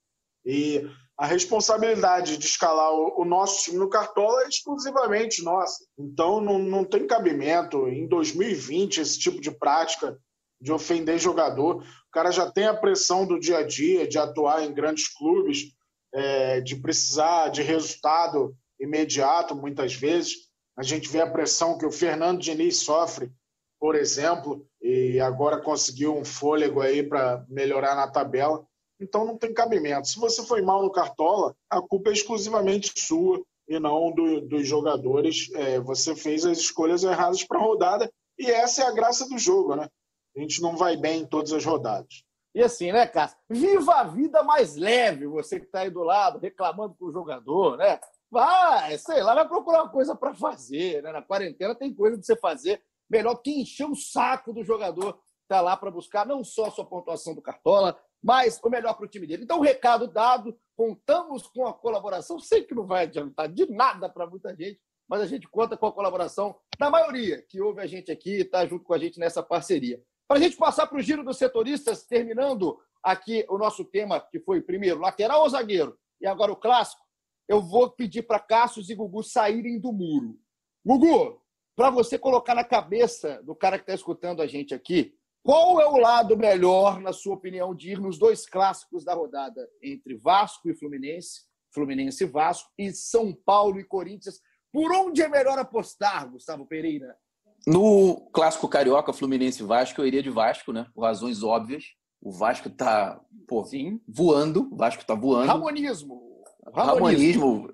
E 0.46 0.88
a 1.18 1.26
responsabilidade 1.26 2.36
de 2.36 2.46
escalar 2.46 2.92
o, 2.92 3.24
nosso 3.24 3.64
time 3.64 3.78
no 3.78 3.88
Cartola 3.88 4.44
é 4.44 4.48
exclusivamente 4.48 5.42
nossa. 5.42 5.84
Então 5.98 6.40
não, 6.40 6.58
não 6.58 6.84
tem 6.84 7.06
cabimento 7.06 7.88
em 7.88 8.06
2020 8.06 9.00
esse 9.00 9.18
tipo 9.18 9.40
de 9.40 9.50
prática 9.50 10.16
de 10.60 10.72
ofender 10.72 11.18
jogador. 11.18 11.82
O 11.82 12.10
cara 12.12 12.30
já 12.30 12.50
tem 12.50 12.66
a 12.66 12.76
pressão 12.76 13.26
do 13.26 13.40
dia 13.40 13.58
a 13.58 13.62
dia 13.62 14.06
de 14.06 14.18
atuar 14.18 14.62
em 14.64 14.72
grandes 14.72 15.08
clubes, 15.08 15.72
é, 16.14 16.60
de 16.60 16.76
precisar 16.76 17.48
de 17.48 17.62
resultado 17.62 18.54
imediato 18.78 19.54
muitas 19.54 19.94
vezes. 19.94 20.46
A 20.76 20.82
gente 20.82 21.08
vê 21.08 21.22
a 21.22 21.30
pressão 21.30 21.78
que 21.78 21.86
o 21.86 21.92
Fernando 21.92 22.40
Diniz 22.40 22.80
sofre, 22.80 23.32
por 23.80 23.94
exemplo, 23.94 24.66
e 24.82 25.18
agora 25.18 25.60
conseguiu 25.60 26.14
um 26.16 26.24
fôlego 26.24 26.82
aí 26.82 27.02
para 27.02 27.44
melhorar 27.48 27.94
na 27.94 28.06
tabela. 28.06 28.66
Então 29.00 29.24
não 29.24 29.36
tem 29.36 29.52
cabimento. 29.52 30.08
Se 30.08 30.18
você 30.18 30.44
foi 30.44 30.62
mal 30.62 30.82
no 30.82 30.90
Cartola, 30.90 31.54
a 31.68 31.80
culpa 31.80 32.10
é 32.10 32.12
exclusivamente 32.12 32.92
sua 32.96 33.42
e 33.68 33.78
não 33.78 34.12
do, 34.12 34.40
dos 34.40 34.66
jogadores. 34.66 35.50
É, 35.54 35.78
você 35.80 36.14
fez 36.14 36.44
as 36.44 36.58
escolhas 36.58 37.04
erradas 37.04 37.44
para 37.44 37.58
a 37.58 37.62
rodada 37.62 38.10
e 38.38 38.50
essa 38.50 38.82
é 38.82 38.86
a 38.86 38.92
graça 38.92 39.28
do 39.28 39.38
jogo, 39.38 39.76
né? 39.76 39.88
A 40.36 40.40
gente 40.40 40.60
não 40.60 40.76
vai 40.76 40.96
bem 40.96 41.22
em 41.22 41.26
todas 41.26 41.52
as 41.52 41.64
rodadas. 41.64 42.22
E 42.54 42.62
assim, 42.62 42.90
né, 42.90 43.06
Cássio? 43.06 43.36
Viva 43.50 43.96
a 43.96 44.04
vida 44.04 44.42
mais 44.42 44.76
leve, 44.76 45.26
você 45.26 45.60
que 45.60 45.66
está 45.66 45.80
aí 45.80 45.90
do 45.90 46.02
lado, 46.02 46.38
reclamando 46.38 46.94
com 46.98 47.06
o 47.06 47.12
jogador, 47.12 47.76
né? 47.76 48.00
Vai, 48.30 48.96
sei 48.98 49.22
lá, 49.22 49.34
vai 49.34 49.46
procurar 49.46 49.82
uma 49.82 49.90
coisa 49.90 50.14
para 50.14 50.34
fazer, 50.34 51.02
né? 51.02 51.12
Na 51.12 51.22
quarentena 51.22 51.74
tem 51.74 51.94
coisa 51.94 52.16
para 52.16 52.24
você 52.24 52.36
fazer. 52.36 52.82
Melhor 53.08 53.36
que 53.36 53.60
encher 53.60 53.86
o 53.86 53.94
saco 53.94 54.52
do 54.52 54.64
jogador 54.64 55.18
tá 55.46 55.60
lá 55.60 55.76
para 55.76 55.90
buscar 55.90 56.26
não 56.26 56.42
só 56.42 56.66
a 56.66 56.70
sua 56.70 56.84
pontuação 56.84 57.34
do 57.34 57.42
Cartola, 57.42 57.96
mas 58.26 58.58
o 58.60 58.68
melhor 58.68 58.94
para 58.94 59.04
o 59.04 59.08
time 59.08 59.24
dele. 59.24 59.44
Então, 59.44 59.60
recado 59.60 60.08
dado, 60.08 60.58
contamos 60.76 61.46
com 61.46 61.64
a 61.64 61.72
colaboração. 61.72 62.40
Sei 62.40 62.64
que 62.64 62.74
não 62.74 62.84
vai 62.84 63.04
adiantar 63.04 63.48
de 63.48 63.70
nada 63.70 64.08
para 64.08 64.26
muita 64.26 64.52
gente, 64.56 64.80
mas 65.08 65.20
a 65.20 65.26
gente 65.26 65.46
conta 65.46 65.76
com 65.76 65.86
a 65.86 65.92
colaboração 65.92 66.58
da 66.76 66.90
maioria 66.90 67.40
que 67.42 67.60
ouve 67.60 67.80
a 67.80 67.86
gente 67.86 68.10
aqui 68.10 68.38
e 68.38 68.40
está 68.40 68.66
junto 68.66 68.84
com 68.84 68.92
a 68.92 68.98
gente 68.98 69.20
nessa 69.20 69.44
parceria. 69.44 70.02
Para 70.26 70.38
a 70.38 70.42
gente 70.42 70.56
passar 70.56 70.88
para 70.88 70.98
o 70.98 71.00
giro 71.00 71.22
dos 71.22 71.38
setoristas, 71.38 72.02
terminando 72.02 72.76
aqui 73.00 73.46
o 73.48 73.56
nosso 73.56 73.84
tema, 73.84 74.20
que 74.20 74.40
foi 74.40 74.60
primeiro 74.60 74.98
lateral 74.98 75.42
ou 75.42 75.48
zagueiro, 75.48 75.96
e 76.20 76.26
agora 76.26 76.50
o 76.50 76.56
clássico, 76.56 77.02
eu 77.48 77.62
vou 77.62 77.88
pedir 77.90 78.22
para 78.22 78.40
Cassius 78.40 78.90
e 78.90 78.94
Gugu 78.96 79.22
saírem 79.22 79.78
do 79.78 79.92
muro. 79.92 80.36
Gugu, 80.84 81.40
para 81.76 81.90
você 81.90 82.18
colocar 82.18 82.56
na 82.56 82.64
cabeça 82.64 83.40
do 83.44 83.54
cara 83.54 83.78
que 83.78 83.84
está 83.84 83.94
escutando 83.94 84.42
a 84.42 84.48
gente 84.48 84.74
aqui, 84.74 85.14
qual 85.46 85.80
é 85.80 85.86
o 85.86 85.96
lado 85.96 86.36
melhor, 86.36 87.00
na 87.00 87.12
sua 87.12 87.34
opinião, 87.34 87.72
de 87.72 87.92
ir 87.92 88.00
nos 88.00 88.18
dois 88.18 88.48
clássicos 88.48 89.04
da 89.04 89.14
rodada 89.14 89.64
entre 89.80 90.16
Vasco 90.16 90.68
e 90.68 90.74
Fluminense, 90.74 91.42
Fluminense 91.72 92.24
e 92.24 92.26
Vasco, 92.26 92.68
e 92.76 92.92
São 92.92 93.32
Paulo 93.32 93.78
e 93.78 93.84
Corinthians? 93.84 94.40
Por 94.72 94.90
onde 94.92 95.22
é 95.22 95.28
melhor 95.28 95.56
apostar, 95.56 96.28
Gustavo 96.28 96.66
Pereira? 96.66 97.16
No 97.64 98.28
clássico 98.32 98.68
carioca, 98.68 99.12
Fluminense 99.12 99.62
e 99.62 99.66
Vasco, 99.66 100.00
eu 100.00 100.06
iria 100.08 100.20
de 100.20 100.30
Vasco, 100.30 100.72
né? 100.72 100.88
Por 100.92 101.02
razões 101.02 101.44
óbvias. 101.44 101.84
O 102.20 102.32
Vasco 102.32 102.68
tá, 102.68 103.20
pô, 103.46 103.64
Sim. 103.64 104.00
voando. 104.08 104.68
O 104.72 104.76
Vasco 104.76 105.06
tá 105.06 105.14
voando. 105.14 105.46
Ramonismo. 105.46 106.42
Ramonismo. 106.74 107.70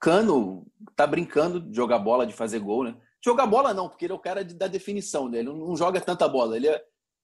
Cano 0.00 0.66
tá 0.96 1.06
brincando 1.06 1.60
de 1.60 1.76
jogar 1.76 1.98
bola, 1.98 2.26
de 2.26 2.32
fazer 2.32 2.58
gol, 2.58 2.84
né? 2.84 2.96
Jogar 3.22 3.46
bola 3.46 3.74
não, 3.74 3.88
porque 3.88 4.06
ele 4.06 4.12
é 4.12 4.16
o 4.16 4.18
cara 4.18 4.42
de, 4.42 4.54
da 4.54 4.66
definição, 4.66 5.28
né? 5.28 5.40
Ele 5.40 5.52
não 5.52 5.76
joga 5.76 6.00
tanta 6.00 6.26
bola. 6.26 6.56
Ele 6.56 6.68
é, 6.68 6.82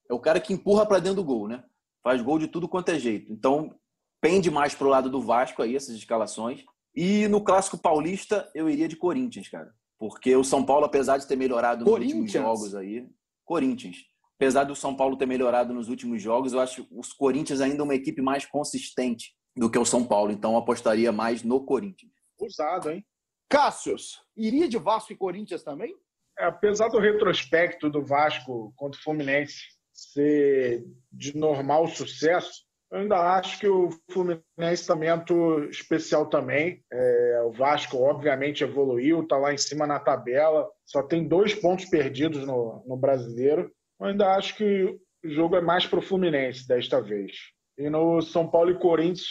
é 0.08 0.14
o 0.14 0.20
cara 0.20 0.40
que 0.40 0.52
empurra 0.52 0.86
para 0.86 0.98
dentro 0.98 1.16
do 1.16 1.24
gol, 1.24 1.46
né? 1.46 1.62
Faz 2.02 2.22
gol 2.22 2.38
de 2.38 2.48
tudo 2.48 2.68
quanto 2.68 2.90
é 2.90 2.98
jeito. 2.98 3.32
Então, 3.32 3.74
pende 4.20 4.50
mais 4.50 4.74
pro 4.74 4.88
lado 4.88 5.10
do 5.10 5.20
Vasco 5.20 5.62
aí, 5.62 5.76
essas 5.76 5.94
escalações. 5.94 6.64
E 6.94 7.28
no 7.28 7.42
clássico 7.42 7.76
paulista, 7.76 8.50
eu 8.54 8.68
iria 8.68 8.88
de 8.88 8.96
Corinthians, 8.96 9.48
cara. 9.48 9.72
Porque 9.98 10.34
o 10.34 10.44
São 10.44 10.64
Paulo, 10.64 10.86
apesar 10.86 11.18
de 11.18 11.26
ter 11.26 11.36
melhorado 11.36 11.84
nos 11.84 11.92
últimos 11.92 12.32
jogos 12.32 12.74
aí. 12.74 13.06
Corinthians. 13.44 13.96
Apesar 14.36 14.64
do 14.64 14.74
São 14.74 14.94
Paulo 14.94 15.16
ter 15.16 15.26
melhorado 15.26 15.74
nos 15.74 15.88
últimos 15.88 16.22
jogos, 16.22 16.52
eu 16.52 16.60
acho 16.60 16.86
os 16.90 17.12
Corinthians 17.12 17.60
ainda 17.60 17.82
uma 17.82 17.94
equipe 17.94 18.22
mais 18.22 18.46
consistente 18.46 19.34
do 19.56 19.68
que 19.68 19.78
o 19.78 19.84
São 19.84 20.04
Paulo. 20.04 20.30
Então, 20.30 20.52
eu 20.52 20.58
apostaria 20.58 21.10
mais 21.10 21.42
no 21.42 21.64
Corinthians. 21.64 22.12
Usado, 22.40 22.90
hein? 22.90 23.04
Cássius, 23.48 24.20
iria 24.36 24.68
de 24.68 24.78
Vasco 24.78 25.12
e 25.12 25.16
Corinthians 25.16 25.62
também? 25.62 25.94
É, 26.38 26.44
apesar 26.44 26.88
do 26.88 27.00
retrospecto 27.00 27.90
do 27.90 28.04
Vasco 28.04 28.72
contra 28.76 29.00
o 29.00 29.02
Fluminense 29.02 29.77
ser 29.98 30.84
de 31.12 31.36
normal 31.36 31.86
sucesso, 31.88 32.68
eu 32.90 33.00
ainda 33.00 33.36
acho 33.36 33.58
que 33.58 33.68
o 33.68 33.90
Fluminense 34.10 34.44
é 34.58 34.72
estamento 34.72 35.64
especial 35.64 36.26
também. 36.26 36.82
É, 36.90 37.42
o 37.44 37.52
Vasco, 37.52 37.98
obviamente, 37.98 38.64
evoluiu, 38.64 39.22
está 39.22 39.36
lá 39.36 39.52
em 39.52 39.58
cima 39.58 39.86
na 39.86 40.00
tabela, 40.00 40.66
só 40.86 41.02
tem 41.02 41.28
dois 41.28 41.54
pontos 41.54 41.84
perdidos 41.84 42.46
no, 42.46 42.82
no 42.86 42.96
brasileiro. 42.96 43.70
Eu 44.00 44.06
ainda 44.06 44.32
acho 44.34 44.56
que 44.56 44.98
o 45.24 45.28
jogo 45.28 45.56
é 45.56 45.60
mais 45.60 45.86
para 45.86 45.98
o 45.98 46.02
Fluminense 46.02 46.66
desta 46.66 47.00
vez. 47.00 47.32
E 47.76 47.90
no 47.90 48.22
São 48.22 48.48
Paulo 48.48 48.70
e 48.70 48.78
Corinthians 48.78 49.28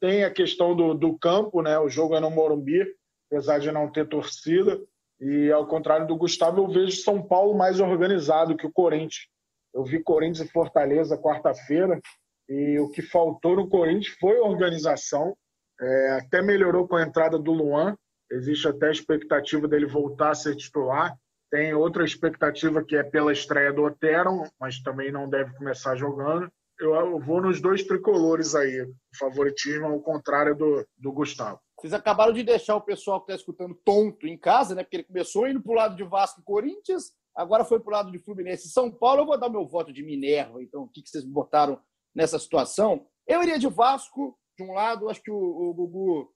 tem 0.00 0.22
a 0.22 0.30
questão 0.30 0.76
do, 0.76 0.94
do 0.94 1.18
campo, 1.18 1.62
né? 1.62 1.78
O 1.78 1.88
jogo 1.88 2.14
é 2.14 2.20
no 2.20 2.30
Morumbi, 2.30 2.80
apesar 3.30 3.58
de 3.58 3.72
não 3.72 3.90
ter 3.90 4.08
torcida. 4.08 4.80
E 5.20 5.50
ao 5.50 5.66
contrário 5.66 6.06
do 6.06 6.16
Gustavo, 6.16 6.62
eu 6.62 6.68
vejo 6.68 7.02
São 7.02 7.20
Paulo 7.20 7.58
mais 7.58 7.80
organizado 7.80 8.56
que 8.56 8.66
o 8.66 8.72
Corinthians. 8.72 9.26
Eu 9.74 9.84
vi 9.84 10.02
Corinthians 10.02 10.48
e 10.48 10.52
Fortaleza 10.52 11.18
quarta-feira 11.18 12.00
e 12.48 12.78
o 12.78 12.90
que 12.90 13.02
faltou 13.02 13.56
no 13.56 13.68
Corinthians 13.68 14.16
foi 14.20 14.38
organização. 14.38 15.36
É, 15.80 16.10
até 16.22 16.42
melhorou 16.42 16.86
com 16.86 16.96
a 16.96 17.02
entrada 17.02 17.38
do 17.38 17.52
Luan. 17.52 17.96
Existe 18.30 18.68
até 18.68 18.88
a 18.88 18.92
expectativa 18.92 19.66
dele 19.66 19.86
voltar 19.86 20.30
a 20.30 20.34
ser 20.34 20.56
titular. 20.56 21.16
Tem 21.50 21.74
outra 21.74 22.04
expectativa 22.04 22.84
que 22.84 22.96
é 22.96 23.02
pela 23.02 23.32
estreia 23.32 23.72
do 23.72 23.84
Otero, 23.84 24.44
mas 24.60 24.80
também 24.80 25.10
não 25.10 25.28
deve 25.28 25.52
começar 25.56 25.96
jogando 25.96 26.50
eu 26.80 27.20
vou 27.20 27.42
nos 27.42 27.60
dois 27.60 27.84
tricolores 27.84 28.54
aí, 28.54 28.82
o 28.82 28.94
favoritismo 29.18 29.86
ao 29.86 30.00
contrário 30.00 30.56
do, 30.56 30.86
do 30.96 31.12
Gustavo. 31.12 31.60
Vocês 31.78 31.92
acabaram 31.92 32.32
de 32.32 32.42
deixar 32.42 32.76
o 32.76 32.80
pessoal 32.80 33.20
que 33.20 33.30
está 33.30 33.40
escutando 33.40 33.74
tonto 33.84 34.26
em 34.26 34.36
casa, 34.36 34.74
né? 34.74 34.82
Porque 34.82 34.96
ele 34.96 35.04
começou 35.04 35.46
indo 35.46 35.62
para 35.62 35.72
o 35.72 35.74
lado 35.74 35.96
de 35.96 36.04
Vasco 36.04 36.40
e 36.40 36.44
Corinthians, 36.44 37.12
agora 37.34 37.64
foi 37.64 37.80
para 37.80 37.88
o 37.88 37.92
lado 37.92 38.12
de 38.12 38.18
Fluminense 38.18 38.66
e 38.66 38.70
São 38.70 38.90
Paulo. 38.90 39.22
Eu 39.22 39.26
vou 39.26 39.38
dar 39.38 39.48
meu 39.48 39.66
voto 39.66 39.92
de 39.92 40.02
Minerva, 40.02 40.62
então, 40.62 40.82
o 40.82 40.88
que, 40.88 41.02
que 41.02 41.10
vocês 41.10 41.24
botaram 41.24 41.80
nessa 42.14 42.38
situação? 42.38 43.06
Eu 43.26 43.42
iria 43.42 43.58
de 43.58 43.68
Vasco, 43.68 44.38
de 44.56 44.64
um 44.64 44.72
lado, 44.72 45.08
acho 45.08 45.22
que 45.22 45.30
o, 45.30 45.36
o 45.36 45.74
Gugu 45.74 46.32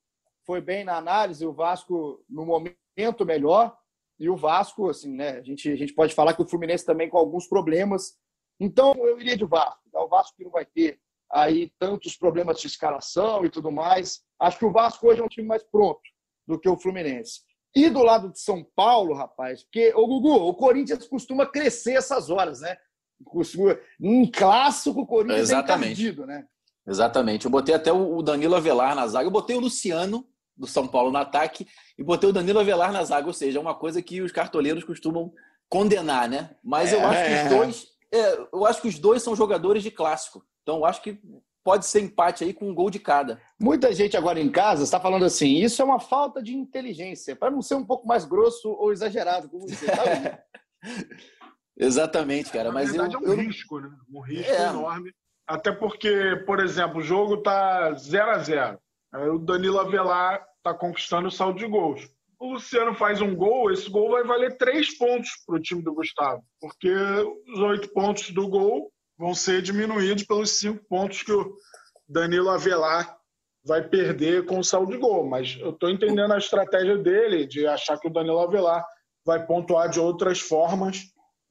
foi 0.46 0.60
bem 0.60 0.84
na 0.84 0.96
análise, 0.96 1.46
o 1.46 1.52
Vasco 1.52 2.24
no 2.28 2.44
momento 2.44 3.24
melhor, 3.24 3.76
e 4.18 4.28
o 4.28 4.36
Vasco, 4.36 4.88
assim, 4.88 5.12
né? 5.12 5.38
A 5.38 5.42
gente, 5.42 5.70
a 5.70 5.76
gente 5.76 5.92
pode 5.92 6.14
falar 6.14 6.34
que 6.34 6.42
o 6.42 6.48
Fluminense 6.48 6.86
também 6.86 7.08
com 7.08 7.18
alguns 7.18 7.48
problemas, 7.48 8.16
então, 8.60 8.94
eu 8.96 9.20
iria 9.20 9.36
de 9.36 9.44
Vasco. 9.44 9.80
Tá? 9.90 10.02
O 10.02 10.08
Vasco 10.08 10.36
que 10.36 10.44
não 10.44 10.50
vai 10.50 10.64
ter 10.64 11.00
aí 11.30 11.72
tantos 11.78 12.16
problemas 12.16 12.60
de 12.60 12.66
escalação 12.66 13.44
e 13.44 13.50
tudo 13.50 13.72
mais. 13.72 14.22
Acho 14.38 14.58
que 14.58 14.64
o 14.64 14.72
Vasco 14.72 15.08
hoje 15.08 15.20
é 15.20 15.24
um 15.24 15.28
time 15.28 15.46
mais 15.46 15.64
pronto 15.64 16.00
do 16.46 16.58
que 16.58 16.68
o 16.68 16.78
Fluminense. 16.78 17.40
E 17.74 17.90
do 17.90 18.02
lado 18.02 18.30
de 18.30 18.40
São 18.40 18.64
Paulo, 18.76 19.14
rapaz, 19.14 19.64
porque 19.64 19.92
o 19.96 20.06
Gugu, 20.06 20.34
o 20.34 20.54
Corinthians 20.54 21.06
costuma 21.08 21.44
crescer 21.46 21.94
essas 21.94 22.30
horas, 22.30 22.60
né? 22.60 22.76
Costuma, 23.24 23.76
em 24.00 24.30
clássico, 24.30 25.00
o 25.00 25.06
Corinthians 25.06 25.50
é 25.50 25.54
Exatamente. 25.54 25.88
é 25.88 25.92
encardido, 25.92 26.26
né? 26.26 26.46
Exatamente. 26.86 27.44
Eu 27.46 27.50
botei 27.50 27.74
até 27.74 27.92
o 27.92 28.22
Danilo 28.22 28.54
Avelar 28.54 28.94
na 28.94 29.06
zaga. 29.06 29.26
Eu 29.26 29.32
botei 29.32 29.56
o 29.56 29.60
Luciano 29.60 30.26
do 30.56 30.66
São 30.66 30.86
Paulo 30.86 31.10
no 31.10 31.18
ataque 31.18 31.66
e 31.98 32.04
botei 32.04 32.28
o 32.28 32.32
Danilo 32.32 32.60
Avelar 32.60 32.92
na 32.92 33.02
zaga, 33.02 33.26
ou 33.26 33.32
seja, 33.32 33.58
é 33.58 33.62
uma 33.62 33.74
coisa 33.74 34.00
que 34.02 34.20
os 34.20 34.30
cartoleiros 34.30 34.84
costumam 34.84 35.32
condenar, 35.68 36.28
né? 36.28 36.54
Mas 36.62 36.92
é, 36.92 36.96
eu 36.96 37.06
acho 37.06 37.24
que 37.24 37.32
os 37.32 37.38
é. 37.38 37.48
dois 37.48 37.94
é, 38.14 38.46
eu 38.52 38.64
acho 38.64 38.80
que 38.80 38.86
os 38.86 38.96
dois 38.96 39.24
são 39.24 39.34
jogadores 39.34 39.82
de 39.82 39.90
clássico. 39.90 40.46
Então, 40.62 40.76
eu 40.76 40.84
acho 40.84 41.02
que 41.02 41.20
pode 41.64 41.86
ser 41.86 42.00
empate 42.00 42.44
aí 42.44 42.52
com 42.52 42.68
um 42.68 42.74
gol 42.74 42.90
de 42.90 42.98
cada. 42.98 43.40
Muita 43.58 43.92
gente 43.92 44.16
agora 44.16 44.38
em 44.38 44.50
casa 44.50 44.84
está 44.84 45.00
falando 45.00 45.24
assim: 45.24 45.56
isso 45.56 45.80
é 45.80 45.84
uma 45.84 45.98
falta 45.98 46.42
de 46.42 46.54
inteligência, 46.54 47.34
para 47.34 47.50
não 47.50 47.62
ser 47.62 47.74
um 47.74 47.84
pouco 47.84 48.06
mais 48.06 48.24
grosso 48.24 48.70
ou 48.70 48.92
exagerado 48.92 49.48
como 49.48 49.66
você. 49.66 49.86
Tá 49.86 50.44
Exatamente, 51.76 52.52
cara. 52.52 52.70
Mas 52.70 52.90
verdade, 52.92 53.14
eu, 53.14 53.20
é 53.20 53.22
um 53.22 53.32
eu... 53.32 53.36
risco, 53.36 53.80
né? 53.80 53.90
Um 54.08 54.20
risco 54.20 54.52
é. 54.52 54.68
enorme. 54.68 55.12
Até 55.46 55.72
porque, 55.72 56.36
por 56.46 56.60
exemplo, 56.60 56.98
o 56.98 57.02
jogo 57.02 57.38
tá 57.38 57.92
0 57.94 58.30
a 58.30 58.38
0 58.38 58.78
O 59.34 59.38
Danilo 59.38 59.80
Avelar 59.80 60.44
está 60.58 60.72
conquistando 60.72 61.28
o 61.28 61.32
saldo 61.32 61.58
de 61.58 61.66
gols 61.66 62.08
o 62.44 62.52
Luciano 62.52 62.94
faz 62.94 63.22
um 63.22 63.34
gol, 63.34 63.70
esse 63.70 63.88
gol 63.88 64.10
vai 64.10 64.22
valer 64.22 64.58
três 64.58 64.96
pontos 64.98 65.30
para 65.46 65.56
o 65.56 65.60
time 65.60 65.82
do 65.82 65.94
Gustavo, 65.94 66.44
porque 66.60 66.92
os 67.48 67.58
oito 67.60 67.88
pontos 67.92 68.30
do 68.30 68.46
gol 68.48 68.92
vão 69.24 69.34
ser 69.34 69.62
diminuídos 69.62 70.24
pelos 70.24 70.50
cinco 70.50 70.84
pontos 70.86 71.22
que 71.22 71.32
o 71.32 71.56
Danilo 72.06 72.50
Avelar 72.50 73.16
vai 73.64 73.82
perder 73.82 74.44
com 74.44 74.58
o 74.58 74.64
saldo 74.64 74.92
de 74.92 74.98
gol. 74.98 75.26
Mas 75.26 75.56
eu 75.58 75.70
estou 75.70 75.88
entendendo 75.88 76.34
a 76.34 76.38
estratégia 76.38 76.98
dele 76.98 77.46
de 77.46 77.66
achar 77.66 77.98
que 77.98 78.06
o 78.06 78.12
Danilo 78.12 78.38
Avelar 78.40 78.84
vai 79.24 79.46
pontuar 79.46 79.88
de 79.88 79.98
outras 79.98 80.40
formas 80.40 81.02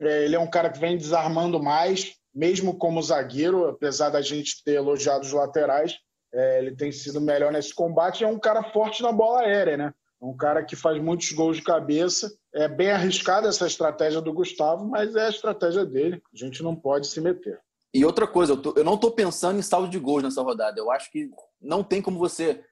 É, 0.01 0.25
ele 0.25 0.36
é 0.36 0.39
um 0.39 0.49
cara 0.49 0.69
que 0.69 0.79
vem 0.79 0.97
desarmando 0.97 1.62
mais, 1.62 2.13
mesmo 2.33 2.77
como 2.77 3.01
zagueiro, 3.01 3.69
apesar 3.69 4.09
da 4.09 4.21
gente 4.21 4.63
ter 4.63 4.73
elogiado 4.73 5.23
os 5.23 5.31
laterais, 5.31 5.97
é, 6.33 6.59
ele 6.59 6.75
tem 6.75 6.91
sido 6.91 7.21
melhor 7.21 7.51
nesse 7.51 7.73
combate. 7.73 8.23
É 8.23 8.27
um 8.27 8.39
cara 8.39 8.63
forte 8.63 9.01
na 9.01 9.12
bola 9.12 9.41
aérea, 9.41 9.77
né? 9.77 9.93
É 10.23 10.25
um 10.25 10.38
cara 10.38 10.63
que 10.63 10.73
faz 10.73 11.03
muitos 11.03 11.33
gols 11.33 11.57
de 11.57 11.63
cabeça. 11.63 12.33
É 12.53 12.65
bem 12.65 12.89
arriscada 12.89 13.49
essa 13.49 13.67
estratégia 13.67 14.21
do 14.21 14.31
Gustavo, 14.31 14.86
mas 14.86 15.13
é 15.17 15.25
a 15.25 15.29
estratégia 15.29 15.86
dele. 15.86 16.23
A 16.33 16.38
gente 16.38 16.63
não 16.63 16.73
pode 16.73 17.07
se 17.07 17.19
meter. 17.19 17.59
E 17.93 18.05
outra 18.05 18.25
coisa, 18.25 18.53
eu, 18.53 18.57
tô, 18.57 18.73
eu 18.77 18.86
não 18.86 18.93
estou 18.93 19.12
pensando 19.12 19.59
em 19.59 19.62
saldo 19.62 19.89
de 19.89 19.99
gols 19.99 20.23
nessa 20.23 20.41
rodada. 20.41 20.79
Eu 20.79 20.89
acho 20.89 21.12
que 21.12 21.29
não 21.62 21.83
tem 21.83 22.01
como 22.01 22.17
você 22.17 22.63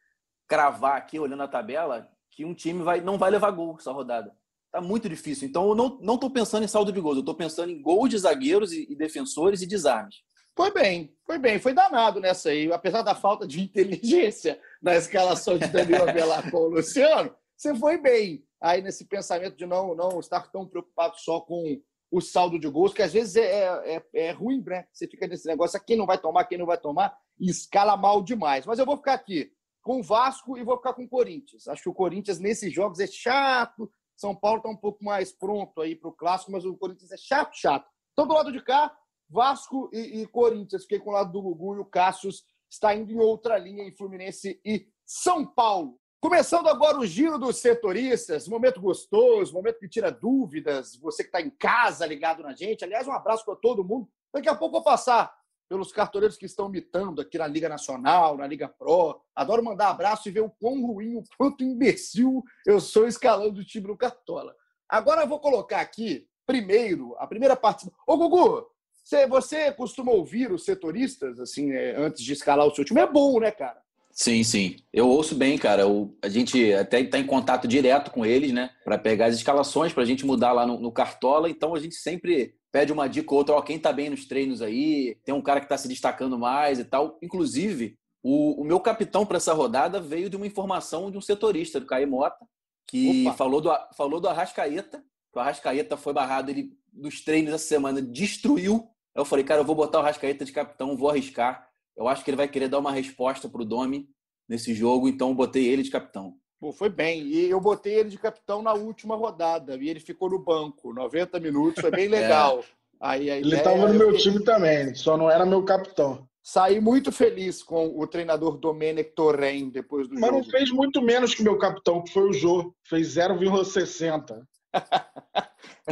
cravar 0.47 0.95
aqui, 0.95 1.19
olhando 1.19 1.43
a 1.43 1.47
tabela, 1.47 2.07
que 2.29 2.45
um 2.45 2.53
time 2.53 2.83
vai, 2.83 3.01
não 3.01 3.17
vai 3.17 3.29
levar 3.29 3.51
gol 3.51 3.75
essa 3.77 3.91
rodada. 3.91 4.33
Tá 4.71 4.79
muito 4.79 5.09
difícil. 5.09 5.45
Então 5.45 5.67
eu 5.67 5.75
não, 5.75 5.99
não 6.01 6.17
tô 6.17 6.29
pensando 6.29 6.63
em 6.63 6.69
saldo 6.69 6.93
de 6.93 7.01
gols, 7.01 7.17
eu 7.17 7.25
tô 7.25 7.35
pensando 7.35 7.69
em 7.69 7.81
gols 7.81 8.09
de 8.09 8.17
zagueiros 8.17 8.71
e, 8.71 8.87
e 8.89 8.95
defensores 8.95 9.61
e 9.61 9.67
desarmes. 9.67 10.23
Foi 10.55 10.71
bem, 10.71 11.13
foi 11.25 11.37
bem, 11.37 11.59
foi 11.59 11.73
danado 11.73 12.21
nessa 12.21 12.49
aí. 12.49 12.71
Apesar 12.71 13.01
da 13.01 13.13
falta 13.13 13.45
de 13.45 13.59
inteligência 13.61 14.57
na 14.81 14.95
escalação 14.95 15.57
de 15.57 15.67
Daniel 15.67 16.07
Avelar 16.07 16.49
com 16.49 16.57
o 16.57 16.69
Luciano, 16.69 17.35
você 17.61 17.75
foi 17.75 17.97
bem 17.97 18.43
aí 18.59 18.81
nesse 18.81 19.05
pensamento 19.05 19.55
de 19.55 19.67
não, 19.67 19.93
não 19.93 20.19
estar 20.19 20.51
tão 20.51 20.65
preocupado 20.67 21.15
só 21.19 21.39
com 21.39 21.79
o 22.09 22.19
saldo 22.19 22.59
de 22.59 22.67
gols, 22.67 22.91
que 22.91 23.03
às 23.03 23.13
vezes 23.13 23.35
é, 23.35 23.95
é, 23.95 24.03
é 24.15 24.31
ruim, 24.31 24.63
né? 24.65 24.87
Você 24.91 25.07
fica 25.07 25.27
nesse 25.27 25.47
negócio, 25.47 25.79
quem 25.85 25.95
não 25.95 26.07
vai 26.07 26.17
tomar, 26.17 26.45
quem 26.45 26.57
não 26.57 26.65
vai 26.65 26.77
tomar, 26.77 27.15
e 27.39 27.49
escala 27.51 27.95
mal 27.95 28.23
demais. 28.23 28.65
Mas 28.65 28.79
eu 28.79 28.85
vou 28.85 28.97
ficar 28.97 29.13
aqui 29.13 29.53
com 29.83 29.99
o 29.99 30.03
Vasco 30.03 30.57
e 30.57 30.63
vou 30.63 30.75
ficar 30.77 30.93
com 30.93 31.03
o 31.03 31.07
Corinthians. 31.07 31.67
Acho 31.67 31.83
que 31.83 31.89
o 31.89 31.93
Corinthians 31.93 32.39
nesses 32.39 32.73
jogos 32.73 32.99
é 32.99 33.05
chato. 33.05 33.89
São 34.17 34.35
Paulo 34.35 34.57
está 34.57 34.69
um 34.69 34.75
pouco 34.75 35.03
mais 35.03 35.31
pronto 35.31 35.81
aí 35.81 35.95
para 35.95 36.09
o 36.09 36.13
clássico, 36.13 36.51
mas 36.51 36.65
o 36.65 36.75
Corinthians 36.75 37.11
é 37.11 37.17
chato, 37.17 37.55
chato. 37.55 37.87
Então, 38.11 38.27
do 38.27 38.33
lado 38.33 38.51
de 38.51 38.61
cá, 38.63 38.91
Vasco 39.29 39.87
e, 39.93 40.21
e 40.21 40.27
Corinthians. 40.27 40.81
Fiquei 40.81 40.99
com 40.99 41.11
o 41.11 41.13
lado 41.13 41.31
do 41.31 41.41
Gugu 41.41 41.75
e 41.75 41.79
o 41.79 41.85
Cassius 41.85 42.43
está 42.69 42.95
indo 42.95 43.11
em 43.11 43.19
outra 43.19 43.57
linha 43.59 43.83
em 43.83 43.95
Fluminense 43.95 44.59
e 44.65 44.87
São 45.05 45.45
Paulo. 45.45 46.00
Começando 46.21 46.67
agora 46.67 46.99
o 46.99 47.05
giro 47.05 47.39
dos 47.39 47.57
setoristas, 47.57 48.47
momento 48.47 48.79
gostoso, 48.79 49.51
momento 49.51 49.79
que 49.79 49.89
tira 49.89 50.11
dúvidas. 50.11 50.95
Você 50.97 51.23
que 51.23 51.29
está 51.29 51.41
em 51.41 51.49
casa 51.49 52.05
ligado 52.05 52.43
na 52.43 52.53
gente. 52.53 52.85
Aliás, 52.85 53.07
um 53.07 53.11
abraço 53.11 53.43
para 53.43 53.55
todo 53.55 53.83
mundo. 53.83 54.07
Daqui 54.31 54.47
a 54.47 54.53
pouco 54.53 54.77
eu 54.77 54.83
vou 54.83 54.83
passar 54.83 55.33
pelos 55.67 55.91
cartoleiros 55.91 56.37
que 56.37 56.45
estão 56.45 56.69
mitando 56.69 57.21
aqui 57.21 57.39
na 57.39 57.47
Liga 57.47 57.67
Nacional, 57.67 58.37
na 58.37 58.45
Liga 58.45 58.69
Pro. 58.69 59.19
Adoro 59.35 59.63
mandar 59.63 59.89
abraço 59.89 60.29
e 60.29 60.31
ver 60.31 60.41
o 60.41 60.51
quão 60.51 60.85
ruim, 60.85 61.15
o 61.15 61.23
quanto 61.39 61.63
imbecil 61.63 62.43
eu 62.67 62.79
sou 62.79 63.07
escalando 63.07 63.59
o 63.59 63.65
time 63.65 63.87
no 63.87 63.97
Cartola. 63.97 64.55
Agora 64.87 65.23
eu 65.23 65.27
vou 65.27 65.39
colocar 65.39 65.81
aqui, 65.81 66.27
primeiro, 66.45 67.15
a 67.17 67.25
primeira 67.25 67.55
parte. 67.55 67.89
Ô, 68.05 68.15
Gugu, 68.15 68.67
você, 69.03 69.25
você 69.25 69.71
costuma 69.71 70.11
ouvir 70.11 70.51
os 70.51 70.65
setoristas, 70.65 71.39
assim, 71.39 71.71
é, 71.71 71.95
antes 71.95 72.21
de 72.21 72.31
escalar 72.31 72.67
o 72.67 72.75
seu 72.75 72.85
time? 72.85 73.01
É 73.01 73.07
bom, 73.07 73.39
né, 73.39 73.49
cara? 73.49 73.81
Sim, 74.13 74.43
sim. 74.43 74.75
Eu 74.91 75.07
ouço 75.07 75.35
bem, 75.35 75.57
cara. 75.57 75.87
O, 75.87 76.15
a 76.21 76.29
gente 76.29 76.73
até 76.73 76.99
está 76.99 77.17
em 77.17 77.25
contato 77.25 77.67
direto 77.67 78.11
com 78.11 78.25
eles, 78.25 78.51
né? 78.51 78.69
Para 78.83 78.97
pegar 78.97 79.27
as 79.27 79.35
escalações, 79.35 79.93
para 79.93 80.03
a 80.03 80.05
gente 80.05 80.25
mudar 80.25 80.51
lá 80.51 80.65
no, 80.65 80.79
no, 80.79 80.91
Cartola. 80.91 81.49
Então 81.49 81.73
a 81.73 81.79
gente 81.79 81.95
sempre 81.95 82.55
pede 82.71 82.91
uma 82.91 83.07
dica 83.07 83.31
ou 83.31 83.37
outra. 83.37 83.55
Ó, 83.55 83.61
quem 83.61 83.77
está 83.77 83.91
bem 83.93 84.09
nos 84.09 84.25
treinos 84.25 84.61
aí, 84.61 85.17
tem 85.23 85.33
um 85.33 85.41
cara 85.41 85.59
que 85.59 85.65
está 85.65 85.77
se 85.77 85.87
destacando 85.87 86.37
mais 86.37 86.79
e 86.79 86.83
tal. 86.83 87.17
Inclusive, 87.21 87.97
o, 88.21 88.61
o 88.61 88.65
meu 88.65 88.79
capitão 88.79 89.25
para 89.25 89.37
essa 89.37 89.53
rodada 89.53 89.99
veio 89.99 90.29
de 90.29 90.35
uma 90.35 90.47
informação 90.47 91.09
de 91.09 91.17
um 91.17 91.21
setorista, 91.21 91.79
do 91.79 91.85
Caio 91.85 92.07
Mota, 92.07 92.45
que 92.87 93.31
falou 93.37 93.61
do, 93.61 93.71
falou 93.95 94.19
do 94.19 94.27
Arrascaeta. 94.27 95.03
Que 95.31 95.39
o 95.39 95.41
Arrascaeta 95.41 95.95
foi 95.95 96.11
barrado 96.11 96.51
ele, 96.51 96.73
nos 96.93 97.21
treinos 97.21 97.53
essa 97.53 97.65
semana, 97.65 98.01
destruiu. 98.01 98.89
Eu 99.15 99.23
falei, 99.23 99.45
cara, 99.45 99.61
eu 99.61 99.65
vou 99.65 99.75
botar 99.75 99.99
o 99.99 100.01
Arrascaeta 100.01 100.43
de 100.43 100.51
capitão, 100.51 100.97
vou 100.97 101.09
arriscar 101.09 101.70
eu 101.97 102.07
acho 102.07 102.23
que 102.23 102.29
ele 102.29 102.37
vai 102.37 102.47
querer 102.47 102.67
dar 102.67 102.79
uma 102.79 102.91
resposta 102.91 103.47
para 103.49 103.61
o 103.61 103.65
Domi 103.65 104.09
nesse 104.47 104.73
jogo, 104.73 105.07
então 105.07 105.29
eu 105.29 105.35
botei 105.35 105.67
ele 105.67 105.83
de 105.83 105.91
capitão. 105.91 106.35
Pô, 106.59 106.71
foi 106.71 106.89
bem. 106.89 107.23
E 107.23 107.49
eu 107.49 107.59
botei 107.59 107.95
ele 107.95 108.09
de 108.09 108.19
capitão 108.19 108.61
na 108.61 108.73
última 108.73 109.15
rodada. 109.15 109.75
E 109.77 109.89
ele 109.89 109.99
ficou 109.99 110.29
no 110.29 110.37
banco, 110.37 110.93
90 110.93 111.39
minutos, 111.39 111.81
foi 111.81 111.89
bem 111.89 112.07
legal. 112.09 112.59
é. 112.59 112.81
Aí, 113.03 113.29
ele 113.29 113.55
estava 113.55 113.87
no 113.87 113.95
meu 113.95 114.15
time 114.15 114.43
também, 114.43 114.93
só 114.93 115.17
não 115.17 115.27
era 115.29 115.43
meu 115.43 115.63
capitão. 115.65 116.29
Saí 116.43 116.79
muito 116.79 117.11
feliz 117.11 117.63
com 117.63 117.99
o 117.99 118.05
treinador 118.05 118.57
Domenech 118.57 119.13
Torren 119.15 119.69
depois 119.69 120.07
do 120.07 120.13
Mas 120.13 120.21
jogo. 120.21 120.37
Mas 120.37 120.45
não 120.45 120.51
fez 120.51 120.71
muito 120.71 121.01
menos 121.01 121.33
que 121.33 121.41
meu 121.41 121.57
capitão, 121.57 122.03
que 122.03 122.11
foi 122.11 122.29
o 122.29 122.33
Jô. 122.33 122.73
Fez 122.83 123.15
0,60. 123.15 124.43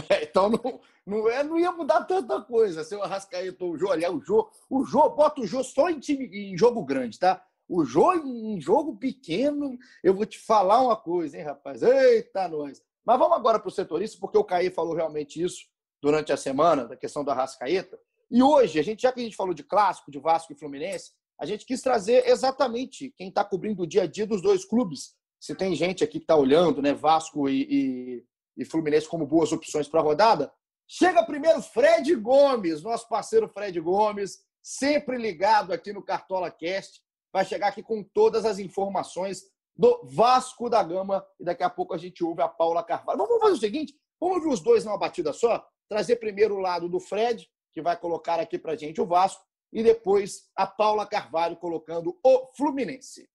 É, 0.09 0.23
então 0.23 0.49
não, 0.49 0.79
não, 1.09 1.27
é, 1.27 1.43
não 1.43 1.59
ia 1.59 1.71
mudar 1.71 2.05
tanta 2.05 2.39
coisa. 2.41 2.83
Seu 2.83 3.01
Arrascaeta 3.03 3.63
ou 3.65 3.71
o 3.71 3.77
Jô, 3.77 3.91
aliás, 3.91 4.13
o 4.13 4.21
Jô, 4.21 4.49
o 4.69 4.85
Jô, 4.85 5.09
bota 5.09 5.41
o 5.41 5.47
Jô 5.47 5.63
só 5.63 5.89
em, 5.89 5.99
time, 5.99 6.25
em 6.25 6.57
jogo 6.57 6.85
grande, 6.85 7.17
tá? 7.17 7.43
O 7.67 7.83
Jô 7.83 8.13
em 8.13 8.59
jogo 8.61 8.97
pequeno, 8.97 9.77
eu 10.03 10.13
vou 10.13 10.25
te 10.25 10.39
falar 10.39 10.81
uma 10.81 10.95
coisa, 10.95 11.37
hein, 11.37 11.43
rapaz? 11.43 11.81
Eita, 11.83 12.47
nós. 12.47 12.81
Mas 13.05 13.17
vamos 13.17 13.35
agora 13.35 13.59
para 13.59 13.67
o 13.67 13.71
setorista, 13.71 14.17
porque 14.19 14.37
o 14.37 14.43
Caí 14.43 14.69
falou 14.69 14.93
realmente 14.95 15.41
isso 15.41 15.65
durante 16.01 16.31
a 16.31 16.37
semana, 16.37 16.85
da 16.85 16.95
questão 16.95 17.23
da 17.23 17.33
Arrascaeta. 17.33 17.99
E 18.31 18.43
hoje, 18.43 18.79
a 18.79 18.83
gente, 18.83 19.01
já 19.01 19.11
que 19.11 19.19
a 19.19 19.23
gente 19.23 19.35
falou 19.35 19.53
de 19.53 19.63
clássico, 19.63 20.11
de 20.11 20.19
Vasco 20.19 20.53
e 20.53 20.55
Fluminense, 20.55 21.11
a 21.39 21.45
gente 21.45 21.65
quis 21.65 21.81
trazer 21.81 22.27
exatamente 22.27 23.13
quem 23.17 23.29
está 23.29 23.43
cobrindo 23.43 23.83
o 23.83 23.87
dia 23.87 24.03
a 24.03 24.07
dia 24.07 24.27
dos 24.27 24.41
dois 24.41 24.65
clubes. 24.65 25.15
Se 25.39 25.55
tem 25.55 25.73
gente 25.73 26.03
aqui 26.03 26.19
que 26.19 26.25
está 26.25 26.35
olhando, 26.35 26.81
né, 26.81 26.93
Vasco 26.93 27.47
e, 27.49 27.63
e, 27.69 28.25
e 28.57 28.65
Fluminense 28.65 29.07
como 29.07 29.25
boas 29.25 29.51
opções 29.51 29.87
para 29.87 30.01
a 30.01 30.03
rodada, 30.03 30.51
Chega 30.91 31.23
primeiro 31.23 31.61
Fred 31.61 32.15
Gomes, 32.15 32.81
nosso 32.81 33.07
parceiro 33.07 33.47
Fred 33.47 33.79
Gomes, 33.79 34.39
sempre 34.59 35.19
ligado 35.19 35.71
aqui 35.71 35.93
no 35.93 36.01
Cartola 36.01 36.49
Cast. 36.49 36.99
Vai 37.31 37.45
chegar 37.45 37.67
aqui 37.67 37.83
com 37.83 38.01
todas 38.01 38.43
as 38.43 38.57
informações 38.57 39.43
do 39.77 40.01
Vasco 40.03 40.67
da 40.67 40.81
Gama 40.81 41.23
e 41.39 41.43
daqui 41.43 41.61
a 41.61 41.69
pouco 41.69 41.93
a 41.93 41.97
gente 41.99 42.23
ouve 42.23 42.41
a 42.41 42.47
Paula 42.47 42.81
Carvalho. 42.81 43.19
Vamos 43.19 43.39
fazer 43.39 43.53
o 43.53 43.59
seguinte: 43.59 43.93
vamos 44.19 44.37
ouvir 44.37 44.49
os 44.49 44.61
dois 44.61 44.83
numa 44.83 44.97
batida 44.97 45.31
só? 45.31 45.63
Trazer 45.87 46.15
primeiro 46.15 46.55
o 46.55 46.59
lado 46.59 46.89
do 46.89 46.99
Fred, 46.99 47.47
que 47.71 47.83
vai 47.83 47.95
colocar 47.95 48.39
aqui 48.39 48.57
para 48.57 48.75
gente 48.75 48.99
o 48.99 49.05
Vasco, 49.05 49.45
e 49.71 49.83
depois 49.83 50.49
a 50.55 50.65
Paula 50.65 51.05
Carvalho 51.05 51.55
colocando 51.55 52.17
o 52.23 52.47
Fluminense. 52.57 53.29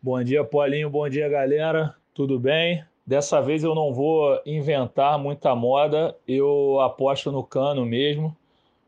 Bom 0.00 0.22
dia, 0.22 0.44
Paulinho. 0.44 0.88
Bom 0.88 1.08
dia, 1.08 1.28
galera. 1.28 1.96
Tudo 2.14 2.38
bem? 2.38 2.86
Dessa 3.06 3.40
vez 3.40 3.62
eu 3.62 3.74
não 3.74 3.92
vou 3.92 4.40
inventar 4.46 5.18
muita 5.18 5.54
moda, 5.54 6.16
eu 6.26 6.80
aposto 6.80 7.30
no 7.30 7.44
cano 7.44 7.84
mesmo. 7.84 8.34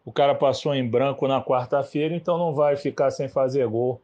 O 0.05 0.13
cara 0.13 0.35
passou 0.35 0.75
em 0.75 0.89
branco 0.89 1.29
na 1.29 1.43
quarta-feira, 1.43 2.15
então 2.15 2.39
não 2.39 2.55
vai 2.55 2.77
ficar 2.77 3.11
sem 3.11 3.29
fazer 3.29 3.67
gol 3.67 4.01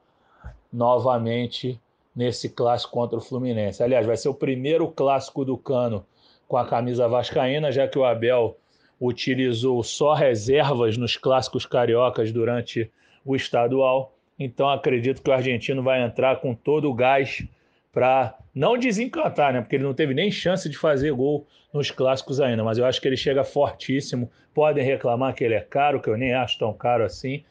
novamente 0.70 1.80
nesse 2.14 2.50
clássico 2.50 2.92
contra 2.92 3.18
o 3.18 3.22
Fluminense. 3.22 3.82
Aliás, 3.82 4.04
vai 4.06 4.16
ser 4.16 4.28
o 4.28 4.34
primeiro 4.34 4.88
clássico 4.88 5.44
do 5.44 5.56
cano 5.56 6.04
com 6.46 6.58
a 6.58 6.66
camisa 6.66 7.08
vascaína, 7.08 7.72
já 7.72 7.88
que 7.88 7.98
o 7.98 8.04
Abel 8.04 8.56
utilizou 9.00 9.82
só 9.82 10.12
reservas 10.12 10.98
nos 10.98 11.16
clássicos 11.16 11.64
cariocas 11.64 12.30
durante 12.30 12.90
o 13.24 13.34
estadual. 13.34 14.12
Então 14.38 14.68
acredito 14.68 15.22
que 15.22 15.30
o 15.30 15.32
argentino 15.32 15.82
vai 15.82 16.02
entrar 16.02 16.40
com 16.40 16.54
todo 16.54 16.90
o 16.90 16.94
gás 16.94 17.42
para 17.92 18.34
não 18.54 18.78
desencantar, 18.78 19.52
né? 19.52 19.60
Porque 19.60 19.76
ele 19.76 19.84
não 19.84 19.92
teve 19.92 20.14
nem 20.14 20.30
chance 20.30 20.68
de 20.68 20.78
fazer 20.78 21.12
gol 21.12 21.46
nos 21.72 21.90
clássicos 21.90 22.40
ainda, 22.40 22.64
mas 22.64 22.78
eu 22.78 22.86
acho 22.86 23.00
que 23.00 23.06
ele 23.06 23.16
chega 23.16 23.44
fortíssimo. 23.44 24.30
Podem 24.54 24.84
reclamar 24.84 25.34
que 25.34 25.44
ele 25.44 25.54
é 25.54 25.60
caro, 25.60 26.00
que 26.00 26.08
eu 26.08 26.16
nem 26.16 26.34
acho 26.34 26.58
tão 26.58 26.72
caro 26.72 27.04
assim, 27.04 27.44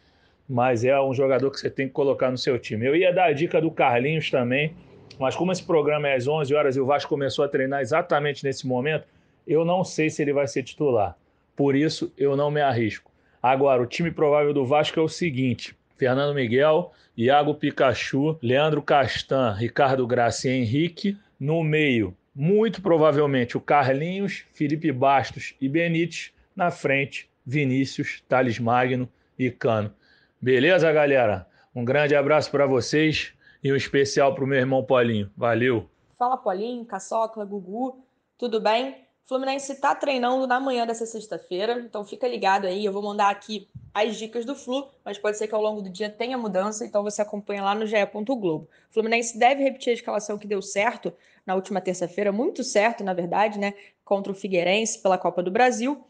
mas 0.50 0.84
é 0.84 1.00
um 1.00 1.14
jogador 1.14 1.50
que 1.52 1.60
você 1.60 1.70
tem 1.70 1.88
que 1.88 1.94
colocar 1.94 2.30
no 2.32 2.38
seu 2.38 2.58
time. 2.60 2.86
Eu 2.86 2.96
ia 2.96 3.14
dar 3.14 3.26
a 3.26 3.34
dica 3.34 3.62
do 3.62 3.72
Carlinhos 3.72 4.30
também, 4.30 4.76
mas 5.20 5.36
como 5.36 5.52
esse 5.52 5.64
programa 5.64 6.10
é 6.10 6.16
às 6.16 6.28
11 6.28 6.54
horas 6.54 6.76
e 6.76 6.80
o 6.80 6.86
Vasco 6.86 7.10
começou 7.10 7.46
a 7.46 7.48
treinar 7.48 7.82
exatamente 7.82 8.44
nesse 8.44 8.68
momento, 8.68 9.06
eu 9.48 9.64
não 9.64 9.84
sei 9.84 10.10
se 10.10 10.22
ele 10.22 10.34
vai 10.34 10.48
ser 10.48 10.64
titular. 10.64 11.16
Por 11.56 11.76
isso, 11.76 12.12
eu 12.18 12.36
não 12.36 12.50
me 12.50 12.62
arrisco. 12.62 13.12
Agora, 13.42 13.82
o 13.82 13.86
time 13.86 14.12
provável 14.12 14.54
do 14.54 14.66
Vasco 14.66 15.00
é 15.00 15.04
o 15.04 15.08
seguinte: 15.08 15.76
Fernando 16.02 16.34
Miguel, 16.34 16.92
Iago 17.16 17.54
Pikachu, 17.54 18.36
Leandro 18.42 18.82
Castan, 18.82 19.54
Ricardo 19.54 20.08
Graça 20.08 20.48
e 20.48 20.52
Henrique. 20.52 21.16
No 21.40 21.64
meio, 21.64 22.18
muito 22.34 22.82
provavelmente 22.82 23.56
o 23.56 23.62
Carlinhos, 23.62 24.44
Felipe 24.52 24.92
Bastos 24.92 25.54
e 25.62 25.70
Benítez. 25.70 26.34
Na 26.56 26.72
frente, 26.72 27.30
Vinícius, 27.46 28.24
Thales 28.28 28.58
Magno 28.58 29.08
e 29.38 29.52
Cano. 29.52 29.94
Beleza, 30.42 30.92
galera? 30.92 31.46
Um 31.76 31.86
grande 31.86 32.16
abraço 32.16 32.50
para 32.50 32.66
vocês 32.66 33.32
e 33.64 33.72
um 33.72 33.76
especial 33.76 34.34
para 34.34 34.44
o 34.44 34.48
meu 34.48 34.58
irmão 34.58 34.84
Paulinho. 34.84 35.30
Valeu! 35.38 35.88
Fala, 36.18 36.36
Paulinho, 36.36 36.84
Caçocla, 36.84 37.46
Gugu, 37.46 38.04
tudo 38.40 38.60
bem? 38.60 39.06
Fluminense 39.26 39.72
está 39.72 39.96
treinando 39.96 40.46
na 40.46 40.60
manhã 40.60 40.86
dessa 40.86 41.06
sexta-feira, 41.06 41.80
então 41.80 42.04
fica 42.04 42.28
ligado 42.28 42.66
aí. 42.68 42.84
Eu 42.84 42.92
vou 42.92 43.02
mandar 43.02 43.30
aqui 43.30 43.68
as 43.94 44.18
dicas 44.18 44.46
do 44.46 44.56
Flu, 44.56 44.90
mas 45.06 45.18
pode 45.18 45.38
ser 45.38 45.48
que 45.48 45.56
ao 45.56 45.62
longo 45.62 45.82
do 45.82 45.90
dia 45.90 46.10
tenha 46.10 46.38
mudança, 46.38 46.86
então 46.86 47.04
você 47.04 47.22
acompanha 47.22 47.64
lá 47.64 47.74
no 47.76 47.86
GE. 47.86 47.96
Globo. 48.26 48.68
Fluminense 48.90 49.38
deve 49.38 49.64
repetir 49.64 49.92
a 49.92 49.94
escalação 49.94 50.38
que 50.38 50.48
deu 50.48 50.62
certo 50.62 51.14
na 51.46 51.56
última 51.56 51.82
terça-feira, 51.82 52.32
muito 52.32 52.64
certo, 52.64 53.04
na 53.04 53.14
verdade, 53.14 53.58
né? 53.58 53.74
Contra 54.04 54.32
o 54.32 54.36
Figueirense 54.36 55.00
pela 55.02 55.18
Copa 55.18 55.42
do 55.42 55.52
Brasil. 55.52 56.04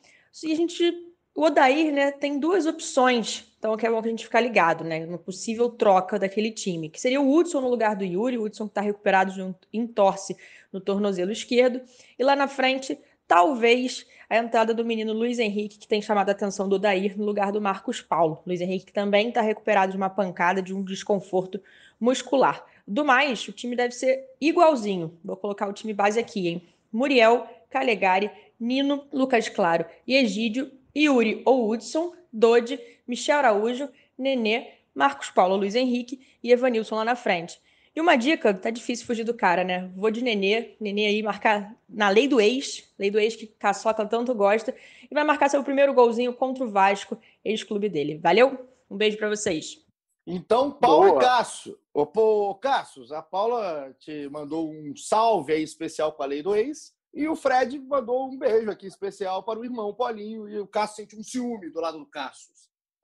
E 0.44 0.52
a 0.52 0.56
gente. 0.56 1.11
O 1.34 1.44
Odair, 1.44 1.94
né, 1.94 2.12
tem 2.12 2.40
duas 2.40 2.66
opções. 2.66 3.48
Então 3.58 3.74
é 3.74 3.90
bom 3.90 4.02
que 4.02 4.08
a 4.08 4.12
gente 4.12 4.26
ficar 4.26 4.42
ligado, 4.42 4.84
né? 4.84 5.06
Uma 5.06 5.18
possível 5.18 5.70
troca 5.70 6.18
daquele 6.18 6.52
time, 6.52 6.90
que 6.90 7.00
seria 7.00 7.22
o 7.22 7.32
Hudson 7.32 7.62
no 7.62 7.70
lugar 7.70 7.96
do 7.96 8.04
Yuri, 8.04 8.38
o 8.38 8.44
Hudson 8.44 8.66
que 8.66 8.72
está 8.72 8.82
recuperado 8.82 9.32
de 9.32 9.42
um 9.42 9.54
entorse 9.72 10.36
no 10.74 10.82
tornozelo 10.82 11.32
esquerdo. 11.32 11.80
E 12.18 12.24
lá 12.24 12.36
na 12.36 12.48
frente, 12.48 12.98
talvez 13.28 14.06
a 14.30 14.38
entrada 14.38 14.74
do 14.74 14.84
menino 14.84 15.14
Luiz 15.14 15.40
Henrique, 15.40 15.78
que 15.78 15.88
tem 15.88 16.02
chamado 16.02 16.30
a 16.30 16.32
atenção 16.32 16.68
do 16.68 16.76
Odair, 16.76 17.18
no 17.18 17.24
lugar 17.24 17.52
do 17.52 17.62
Marcos 17.62 18.02
Paulo. 18.02 18.42
Luiz 18.48 18.62
Henrique 18.62 18.86
que 18.86 18.94
também 18.94 19.30
está 19.30 19.42
recuperado 19.42 19.92
de 19.92 19.98
uma 19.98 20.10
pancada, 20.10 20.62
de 20.62 20.74
um 20.74 20.84
desconforto 20.84 21.62
muscular. 22.00 22.66
Do 22.88 23.06
mais, 23.06 23.48
o 23.48 23.52
time 23.52 23.76
deve 23.76 23.94
ser 23.94 24.26
igualzinho. 24.40 25.18
Vou 25.24 25.38
colocar 25.38 25.68
o 25.68 25.74
time 25.74 25.94
base 25.94 26.20
aqui, 26.20 26.48
hein? 26.48 26.62
Muriel, 26.92 27.48
Calegari, 27.70 28.32
Nino, 28.60 29.06
Lucas 29.14 29.48
Claro 29.50 29.86
e 30.08 30.16
Egídio, 30.16 30.72
Yuri 30.96 31.42
ou 31.46 31.70
Hudson, 31.70 32.14
Dodi, 32.32 32.80
Michel 33.08 33.38
Araújo, 33.38 33.90
Nenê, 34.18 34.74
Marcos 34.94 35.30
Paulo, 35.30 35.56
Luiz 35.56 35.76
Henrique 35.76 36.20
e 36.44 36.52
Evanilson 36.52 36.96
lá 36.96 37.06
na 37.06 37.16
frente. 37.16 37.60
E 37.94 38.00
uma 38.00 38.16
dica, 38.16 38.54
tá 38.54 38.70
difícil 38.70 39.06
fugir 39.06 39.26
do 39.26 39.34
cara, 39.34 39.64
né? 39.64 39.92
Vou 39.96 40.10
de 40.10 40.24
Nenê, 40.24 40.76
Nenê 40.80 41.08
aí 41.08 41.22
marcar 41.22 41.76
na 41.90 42.08
lei 42.08 42.28
do 42.28 42.40
ex, 42.40 42.90
lei 42.98 43.12
do 43.12 43.20
ex 43.20 43.36
que 43.36 43.48
Caçoca 43.48 44.06
tanto 44.06 44.34
gosta, 44.34 44.74
e 45.10 45.14
vai 45.14 45.26
marcar 45.26 45.50
seu 45.50 45.62
primeiro 45.62 45.94
golzinho 45.94 46.34
contra 46.34 46.64
o 46.64 46.70
Vasco, 46.70 47.20
ex-clube 47.44 47.90
dele. 47.90 48.18
Valeu? 48.18 48.70
Um 48.90 48.96
beijo 48.96 49.18
para 49.18 49.30
vocês. 49.30 49.84
Então, 50.26 50.72
Paulo 50.72 51.10
Boa. 51.10 51.22
e 51.22 51.26
Cássio. 51.26 51.78
Ô, 51.94 52.56
Cássio, 52.56 53.14
a 53.14 53.22
Paula 53.22 53.94
te 54.00 54.30
mandou 54.30 54.72
um 54.72 54.96
salve 54.96 55.52
aí 55.52 55.64
especial 55.64 56.14
com 56.14 56.24
a 56.24 56.26
lei 56.26 56.42
do 56.42 56.56
ex. 56.56 56.94
E 57.14 57.28
o 57.28 57.36
Fred 57.36 57.78
mandou 57.80 58.28
um 58.28 58.38
beijo 58.38 58.72
aqui 58.72 58.88
especial 58.88 59.44
para 59.44 59.60
o 59.60 59.66
irmão 59.66 59.94
Paulinho. 59.94 60.48
E 60.48 60.60
o 60.60 60.68
Cássio 60.68 60.98
sente 60.98 61.16
um 61.16 61.24
ciúme 61.24 61.70
do 61.70 61.82
lado 61.82 62.00
do 62.00 62.06
Cássio. 62.06 62.54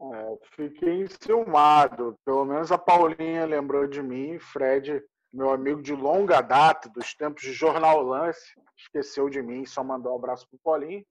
É, 0.01 0.37
fiquei 0.55 1.01
enciumado. 1.01 2.17
Pelo 2.23 2.45
menos 2.45 2.71
a 2.71 2.77
Paulinha 2.77 3.45
lembrou 3.45 3.87
de 3.87 4.01
mim. 4.01 4.39
Fred, 4.39 5.03
meu 5.33 5.49
amigo 5.49 5.81
de 5.81 5.93
longa 5.93 6.39
data, 6.41 6.89
dos 6.89 7.13
tempos 7.13 7.41
de 7.41 7.51
Jornal 7.51 8.01
Lance, 8.01 8.53
esqueceu 8.77 9.29
de 9.29 9.41
mim, 9.41 9.65
só 9.65 9.83
mandou 9.83 10.13
um 10.13 10.17
abraço 10.17 10.47
pro 10.47 10.59
Paulinho. 10.63 11.05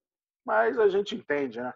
Mas 0.44 0.78
a 0.78 0.88
gente 0.88 1.14
entende, 1.14 1.60
né? 1.60 1.72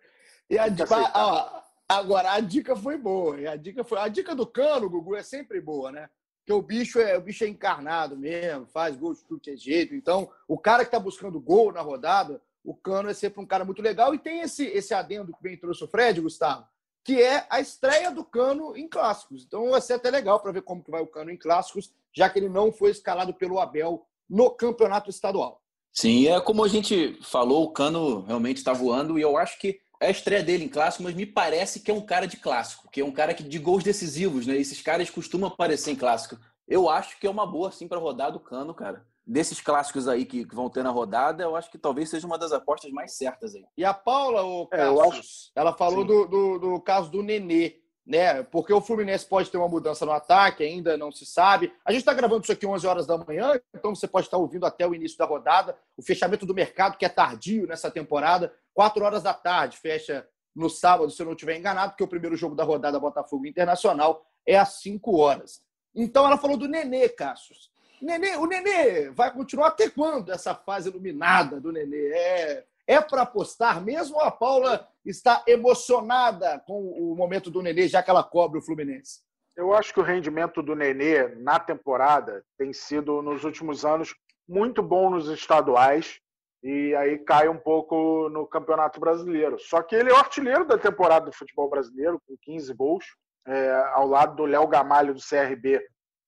E 0.49 0.57
a, 0.59 0.67
a, 0.67 1.65
agora, 1.89 2.33
a 2.33 2.41
dica 2.41 2.75
foi 2.75 2.97
boa. 2.97 3.37
A 3.51 3.57
dica, 3.57 3.85
foi, 3.85 3.99
a 3.99 4.09
dica 4.09 4.35
do 4.35 4.47
cano, 4.47 4.89
Gugu, 4.89 5.17
é 5.17 5.23
sempre 5.23 5.61
boa, 5.61 5.93
né? 5.93 6.09
Porque 6.41 6.53
o 6.53 6.63
bicho 6.63 6.99
é, 6.99 7.17
o 7.17 7.21
bicho 7.21 7.45
é 7.45 7.49
encarnado 7.49 8.17
mesmo, 8.17 8.67
faz 8.67 8.97
gol 8.97 9.15
de 9.15 9.25
tudo 9.25 9.41
que 9.41 9.51
é 9.51 9.57
jeito. 9.57 9.95
Então, 9.95 10.31
o 10.49 10.59
cara 10.59 10.85
que 10.85 10.89
está 10.89 10.99
buscando 10.99 11.41
gol 11.41 11.73
na 11.73 11.81
rodada, 11.81 12.43
o 12.65 12.75
Cano 12.75 13.09
é 13.09 13.15
sempre 13.15 13.41
um 13.41 13.47
cara 13.47 13.65
muito 13.65 13.83
legal. 13.83 14.15
E 14.15 14.19
tem 14.19 14.41
esse, 14.41 14.65
esse 14.67 14.93
adendo 14.95 15.33
que 15.33 15.43
bem 15.43 15.57
trouxe 15.57 15.85
o 15.85 15.89
Fred, 15.89 16.21
Gustavo, 16.21 16.67
que 17.05 17.21
é 17.21 17.47
a 17.49 17.61
estreia 17.61 18.11
do 18.11 18.25
Cano 18.25 18.77
em 18.77 18.89
clássicos. 18.89 19.45
Então 19.45 19.71
vai 19.71 19.81
ser 19.81 19.95
até 19.95 20.11
legal 20.11 20.41
para 20.41 20.53
ver 20.53 20.63
como 20.63 20.83
que 20.83 20.91
vai 20.91 21.03
o 21.03 21.07
Cano 21.07 21.31
em 21.31 21.37
clássicos, 21.37 21.93
já 22.13 22.29
que 22.29 22.39
ele 22.39 22.49
não 22.49 22.73
foi 22.73 22.91
escalado 22.91 23.33
pelo 23.35 23.59
Abel 23.59 24.07
no 24.29 24.51
campeonato 24.51 25.11
estadual. 25.11 25.61
Sim, 25.93 26.29
é 26.29 26.41
como 26.41 26.65
a 26.65 26.69
gente 26.69 27.19
falou, 27.23 27.65
o 27.65 27.73
Cano 27.73 28.23
realmente 28.23 28.59
está 28.59 28.73
voando 28.73 29.19
e 29.19 29.23
eu 29.23 29.37
acho 29.37 29.59
que 29.59 29.81
é 30.01 30.07
a 30.07 30.11
estreia 30.11 30.43
dele 30.43 30.65
em 30.65 30.69
clássico, 30.69 31.03
mas 31.05 31.15
me 31.15 31.27
parece 31.27 31.81
que 31.81 31.91
é 31.91 31.95
um 31.95 32.01
cara 32.01 32.27
de 32.27 32.39
clássico, 32.39 32.89
que 32.91 33.03
é 33.03 33.05
um 33.05 33.13
cara 33.13 33.35
que 33.35 33.43
de 33.43 33.59
gols 33.59 33.85
decisivos, 33.85 34.47
né? 34.47 34.57
Esses 34.57 34.81
caras 34.81 35.11
costumam 35.11 35.51
aparecer 35.51 35.91
em 35.91 35.97
clássico. 35.97 36.39
Eu 36.67 36.89
acho 36.89 37.19
que 37.21 37.27
é 37.27 37.31
uma 37.31 37.47
boa, 37.47 37.69
assim, 37.69 37.87
para 37.87 37.99
rodar 37.99 38.33
do 38.33 38.41
Cano, 38.41 38.73
cara. 38.73 39.05
Desses 39.27 39.61
clássicos 39.61 40.09
aí 40.09 40.25
que, 40.25 40.47
que, 40.47 40.55
vão 40.55 40.71
ter 40.71 40.83
na 40.83 40.91
rodada, 40.91 41.43
eu 41.43 41.55
acho 41.55 41.71
que 41.71 41.77
talvez 41.77 42.09
seja 42.09 42.27
uma 42.27 42.39
das 42.39 42.53
apostas 42.53 42.91
mais 42.91 43.17
certas 43.17 43.55
aí. 43.55 43.65
E 43.77 43.85
a 43.85 43.93
Paula, 43.93 44.43
o 44.43 44.67
Cassius, 44.67 44.99
é, 44.99 45.19
acho... 45.19 45.53
ela 45.55 45.73
falou 45.77 46.05
do, 46.05 46.27
do, 46.27 46.59
do, 46.59 46.81
caso 46.81 47.11
do 47.11 47.23
Nenê, 47.23 47.80
né? 48.07 48.43
Porque 48.43 48.73
o 48.73 48.81
Fluminense 48.81 49.27
pode 49.27 49.51
ter 49.51 49.57
uma 49.57 49.69
mudança 49.69 50.05
no 50.05 50.13
ataque, 50.13 50.65
ainda 50.65 50.97
não 50.97 51.13
se 51.13 51.25
sabe. 51.25 51.73
A 51.85 51.93
gente 51.93 52.01
está 52.01 52.15
gravando 52.15 52.43
isso 52.43 52.53
aqui 52.53 52.67
11 52.67 52.87
horas 52.87 53.07
da 53.07 53.17
manhã, 53.17 53.61
então 53.75 53.95
você 53.95 54.09
pode 54.09 54.27
estar 54.27 54.37
ouvindo 54.37 54.67
até 54.67 54.87
o 54.87 54.95
início 54.95 55.19
da 55.19 55.25
rodada. 55.25 55.77
O 55.97 56.03
fechamento 56.03 56.45
do 56.47 56.55
mercado, 56.55 56.97
que 56.97 57.05
é 57.05 57.09
tardio 57.09 57.67
nessa 57.67 57.91
temporada, 57.91 58.53
4 58.75 59.05
horas 59.05 59.23
da 59.23 59.35
tarde, 59.35 59.77
fecha 59.77 60.27
no 60.55 60.69
sábado, 60.69 61.11
se 61.11 61.23
eu 61.23 61.27
não 61.27 61.33
estiver 61.33 61.57
enganado, 61.57 61.93
porque 61.93 62.05
o 62.05 62.09
primeiro 62.09 62.37
jogo 62.37 62.55
da 62.55 62.65
rodada 62.65 62.99
Botafogo 62.99 63.47
Internacional 63.47 64.27
é 64.47 64.59
às 64.59 64.81
5 64.81 65.17
horas. 65.17 65.63
Então 65.95 66.27
ela 66.27 66.39
falou 66.39 66.57
do 66.57 66.69
Nenê, 66.69 67.09
Cassius. 67.09 67.71
Nenê, 68.01 68.37
o 68.37 68.47
Nenê 68.47 69.11
vai 69.11 69.33
continuar 69.33 69.69
até 69.69 69.89
quando 69.89 70.33
essa 70.33 70.55
fase 70.55 70.89
iluminada 70.89 71.61
do 71.61 71.71
Nenê? 71.71 72.09
É, 72.13 72.65
é 72.91 73.01
para 73.01 73.23
apostar 73.23 73.81
mesmo 73.81 74.21
a 74.21 74.33
Paula 74.33 74.89
está 75.07 75.45
emocionada 75.47 76.59
com 76.67 76.91
o 76.91 77.15
momento 77.15 77.49
do 77.49 77.63
Nenê, 77.63 77.87
já 77.87 78.03
que 78.03 78.11
ela 78.11 78.25
cobre 78.25 78.59
o 78.59 78.63
Fluminense? 78.63 79.21
Eu 79.57 79.73
acho 79.73 79.95
que 79.95 80.01
o 80.01 80.03
rendimento 80.03 80.61
do 80.61 80.75
Nenê 80.75 81.29
na 81.37 81.61
temporada 81.61 82.45
tem 82.59 82.73
sido, 82.73 83.23
nos 83.23 83.45
últimos 83.45 83.85
anos, 83.85 84.13
muito 84.49 84.83
bom 84.83 85.09
nos 85.09 85.29
estaduais 85.29 86.21
e 86.65 86.93
aí 86.97 87.17
cai 87.19 87.49
um 87.49 87.57
pouco 87.57 88.29
no 88.29 88.45
Campeonato 88.45 88.99
Brasileiro. 88.99 89.57
Só 89.61 89.83
que 89.83 89.95
ele 89.95 90.11
é 90.11 90.13
o 90.13 90.19
artilheiro 90.19 90.65
da 90.65 90.77
temporada 90.77 91.27
do 91.27 91.33
futebol 91.33 91.71
brasileiro, 91.71 92.21
com 92.27 92.37
15 92.43 92.75
gols, 92.75 93.05
é, 93.47 93.71
ao 93.93 94.09
lado 94.09 94.35
do 94.35 94.47
Léo 94.47 94.67
Gamalho 94.67 95.15
do 95.15 95.21
CRB 95.21 95.81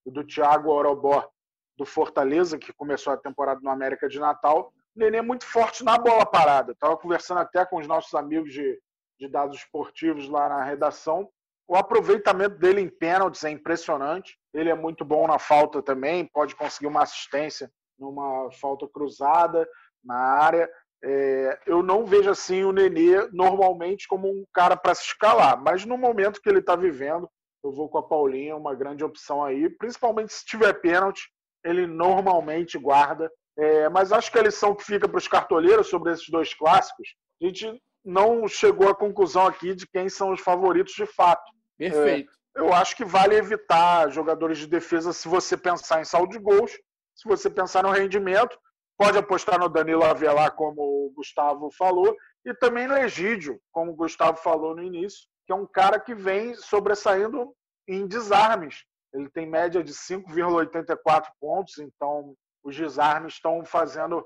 e 0.07 0.11
do 0.13 0.25
Thiago 0.25 0.71
Orobó 0.71 1.29
do 1.77 1.85
Fortaleza, 1.85 2.57
que 2.57 2.73
começou 2.73 3.13
a 3.13 3.17
temporada 3.17 3.61
no 3.61 3.71
América 3.71 4.09
de 4.09 4.21
Natal. 4.21 4.73
Nenê 4.95 5.19
é 5.19 5.23
muito 5.23 5.45
forte 5.45 5.85
na 5.85 5.97
bola 5.99 6.27
parada. 6.27 6.73
Estava 6.73 6.97
conversando 6.97 7.41
até 7.41 7.65
com 7.65 7.79
os 7.79 7.87
nossos 7.87 8.15
amigos 8.15 8.53
de, 8.53 8.79
de 9.19 9.29
dados 9.29 9.59
esportivos 9.59 10.29
lá 10.29 10.49
na 10.49 10.65
redação. 10.65 11.29
O 11.67 11.77
aproveitamento 11.77 12.57
dele 12.57 12.81
em 12.81 12.89
pênaltis 12.89 13.45
é 13.45 13.51
impressionante. 13.51 14.39
Ele 14.53 14.69
é 14.69 14.75
muito 14.75 15.05
bom 15.05 15.27
na 15.27 15.39
falta 15.39 15.83
também, 15.83 16.27
pode 16.27 16.55
conseguir 16.55 16.87
uma 16.87 17.03
assistência 17.03 17.71
numa 17.99 18.51
falta 18.61 18.87
cruzada 18.89 19.67
na 20.05 20.17
área. 20.17 20.69
É, 21.05 21.59
eu 21.67 21.83
não 21.83 22.05
vejo 22.05 22.31
assim 22.31 22.63
o 22.63 22.73
Nenê 22.73 23.29
normalmente 23.33 24.07
como 24.07 24.29
um 24.29 24.45
cara 24.53 24.77
para 24.77 24.95
se 24.95 25.05
escalar, 25.07 25.61
mas 25.61 25.85
no 25.85 25.97
momento 25.97 26.41
que 26.41 26.49
ele 26.49 26.61
está 26.61 26.77
vivendo, 26.77 27.29
eu 27.65 27.73
vou 27.73 27.89
com 27.89 27.99
a 27.99 28.03
Paulinha, 28.03 28.57
uma 28.57 28.75
grande 28.75 29.03
opção 29.03 29.43
aí, 29.43 29.69
principalmente 29.69 30.33
se 30.33 30.45
tiver 30.45 30.73
pênalti, 30.75 31.29
ele 31.65 31.87
normalmente 31.87 32.79
guarda. 32.79 33.31
É, 33.59 33.89
mas 33.89 34.13
acho 34.13 34.31
que 34.33 34.39
a 34.39 34.43
lição 34.43 34.75
que 34.75 34.85
fica 34.85 35.09
para 35.09 35.19
os 35.19 35.29
cartoleiros 35.29 35.89
sobre 35.89 36.13
esses 36.13 36.29
dois 36.29 36.55
clássicos, 36.55 37.09
a 37.41 37.47
gente 37.47 37.83
não 38.05 38.49
chegou 38.49 38.89
à 38.89 38.95
conclusão 38.95 39.47
aqui 39.47 39.75
de 39.75 39.87
quem 39.87 40.09
são 40.09 40.33
os 40.33 40.41
favoritos 40.41 40.95
de 40.95 41.07
fato. 41.07 41.51
Perfeito. 41.79 42.33
É, 42.57 42.61
eu 42.61 42.73
acho 42.73 42.97
que 42.97 43.05
vale 43.05 43.35
evitar 43.35 44.11
jogadores 44.11 44.59
de 44.59 44.67
defesa 44.67 45.13
se 45.13 45.29
você 45.29 45.57
pensar 45.57 46.01
em 46.01 46.05
saldo 46.05 46.33
de 46.33 46.39
gols, 46.39 46.73
se 47.15 47.29
você 47.29 47.49
pensar 47.49 47.83
no 47.83 47.91
rendimento, 47.91 48.59
Pode 49.03 49.19
apostar 49.19 49.59
no 49.59 49.69
Danilo 49.69 50.05
Avelar, 50.05 50.55
como 50.55 50.81
o 50.81 51.13
Gustavo 51.13 51.73
falou, 51.73 52.17
e 52.45 52.55
também 52.55 52.87
no 52.87 52.97
Egídio, 52.97 53.61
como 53.73 53.91
o 53.91 53.97
Gustavo 53.97 54.37
falou 54.37 54.77
no 54.77 54.83
início, 54.83 55.27
que 55.45 55.53
é 55.53 55.57
um 55.57 55.67
cara 55.67 55.99
que 55.99 56.15
vem 56.15 56.55
sobressaindo 56.55 57.53
em 57.89 58.07
desarmes. 58.07 58.85
Ele 59.13 59.29
tem 59.29 59.45
média 59.45 59.83
de 59.83 59.93
5,84 59.93 61.27
pontos, 61.41 61.79
então 61.79 62.37
os 62.63 62.77
desarmes 62.77 63.35
estão 63.35 63.65
fazendo 63.65 64.25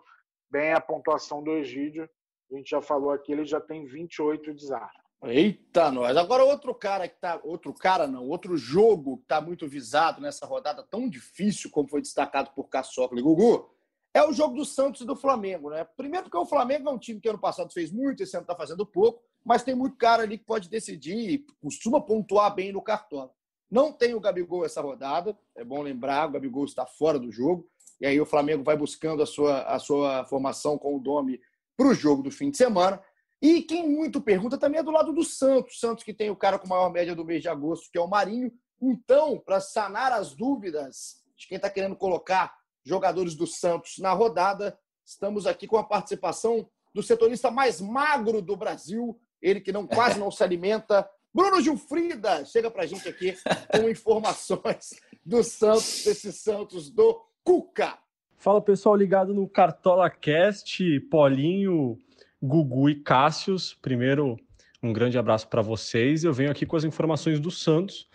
bem 0.51 0.73
a 0.73 0.81
pontuação 0.81 1.43
do 1.43 1.53
Egídio. 1.53 2.09
A 2.51 2.57
gente 2.57 2.71
já 2.71 2.81
falou 2.81 3.11
aqui, 3.11 3.33
ele 3.33 3.45
já 3.45 3.61
tem 3.61 3.85
28 3.85 4.55
desarmes. 4.55 5.07
Eita, 5.23 5.91
nós. 5.91 6.17
Agora 6.17 6.45
outro 6.45 6.75
cara 6.75 7.09
que 7.09 7.19
tá, 7.19 7.41
outro 7.43 7.73
cara 7.73 8.07
não, 8.07 8.29
outro 8.29 8.57
jogo 8.57 9.17
que 9.19 9.23
está 9.25 9.41
muito 9.41 9.67
visado 9.67 10.21
nessa 10.21 10.47
rodada 10.47 10.83
tão 10.83 11.09
difícil 11.09 11.71
como 11.71 11.89
foi 11.89 12.01
destacado 12.01 12.51
por 12.55 12.69
Caçocla 12.69 13.19
e 13.19 13.23
Gugu, 13.23 13.69
é 14.15 14.23
o 14.23 14.33
jogo 14.33 14.57
do 14.57 14.65
Santos 14.65 15.01
e 15.01 15.07
do 15.07 15.17
Flamengo, 15.17 15.71
né? 15.71 15.85
Primeiro 15.97 16.25
porque 16.25 16.39
o 16.39 16.47
Flamengo 16.47 16.89
é 16.89 16.93
um 16.93 16.99
time 16.99 17.21
que 17.21 17.29
ano 17.29 17.39
passado 17.39 17.73
fez 17.73 17.91
muito, 17.91 18.23
esse 18.23 18.37
ano 18.37 18.45
está 18.45 18.55
fazendo 18.55 18.87
pouco, 18.87 19.23
mas 19.45 19.63
tem 19.63 19.75
muito 19.75 19.97
cara 19.97 20.23
ali 20.23 20.39
que 20.39 20.45
pode 20.45 20.69
decidir 20.69 21.31
e 21.31 21.47
costuma 21.61 22.01
pontuar 22.01 22.55
bem 22.55 22.73
no 22.73 22.83
cartola. 22.83 23.31
Não 23.71 23.93
tem 23.93 24.15
o 24.15 24.21
Gabigol 24.21 24.65
essa 24.65 24.81
rodada, 24.81 25.37
é 25.57 25.65
bom 25.65 25.83
lembrar, 25.83 26.29
o 26.29 26.33
Gabigol 26.33 26.65
está 26.65 26.87
fora 26.87 27.19
do 27.19 27.33
jogo, 27.33 27.69
e 28.01 28.07
aí 28.07 28.21
o 28.21 28.27
Flamengo 28.27 28.63
vai 28.63 28.77
buscando 28.77 29.23
a 29.23 29.27
sua, 29.27 29.63
a 29.63 29.79
sua 29.79 30.25
formação 30.27 30.77
com 30.77 30.97
o 30.97 31.01
Domi 31.01 31.41
para 31.77 31.89
o 31.89 31.95
jogo 31.95 32.23
do 32.23 32.31
fim 32.31 32.51
de 32.51 32.57
semana. 32.57 33.03
E 33.41 33.63
quem 33.63 33.89
muito 33.89 34.21
pergunta 34.21 34.59
também 34.59 34.81
é 34.81 34.83
do 34.83 34.91
lado 34.91 35.13
do 35.13 35.23
Santos, 35.23 35.79
Santos 35.79 36.05
que 36.05 36.15
tem 36.15 36.31
o 36.31 36.37
cara 36.37 36.59
com 36.59 36.69
maior 36.69 36.91
média 36.91 37.15
do 37.15 37.25
mês 37.25 37.43
de 37.43 37.49
agosto, 37.49 37.91
que 37.91 37.99
é 37.99 38.01
o 38.01 38.09
Marinho. 38.09 38.53
Então, 38.81 39.39
para 39.39 39.61
sanar 39.61 40.13
as 40.13 40.35
dúvidas 40.35 41.23
de 41.37 41.47
quem 41.47 41.57
está 41.57 41.69
querendo 41.69 41.97
colocar 41.97 42.55
jogadores 42.85 43.35
do 43.35 43.47
Santos 43.47 43.99
na 43.99 44.13
rodada. 44.13 44.79
Estamos 45.05 45.47
aqui 45.47 45.67
com 45.67 45.77
a 45.77 45.85
participação 45.85 46.69
do 46.95 47.03
setorista 47.03 47.51
mais 47.51 47.81
magro 47.81 48.41
do 48.41 48.57
Brasil, 48.57 49.21
ele 49.43 49.61
que 49.61 49.73
não 49.73 49.87
quase 49.87 50.19
não 50.19 50.31
se 50.31 50.43
alimenta. 50.43 51.09
Bruno 51.35 51.61
Gilfrida, 51.61 52.45
chega 52.47 52.71
para 52.71 52.85
a 52.85 52.87
gente 52.87 53.07
aqui 53.09 53.37
com 53.71 53.89
informações 53.91 54.95
do 55.25 55.43
Santos, 55.43 56.05
desse 56.05 56.33
Santos 56.33 56.89
do 56.89 57.21
Cuca. 57.47 57.97
Fala 58.37 58.61
pessoal 58.61 58.97
ligado 58.97 59.33
no 59.33 59.47
Cartola 59.47 60.11
Cast, 60.11 60.99
Paulinho, 61.09 61.97
Gugu 62.43 62.91
e 62.91 62.97
Cássius. 62.97 63.73
Primeiro, 63.73 64.37
um 64.83 64.93
grande 64.93 65.17
abraço 65.17 65.47
para 65.47 65.63
vocês. 65.63 66.25
Eu 66.25 66.33
venho 66.33 66.51
aqui 66.51 66.67
com 66.67 66.75
as 66.75 66.83
informações 66.83 67.39
do 67.39 67.53
Santos. 67.53 68.09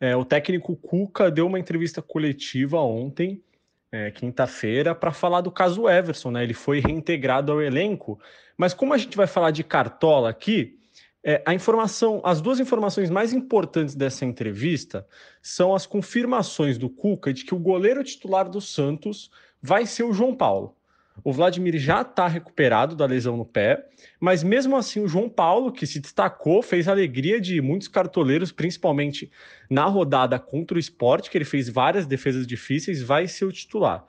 É, 0.00 0.16
o 0.16 0.24
técnico 0.24 0.74
Cuca 0.76 1.30
deu 1.30 1.46
uma 1.46 1.58
entrevista 1.58 2.00
coletiva 2.00 2.80
ontem, 2.80 3.44
é, 3.92 4.10
quinta-feira, 4.10 4.94
para 4.94 5.12
falar 5.12 5.42
do 5.42 5.52
caso 5.52 5.86
Everson. 5.86 6.30
Né? 6.30 6.42
Ele 6.42 6.54
foi 6.54 6.80
reintegrado 6.80 7.52
ao 7.52 7.60
elenco. 7.60 8.18
Mas 8.56 8.72
como 8.72 8.94
a 8.94 8.98
gente 8.98 9.14
vai 9.14 9.26
falar 9.26 9.50
de 9.50 9.62
cartola 9.62 10.30
aqui, 10.30 10.79
é, 11.22 11.42
a 11.44 11.52
informação, 11.52 12.20
as 12.24 12.40
duas 12.40 12.60
informações 12.60 13.10
mais 13.10 13.32
importantes 13.32 13.94
dessa 13.94 14.24
entrevista 14.24 15.06
são 15.42 15.74
as 15.74 15.86
confirmações 15.86 16.78
do 16.78 16.88
Cuca 16.88 17.32
de 17.32 17.44
que 17.44 17.54
o 17.54 17.58
goleiro 17.58 18.02
titular 18.02 18.48
do 18.48 18.60
Santos 18.60 19.30
vai 19.62 19.84
ser 19.84 20.04
o 20.04 20.12
João 20.12 20.34
Paulo. 20.34 20.74
O 21.22 21.32
Vladimir 21.32 21.78
já 21.78 22.00
está 22.00 22.26
recuperado 22.26 22.96
da 22.96 23.04
lesão 23.04 23.36
no 23.36 23.44
pé, 23.44 23.86
mas 24.18 24.42
mesmo 24.42 24.76
assim 24.76 25.00
o 25.00 25.08
João 25.08 25.28
Paulo, 25.28 25.70
que 25.70 25.86
se 25.86 26.00
destacou, 26.00 26.62
fez 26.62 26.88
a 26.88 26.92
alegria 26.92 27.38
de 27.38 27.60
muitos 27.60 27.88
cartoleiros, 27.88 28.50
principalmente 28.50 29.30
na 29.68 29.84
rodada 29.84 30.38
contra 30.38 30.76
o 30.76 30.80
esporte, 30.80 31.30
que 31.30 31.36
ele 31.36 31.44
fez 31.44 31.68
várias 31.68 32.06
defesas 32.06 32.46
difíceis, 32.46 33.02
vai 33.02 33.28
ser 33.28 33.44
o 33.44 33.52
titular. 33.52 34.06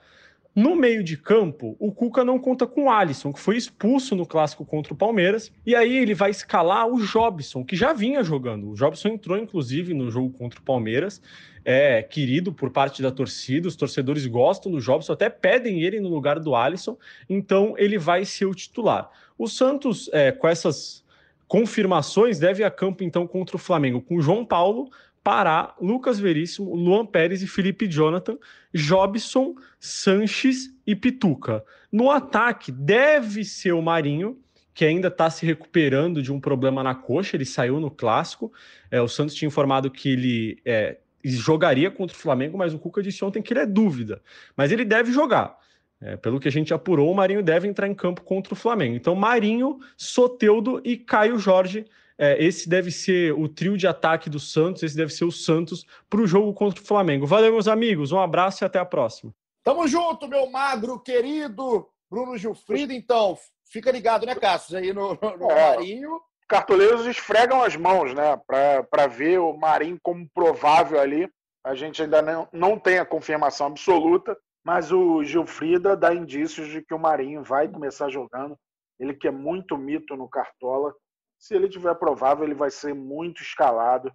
No 0.54 0.76
meio 0.76 1.02
de 1.02 1.16
campo, 1.16 1.78
o 1.80 1.94
Cuca 1.94 2.26
não 2.26 2.38
conta 2.38 2.68
com 2.68 2.84
o 2.84 2.90
Alisson, 2.92 3.32
que 3.32 3.40
foi 3.40 3.56
expulso 3.56 4.18
no 4.18 4.26
clássico 4.26 4.66
contra 4.66 4.94
o 4.94 4.98
Palmeiras, 4.98 5.50
e 5.66 5.74
aí 5.74 5.98
ele 5.98 6.14
vai 6.14 6.30
escalar 6.30 6.88
o 6.88 7.02
Jobson, 7.02 7.64
que 7.64 7.74
já 7.74 7.94
vinha 7.94 8.22
jogando. 8.22 8.70
O 8.70 8.76
Jobson 8.76 9.10
entrou, 9.10 9.38
inclusive, 9.38 9.94
no 9.94 10.12
jogo 10.12 10.30
contra 10.38 10.60
o 10.60 10.64
Palmeiras, 10.64 11.22
é 11.64 12.04
querido 12.04 12.52
por 12.52 12.70
parte 12.70 13.02
da 13.02 13.12
torcida, 13.12 13.68
os 13.70 13.78
torcedores 13.78 14.26
gostam 14.26 14.70
do 14.70 14.82
Jobson, 14.82 15.14
até 15.14 15.30
pedem 15.30 15.84
ele 15.84 16.02
no 16.02 16.10
lugar 16.10 16.38
do 16.38 16.54
Alisson, 16.54 16.98
então 17.30 17.74
ele 17.78 17.98
vai 17.98 18.26
ser 18.26 18.46
o 18.46 18.54
titular. 18.54 19.10
O 19.38 19.48
Santos, 19.48 20.10
é, 20.12 20.34
com 20.34 20.50
essas 20.50 21.02
confirmações, 21.48 22.40
deve 22.40 22.62
a 22.64 22.72
campo 22.72 23.06
então 23.06 23.26
contra 23.26 23.56
o 23.56 23.60
Flamengo, 23.60 24.02
com 24.02 24.22
João 24.22 24.46
Paulo, 24.46 24.90
Pará, 25.24 25.76
Lucas 25.80 26.20
Veríssimo, 26.20 26.76
Luan 26.76 27.06
Pérez 27.06 27.44
e 27.44 27.48
Felipe 27.48 27.88
Jonathan, 27.88 28.38
Jobson, 28.74 29.56
Sanches 29.80 30.74
e 30.86 30.96
Pituca. 30.96 31.64
No 31.92 32.10
ataque, 32.10 32.72
deve 32.72 33.44
ser 33.44 33.74
o 33.74 33.82
Marinho, 33.82 34.40
que 34.74 34.86
ainda 34.86 35.10
está 35.10 35.30
se 35.30 35.46
recuperando 35.46 36.24
de 36.24 36.32
um 36.32 36.40
problema 36.40 36.82
na 36.82 36.96
coxa, 36.96 37.36
ele 37.36 37.46
saiu 37.46 37.80
no 37.80 37.92
clássico. 37.92 38.52
É, 38.90 39.02
o 39.02 39.08
Santos 39.08 39.36
tinha 39.36 39.48
informado 39.48 39.92
que 39.92 40.10
ele 40.10 40.62
é, 40.66 40.98
jogaria 41.24 41.92
contra 41.92 42.16
o 42.16 42.20
Flamengo, 42.20 42.58
mas 42.58 42.74
o 42.74 42.80
Cuca 42.80 43.04
disse 43.04 43.24
ontem 43.24 43.42
que 43.42 43.54
ele 43.54 43.60
é 43.60 43.66
dúvida. 43.66 44.22
Mas 44.56 44.72
ele 44.72 44.86
deve 44.86 45.12
jogar. 45.12 45.58
É, 46.00 46.18
pelo 46.18 46.40
que 46.40 46.48
a 46.48 46.52
gente 46.52 46.74
apurou, 46.74 47.12
o 47.12 47.16
Marinho 47.16 47.44
deve 47.44 47.68
entrar 47.68 47.88
em 47.88 47.94
campo 47.94 48.22
contra 48.24 48.54
o 48.54 48.58
Flamengo. 48.58 48.96
Então, 48.96 49.14
Marinho, 49.14 49.80
Soteudo 49.96 50.82
e 50.84 50.98
Caio 50.98 51.38
Jorge 51.38 51.86
é, 52.22 52.38
esse 52.40 52.70
deve 52.70 52.92
ser 52.92 53.34
o 53.34 53.50
trio 53.50 53.76
de 53.76 53.88
ataque 53.88 54.30
do 54.30 54.40
Santos, 54.40 54.84
esse 54.84 54.96
deve 54.96 55.12
ser 55.12 55.26
o 55.26 55.32
Santos 55.32 55.88
para 56.08 56.22
o 56.22 56.28
jogo 56.28 56.54
contra 56.54 56.80
o 56.80 56.86
Flamengo. 56.86 57.26
Valeu, 57.26 57.52
meus 57.52 57.68
amigos, 57.68 58.12
um 58.12 58.20
abraço 58.20 58.64
e 58.64 58.66
até 58.66 58.78
a 58.78 58.86
próxima. 58.86 59.34
Tamo 59.64 59.88
junto, 59.88 60.28
meu 60.28 60.48
magro 60.48 61.00
querido 61.00 61.90
Bruno 62.08 62.38
Gilfrido. 62.38 62.94
Então, 62.94 63.36
fica 63.66 63.92
ligado, 63.92 64.28
né, 64.28 64.36
Cássio? 64.36 64.78
Aí 64.78 64.94
no, 64.94 65.16
no 65.16 65.50
é, 65.50 65.76
Marinho. 65.76 66.22
Cartoleiros 66.48 67.08
esfregam 67.08 67.64
as 67.64 67.76
mãos, 67.76 68.14
né, 68.14 68.40
para 68.46 69.08
ver 69.08 69.40
o 69.40 69.58
Marinho 69.58 69.98
como 70.04 70.30
provável 70.32 71.00
ali. 71.00 71.28
A 71.64 71.74
gente 71.74 72.04
ainda 72.04 72.22
não, 72.22 72.48
não 72.54 72.78
tem 72.78 73.00
a 73.00 73.06
confirmação 73.06 73.66
absoluta, 73.66 74.38
mas 74.64 74.92
o 74.92 75.24
Gilfrida 75.24 75.98
dá 75.98 76.14
indícios 76.14 76.68
de 76.68 76.84
que 76.84 76.94
o 76.94 77.00
Marinho 77.00 77.42
vai 77.42 77.68
começar 77.68 78.10
jogando. 78.10 78.56
Ele 79.00 79.16
que 79.16 79.28
é 79.28 79.32
muito 79.32 79.76
mito 79.76 80.16
no 80.16 80.30
Cartola 80.30 80.94
se 81.42 81.56
ele 81.56 81.68
tiver 81.68 81.96
provável, 81.96 82.46
ele 82.46 82.54
vai 82.54 82.70
ser 82.70 82.94
muito 82.94 83.42
escalado. 83.42 84.14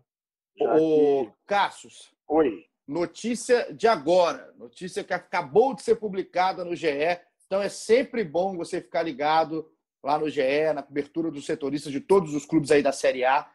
O 0.61 1.27
que... 1.27 1.33
Cassius. 1.45 2.14
Oi. 2.29 2.64
Notícia 2.87 3.74
de 3.74 3.89
agora, 3.89 4.55
notícia 4.57 5.03
que 5.03 5.12
acabou 5.12 5.74
de 5.74 5.83
ser 5.83 5.97
publicada 5.97 6.64
no 6.64 6.77
GE. 6.77 6.87
Então 7.45 7.61
é 7.61 7.68
sempre 7.68 8.22
bom 8.22 8.57
você 8.57 8.81
ficar 8.81 9.03
ligado 9.03 9.68
lá 10.05 10.16
no 10.16 10.31
GE, 10.31 10.72
na 10.72 10.85
cobertura 10.85 11.33
dos 11.33 11.45
setoristas 11.45 11.93
de 11.93 12.01
todos 12.01 12.33
os 12.33 12.47
clubes 12.47 12.70
aí 12.70 12.81
da 12.81 12.93
Série 12.93 13.24
A. 13.24 13.51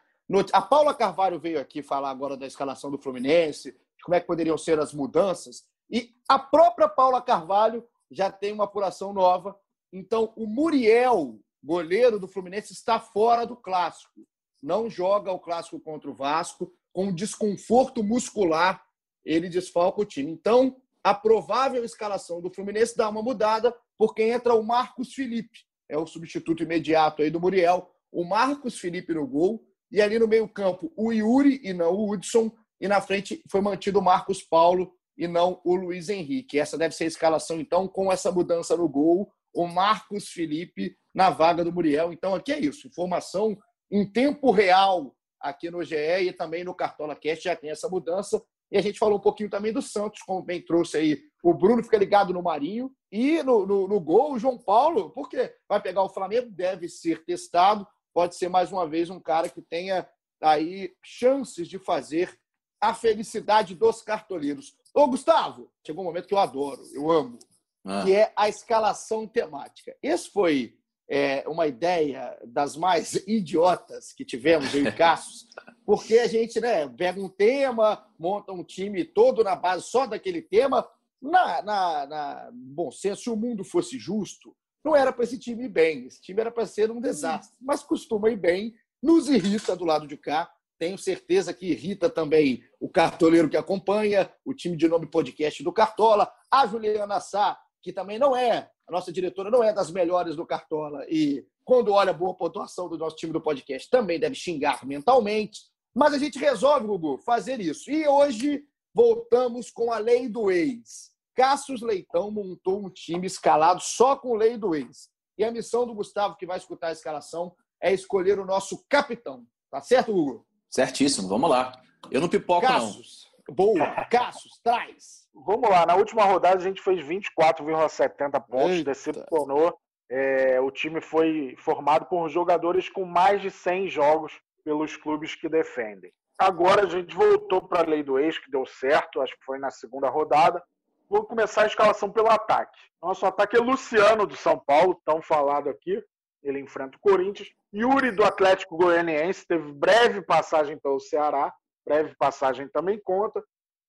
A 0.52 0.60
Paula 0.60 0.94
Carvalho 0.94 1.40
veio 1.40 1.58
aqui 1.58 1.82
falar 1.82 2.10
agora 2.10 2.36
da 2.36 2.46
escalação 2.46 2.90
do 2.90 2.98
Fluminense, 2.98 3.74
como 4.04 4.14
é 4.14 4.20
que 4.20 4.26
poderiam 4.26 4.58
ser 4.58 4.78
as 4.78 4.92
mudanças. 4.92 5.64
E 5.90 6.14
a 6.28 6.38
própria 6.38 6.88
Paula 6.88 7.22
Carvalho 7.22 7.88
já 8.10 8.30
tem 8.30 8.52
uma 8.52 8.64
apuração 8.64 9.14
nova. 9.14 9.58
Então, 9.90 10.30
o 10.36 10.46
Muriel 10.46 11.38
goleiro 11.62 12.18
do 12.18 12.28
Fluminense, 12.28 12.72
está 12.72 12.98
fora 12.98 13.46
do 13.46 13.56
clássico. 13.56 14.26
Não 14.62 14.90
joga 14.90 15.32
o 15.32 15.38
clássico 15.38 15.80
contra 15.80 16.10
o 16.10 16.14
Vasco. 16.14 16.72
Com 16.92 17.12
desconforto 17.12 18.02
muscular, 18.02 18.84
ele 19.24 19.48
desfalca 19.48 20.00
o 20.00 20.04
time. 20.04 20.30
Então, 20.30 20.76
a 21.02 21.14
provável 21.14 21.84
escalação 21.84 22.40
do 22.40 22.52
Fluminense 22.52 22.96
dá 22.96 23.08
uma 23.08 23.22
mudada, 23.22 23.74
porque 23.96 24.22
entra 24.22 24.54
o 24.54 24.62
Marcos 24.62 25.14
Felipe, 25.14 25.60
é 25.88 25.96
o 25.96 26.06
substituto 26.06 26.62
imediato 26.62 27.22
aí 27.22 27.30
do 27.30 27.40
Muriel. 27.40 27.90
O 28.10 28.24
Marcos 28.24 28.78
Felipe 28.78 29.14
no 29.14 29.26
gol, 29.26 29.64
e 29.90 30.00
ali 30.00 30.18
no 30.18 30.28
meio-campo 30.28 30.92
o 30.96 31.12
Yuri 31.12 31.60
e 31.62 31.72
não 31.72 31.92
o 31.92 32.10
Hudson, 32.10 32.52
e 32.80 32.88
na 32.88 33.00
frente 33.00 33.42
foi 33.50 33.60
mantido 33.60 33.98
o 33.98 34.02
Marcos 34.02 34.42
Paulo 34.42 34.94
e 35.16 35.26
não 35.26 35.60
o 35.64 35.74
Luiz 35.74 36.08
Henrique. 36.08 36.58
Essa 36.58 36.76
deve 36.76 36.94
ser 36.94 37.04
a 37.04 37.08
escalação, 37.08 37.60
então, 37.60 37.88
com 37.88 38.12
essa 38.12 38.30
mudança 38.30 38.76
no 38.76 38.88
gol 38.88 39.32
o 39.54 39.66
Marcos 39.66 40.28
Felipe 40.28 40.96
na 41.14 41.30
vaga 41.30 41.64
do 41.64 41.72
Muriel. 41.72 42.12
Então, 42.12 42.34
aqui 42.34 42.52
é 42.52 42.58
isso. 42.58 42.86
Informação 42.86 43.56
em 43.90 44.10
tempo 44.10 44.50
real 44.50 45.14
aqui 45.40 45.70
no 45.70 45.82
GE 45.82 45.96
e 45.96 46.32
também 46.32 46.64
no 46.64 46.74
Cartola 46.74 47.16
Cast 47.16 47.44
já 47.44 47.56
tem 47.56 47.70
essa 47.70 47.88
mudança. 47.88 48.42
E 48.70 48.78
a 48.78 48.80
gente 48.80 48.98
falou 48.98 49.18
um 49.18 49.20
pouquinho 49.20 49.50
também 49.50 49.72
do 49.72 49.82
Santos, 49.82 50.22
como 50.22 50.42
bem 50.42 50.64
trouxe 50.64 50.96
aí. 50.96 51.22
O 51.42 51.52
Bruno 51.52 51.82
fica 51.82 51.98
ligado 51.98 52.32
no 52.32 52.42
Marinho. 52.42 52.90
E 53.10 53.42
no, 53.42 53.66
no, 53.66 53.86
no 53.86 54.00
gol, 54.00 54.32
o 54.32 54.38
João 54.38 54.56
Paulo, 54.56 55.10
porque 55.10 55.54
vai 55.68 55.80
pegar 55.80 56.02
o 56.02 56.08
Flamengo, 56.08 56.48
deve 56.50 56.88
ser 56.88 57.22
testado. 57.24 57.86
Pode 58.14 58.36
ser 58.36 58.48
mais 58.48 58.72
uma 58.72 58.88
vez 58.88 59.10
um 59.10 59.20
cara 59.20 59.48
que 59.48 59.60
tenha 59.60 60.08
aí 60.40 60.94
chances 61.04 61.68
de 61.68 61.78
fazer 61.78 62.34
a 62.80 62.94
felicidade 62.94 63.74
dos 63.74 64.02
cartoleiros. 64.02 64.74
Ô, 64.94 65.06
Gustavo, 65.06 65.70
chegou 65.86 66.02
um 66.02 66.06
momento 66.06 66.26
que 66.26 66.34
eu 66.34 66.38
adoro, 66.38 66.82
eu 66.94 67.10
amo 67.10 67.38
ah. 67.84 68.02
que 68.04 68.14
é 68.14 68.32
a 68.36 68.48
escalação 68.48 69.26
temática. 69.26 69.96
Esse 70.02 70.30
foi 70.30 70.76
é, 71.08 71.44
uma 71.46 71.66
ideia 71.66 72.38
das 72.44 72.76
mais 72.76 73.14
idiotas 73.26 74.12
que 74.12 74.24
tivemos 74.24 74.74
em 74.74 74.90
Caços, 74.90 75.46
porque 75.84 76.18
a 76.18 76.26
gente 76.26 76.60
né, 76.60 76.88
pega 76.88 77.20
um 77.20 77.28
tema, 77.28 78.06
monta 78.18 78.52
um 78.52 78.64
time 78.64 79.04
todo 79.04 79.44
na 79.44 79.56
base 79.56 79.84
só 79.84 80.06
daquele 80.06 80.42
tema. 80.42 80.88
Na, 81.20 81.62
na, 81.62 82.06
na 82.06 82.50
bom 82.52 82.90
senso, 82.90 83.22
se 83.22 83.30
o 83.30 83.36
mundo 83.36 83.62
fosse 83.62 83.98
justo, 83.98 84.56
não 84.84 84.96
era 84.96 85.12
para 85.12 85.24
esse 85.24 85.38
time 85.38 85.64
ir 85.64 85.68
bem. 85.68 86.06
Esse 86.06 86.20
time 86.20 86.40
era 86.40 86.50
para 86.50 86.66
ser 86.66 86.90
um 86.90 87.00
desastre, 87.00 87.56
mas 87.60 87.82
costuma 87.82 88.30
ir 88.30 88.36
bem, 88.36 88.74
nos 89.02 89.28
irrita 89.28 89.76
do 89.76 89.84
lado 89.84 90.06
de 90.06 90.16
cá. 90.16 90.50
Tenho 90.78 90.98
certeza 90.98 91.54
que 91.54 91.66
irrita 91.66 92.10
também 92.10 92.64
o 92.80 92.88
cartoleiro 92.88 93.48
que 93.48 93.56
acompanha, 93.56 94.28
o 94.44 94.52
time 94.52 94.76
de 94.76 94.88
nome 94.88 95.06
podcast 95.06 95.62
do 95.62 95.72
Cartola, 95.72 96.32
a 96.50 96.66
Juliana 96.66 97.20
Sá, 97.20 97.56
que 97.80 97.92
também 97.92 98.18
não 98.18 98.36
é, 98.36 98.68
a 98.92 98.96
nossa 98.98 99.10
diretora 99.10 99.50
não 99.50 99.64
é 99.64 99.72
das 99.72 99.90
melhores 99.90 100.36
do 100.36 100.44
Cartola 100.44 101.04
e 101.08 101.46
quando 101.64 101.92
olha 101.92 102.10
a 102.10 102.14
boa 102.14 102.34
pontuação 102.34 102.88
do 102.90 102.98
nosso 102.98 103.16
time 103.16 103.32
do 103.32 103.40
podcast 103.40 103.88
também 103.88 104.20
deve 104.20 104.34
xingar 104.34 104.84
mentalmente. 104.84 105.62
Mas 105.94 106.12
a 106.12 106.18
gente 106.18 106.38
resolve, 106.38 106.86
Gugu, 106.86 107.18
fazer 107.18 107.58
isso. 107.58 107.90
E 107.90 108.06
hoje 108.06 108.64
voltamos 108.94 109.70
com 109.70 109.90
a 109.90 109.98
lei 109.98 110.28
do 110.28 110.50
ex. 110.50 111.10
Cassius 111.34 111.80
Leitão 111.80 112.30
montou 112.30 112.84
um 112.84 112.90
time 112.90 113.26
escalado 113.26 113.80
só 113.80 114.14
com 114.14 114.34
lei 114.34 114.58
do 114.58 114.74
ex. 114.74 115.08
E 115.38 115.44
a 115.44 115.50
missão 115.50 115.86
do 115.86 115.94
Gustavo, 115.94 116.36
que 116.36 116.44
vai 116.44 116.58
escutar 116.58 116.88
a 116.88 116.92
escalação, 116.92 117.54
é 117.80 117.92
escolher 117.94 118.38
o 118.38 118.44
nosso 118.44 118.84
capitão. 118.88 119.46
Tá 119.70 119.80
certo, 119.80 120.12
Gugu? 120.12 120.46
Certíssimo, 120.68 121.28
vamos 121.28 121.48
lá. 121.48 121.80
Eu 122.10 122.20
não 122.20 122.28
pipoco, 122.28 122.66
Cassius, 122.66 123.24
não. 123.24 123.31
Boa. 123.52 124.06
Cassius, 124.10 124.58
traz. 124.62 125.28
Vamos 125.34 125.68
lá, 125.68 125.86
na 125.86 125.94
última 125.94 126.24
rodada 126.24 126.56
a 126.56 126.62
gente 126.62 126.80
fez 126.80 127.04
24,70 127.04 128.40
pontos, 128.46 128.70
Eita. 128.70 128.90
decepcionou. 128.90 129.76
É, 130.10 130.60
o 130.60 130.70
time 130.70 131.00
foi 131.00 131.54
formado 131.58 132.06
por 132.06 132.28
jogadores 132.28 132.88
com 132.88 133.04
mais 133.04 133.40
de 133.40 133.50
100 133.50 133.88
jogos 133.88 134.38
pelos 134.64 134.96
clubes 134.96 135.34
que 135.34 135.48
defendem. 135.48 136.12
Agora 136.38 136.82
a 136.82 136.88
gente 136.88 137.14
voltou 137.14 137.62
para 137.62 137.80
a 137.80 137.88
lei 137.88 138.02
do 138.02 138.18
ex, 138.18 138.38
que 138.38 138.50
deu 138.50 138.66
certo, 138.66 139.20
acho 139.20 139.32
que 139.38 139.44
foi 139.44 139.58
na 139.58 139.70
segunda 139.70 140.08
rodada. 140.08 140.62
Vou 141.08 141.24
começar 141.24 141.62
a 141.62 141.66
escalação 141.66 142.10
pelo 142.10 142.30
ataque. 142.30 142.78
Nosso 143.02 143.26
ataque 143.26 143.56
é 143.56 143.60
Luciano 143.60 144.26
do 144.26 144.34
São 144.34 144.58
Paulo, 144.58 145.00
tão 145.04 145.20
falado 145.20 145.68
aqui. 145.68 146.02
Ele 146.42 146.58
enfrenta 146.60 146.96
o 146.96 147.00
Corinthians. 147.00 147.48
Yuri 147.74 148.10
do 148.10 148.24
Atlético 148.24 148.76
Goianiense, 148.76 149.46
teve 149.46 149.72
breve 149.72 150.20
passagem 150.22 150.78
pelo 150.78 151.00
Ceará, 151.00 151.52
breve 151.86 152.14
passagem 152.16 152.68
também 152.68 153.00
conta. 153.02 153.42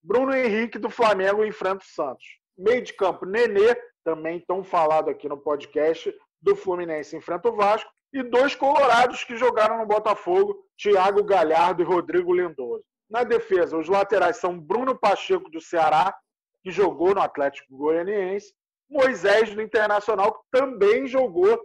Bruno 0.04 0.36
Henrique 0.36 0.78
do 0.78 0.90
Flamengo 0.90 1.46
enfrenta 1.46 1.84
o 1.84 1.88
Santos. 1.88 2.26
Meio 2.58 2.82
de 2.82 2.94
campo, 2.94 3.26
Nenê, 3.26 3.76
também 4.04 4.44
tão 4.46 4.64
falado 4.64 5.10
aqui 5.10 5.30
no 5.30 5.38
podcast, 5.38 6.14
do 6.42 6.56
Fluminense 6.56 7.16
enfrenta 7.16 7.50
o 7.50 7.56
Vasco. 7.56 7.90
e 8.12 8.22
dois 8.22 8.54
colorados 8.54 9.24
que 9.24 9.36
jogaram 9.36 9.80
no 9.80 9.88
Botafogo, 9.88 10.56
Thiago 10.78 11.24
Galhardo 11.24 11.82
e 11.82 11.86
Rodrigo 11.86 12.32
Lindoso. 12.32 12.84
Na 13.10 13.24
defesa, 13.24 13.78
os 13.78 13.90
laterais 13.90 14.38
são 14.38 14.60
Bruno 14.60 14.96
Pacheco 14.96 15.50
do 15.50 15.60
Ceará, 15.60 16.16
que 16.62 16.70
jogou 16.70 17.16
no 17.16 17.22
Atlético 17.22 17.76
Goianiense, 17.76 18.54
Moisés 18.90 19.54
do 19.56 19.62
Internacional, 19.62 20.34
que 20.34 20.42
também 20.52 21.08
jogou 21.08 21.60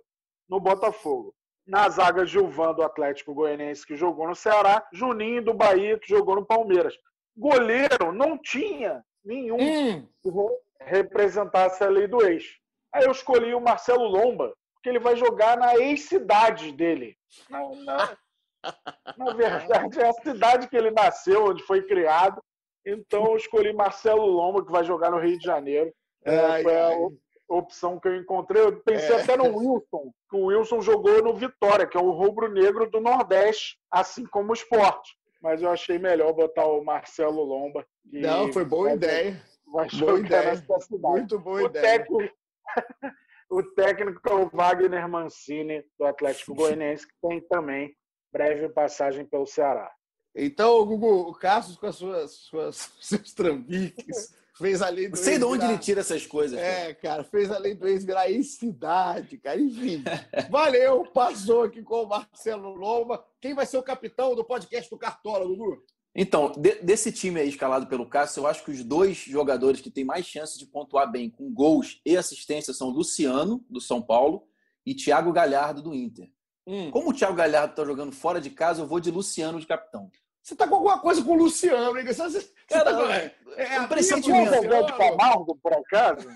no 0.48 0.58
Botafogo. 0.58 1.34
Na 1.68 1.88
zaga, 1.90 2.24
Gilvan 2.24 2.72
do 2.72 2.82
Atlético 2.82 3.34
Goianiense, 3.34 3.86
que 3.86 3.94
jogou 3.94 4.26
no 4.26 4.34
Ceará, 4.34 4.86
Juninho 4.90 5.44
do 5.44 5.52
Bahia, 5.52 5.98
que 5.98 6.08
jogou 6.08 6.34
no 6.34 6.46
Palmeiras. 6.46 6.94
Goleiro 7.36 8.10
não 8.10 8.38
tinha 8.38 9.04
nenhum 9.22 9.58
hum. 9.60 10.08
que 10.22 10.30
representasse 10.80 11.84
a 11.84 11.88
lei 11.88 12.06
do 12.06 12.24
ex. 12.26 12.44
Aí 12.92 13.04
eu 13.04 13.12
escolhi 13.12 13.54
o 13.54 13.60
Marcelo 13.60 14.04
Lomba, 14.04 14.54
porque 14.74 14.88
ele 14.88 14.98
vai 14.98 15.14
jogar 15.14 15.58
na 15.58 15.76
ex-cidade 15.76 16.72
dele. 16.72 17.16
Na, 17.50 17.60
na, 17.84 18.16
na, 19.16 19.34
verdade, 19.36 20.00
é 20.00 20.08
a 20.08 20.12
cidade 20.14 20.68
que 20.68 20.76
ele 20.76 20.90
nasceu, 20.90 21.48
onde 21.48 21.62
foi 21.64 21.82
criado. 21.82 22.42
Então 22.86 23.26
eu 23.26 23.36
escolhi 23.36 23.74
Marcelo 23.74 24.24
Lomba, 24.24 24.64
que 24.64 24.72
vai 24.72 24.84
jogar 24.84 25.10
no 25.10 25.18
Rio 25.18 25.38
de 25.38 25.44
Janeiro. 25.44 25.92
É, 26.24 26.38
ai, 26.38 26.62
foi 26.62 26.80
a 26.80 26.90
opção 27.48 27.98
que 27.98 28.08
eu 28.08 28.16
encontrei. 28.16 28.62
Eu 28.62 28.80
pensei 28.80 29.16
é. 29.16 29.22
até 29.22 29.36
no 29.36 29.56
Wilson, 29.56 30.12
que 30.28 30.36
o 30.36 30.46
Wilson 30.46 30.80
jogou 30.80 31.22
no 31.22 31.34
Vitória, 31.34 31.86
que 31.86 31.96
é 31.96 32.00
o 32.00 32.10
rubro-negro 32.10 32.90
do 32.90 33.00
Nordeste, 33.00 33.78
assim 33.90 34.24
como 34.26 34.50
o 34.50 34.54
esporte. 34.54 35.16
Mas 35.40 35.62
eu 35.62 35.70
achei 35.70 35.98
melhor 35.98 36.32
botar 36.32 36.66
o 36.66 36.84
Marcelo 36.84 37.42
Lomba. 37.42 37.86
Não, 38.04 38.52
foi 38.52 38.64
boa 38.64 38.92
ideia. 38.92 39.40
Vai 39.72 39.88
boa 39.98 40.18
ideia. 40.18 40.64
Muito 40.90 41.38
boa 41.38 41.62
o 41.62 41.66
ideia. 41.66 41.98
Técnico, 41.98 42.34
o 43.50 43.62
técnico 43.62 44.20
é 44.28 44.34
o 44.34 44.50
Wagner 44.50 45.08
Mancini, 45.08 45.84
do 45.98 46.06
Atlético 46.06 46.54
Goianiense, 46.54 47.06
que 47.06 47.14
tem 47.22 47.40
também 47.48 47.94
breve 48.32 48.68
passagem 48.68 49.24
pelo 49.24 49.46
Ceará. 49.46 49.90
Então, 50.34 50.84
Gugu, 50.84 51.28
o 51.28 51.34
Cassius 51.34 51.76
com 51.76 51.86
as 51.86 51.96
suas, 51.96 52.32
suas 52.32 52.76
seus 53.00 53.32
trambiques, 53.34 54.34
fez 54.58 54.82
a 54.82 54.88
lei 54.88 55.08
do 55.08 55.16
Sei 55.16 55.38
de 55.38 55.44
onde 55.44 55.58
virar... 55.58 55.72
ele 55.72 55.78
tira 55.78 56.00
essas 56.00 56.26
coisas. 56.26 56.58
É, 56.58 56.92
cara, 56.94 57.22
fez 57.24 57.50
a 57.50 57.58
lei 57.58 57.74
do 57.74 57.86
ex 57.86 58.04
virar 58.04 58.28
ex-cidade, 58.28 59.38
cara. 59.38 59.60
Enfim, 59.60 60.02
valeu, 60.50 61.04
passou 61.12 61.62
aqui 61.62 61.82
com 61.82 62.02
o 62.02 62.08
Marcelo 62.08 62.74
Loma. 62.74 63.24
Quem 63.40 63.54
vai 63.54 63.64
ser 63.64 63.78
o 63.78 63.82
capitão 63.82 64.34
do 64.34 64.44
podcast 64.44 64.90
do 64.90 64.98
Cartola, 64.98 65.46
Gugu? 65.46 65.82
Então, 66.14 66.52
de, 66.56 66.74
desse 66.82 67.12
time 67.12 67.40
aí 67.40 67.48
escalado 67.48 67.86
pelo 67.86 68.08
Cássio, 68.08 68.40
eu 68.40 68.46
acho 68.46 68.64
que 68.64 68.72
os 68.72 68.82
dois 68.82 69.18
jogadores 69.18 69.80
que 69.80 69.90
têm 69.90 70.04
mais 70.04 70.26
chances 70.26 70.58
de 70.58 70.66
pontuar 70.66 71.10
bem 71.10 71.30
com 71.30 71.52
gols 71.52 72.00
e 72.04 72.16
assistência 72.16 72.74
são 72.74 72.88
Luciano, 72.88 73.64
do 73.70 73.80
São 73.80 74.02
Paulo, 74.02 74.48
e 74.84 74.94
Thiago 74.94 75.32
Galhardo, 75.32 75.80
do 75.80 75.94
Inter. 75.94 76.28
Hum. 76.66 76.90
Como 76.90 77.10
o 77.10 77.14
Thiago 77.14 77.36
Galhardo 77.36 77.72
está 77.72 77.84
jogando 77.84 78.12
fora 78.12 78.40
de 78.40 78.50
casa, 78.50 78.82
eu 78.82 78.86
vou 78.86 78.98
de 78.98 79.10
Luciano 79.10 79.60
de 79.60 79.66
capitão. 79.66 80.10
Você 80.42 80.56
tá 80.56 80.66
com 80.66 80.76
alguma 80.76 80.98
coisa 80.98 81.22
com 81.22 81.32
o 81.32 81.36
Luciano, 81.36 81.98
hein? 81.98 82.06
Você, 82.06 82.22
você 82.22 82.50
Cara, 82.66 82.92
tá 82.92 82.96
com... 82.96 83.37
é, 83.58 83.74
é 83.76 83.80
um 83.80 83.88
pressentimento. 83.88 84.50
Você 84.50 84.84
de 84.84 84.96
Camargo, 84.96 85.58
por 85.62 85.72
acaso? 85.72 86.28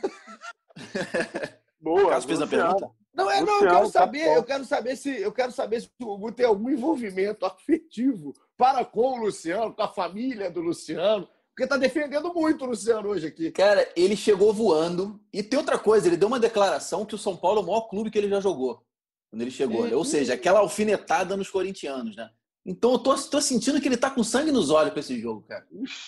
Boa. 1.81 2.11
Caso 2.11 2.27
fez 2.27 2.43
a 2.43 2.47
pergunta. 2.47 2.91
Não, 3.15 3.31
é, 3.31 3.43
não, 3.43 3.63
eu 3.63 3.69
quero 3.69 3.85
tá 3.85 4.01
saber, 4.01 4.37
eu 4.37 4.43
quero 4.43 4.65
saber 4.65 4.97
se 4.97 5.21
eu 5.21 5.33
quero 5.33 5.53
saber 5.53 5.83
se 5.83 5.91
o 6.01 6.07
Gugu 6.07 6.33
tem 6.33 6.47
algum 6.47 6.71
envolvimento 6.71 7.45
afetivo 7.45 8.33
para 8.57 8.85
com 8.85 9.19
o 9.19 9.25
Luciano, 9.25 9.75
com 9.75 9.83
a 9.83 9.89
família 9.89 10.51
do 10.51 10.63
Luciano, 10.63 11.29
porque 11.55 11.67
tá 11.67 11.77
defendendo 11.77 12.33
muito 12.33 12.65
o 12.65 12.69
Luciano 12.69 13.11
hoje 13.11 13.27
aqui. 13.27 13.51
Cara, 13.51 13.87
ele 13.95 14.17
chegou 14.17 14.53
voando. 14.53 15.21
E 15.31 15.43
tem 15.43 15.59
outra 15.59 15.79
coisa, 15.79 16.07
ele 16.07 16.17
deu 16.17 16.29
uma 16.29 16.41
declaração 16.41 17.05
que 17.05 17.15
o 17.15 17.19
São 17.19 17.37
Paulo 17.37 17.61
é 17.61 17.63
o 17.63 17.67
maior 17.67 17.83
clube 17.83 18.11
que 18.11 18.17
ele 18.17 18.31
já 18.31 18.41
jogou. 18.41 18.83
Quando 19.31 19.43
ele 19.43 19.51
chegou, 19.51 19.87
né? 19.87 19.95
Ou 19.95 20.05
seja, 20.05 20.35
aquela 20.35 20.61
alfinetada 20.61 21.37
nos 21.37 21.51
corintianos, 21.51 22.17
né? 22.17 22.31
Então 22.65 22.93
eu 22.93 22.99
tô, 22.99 23.15
tô 23.17 23.41
sentindo 23.41 23.81
que 23.81 23.89
ele 23.89 23.97
tá 23.97 24.09
com 24.09 24.23
sangue 24.23 24.53
nos 24.53 24.71
olhos 24.71 24.93
com 24.93 25.01
esse 25.01 25.21
jogo, 25.21 25.43
cara. 25.49 25.67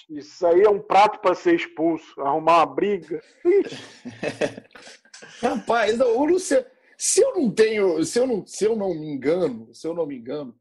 Isso 0.09 0.47
aí 0.47 0.63
é 0.63 0.71
um 0.71 0.81
prato 0.81 1.19
para 1.19 1.35
ser 1.35 1.57
expulso, 1.57 2.21
arrumar 2.21 2.59
uma 2.59 2.67
briga. 2.67 3.21
Rapaz, 5.43 6.01
o 6.01 6.25
Luciano, 6.25 6.65
se 6.97 7.21
eu 7.21 7.35
não 7.35 7.51
tenho, 7.51 8.05
se 8.05 8.19
eu 8.19 8.27
não, 8.27 8.47
se 8.47 8.65
eu 8.65 8.77
não 8.77 8.95
me 8.95 9.07
engano, 9.07 9.69
se 9.75 9.87
eu 9.87 9.95
não 9.95 10.07
me 10.07 10.17
engano, 10.17 10.55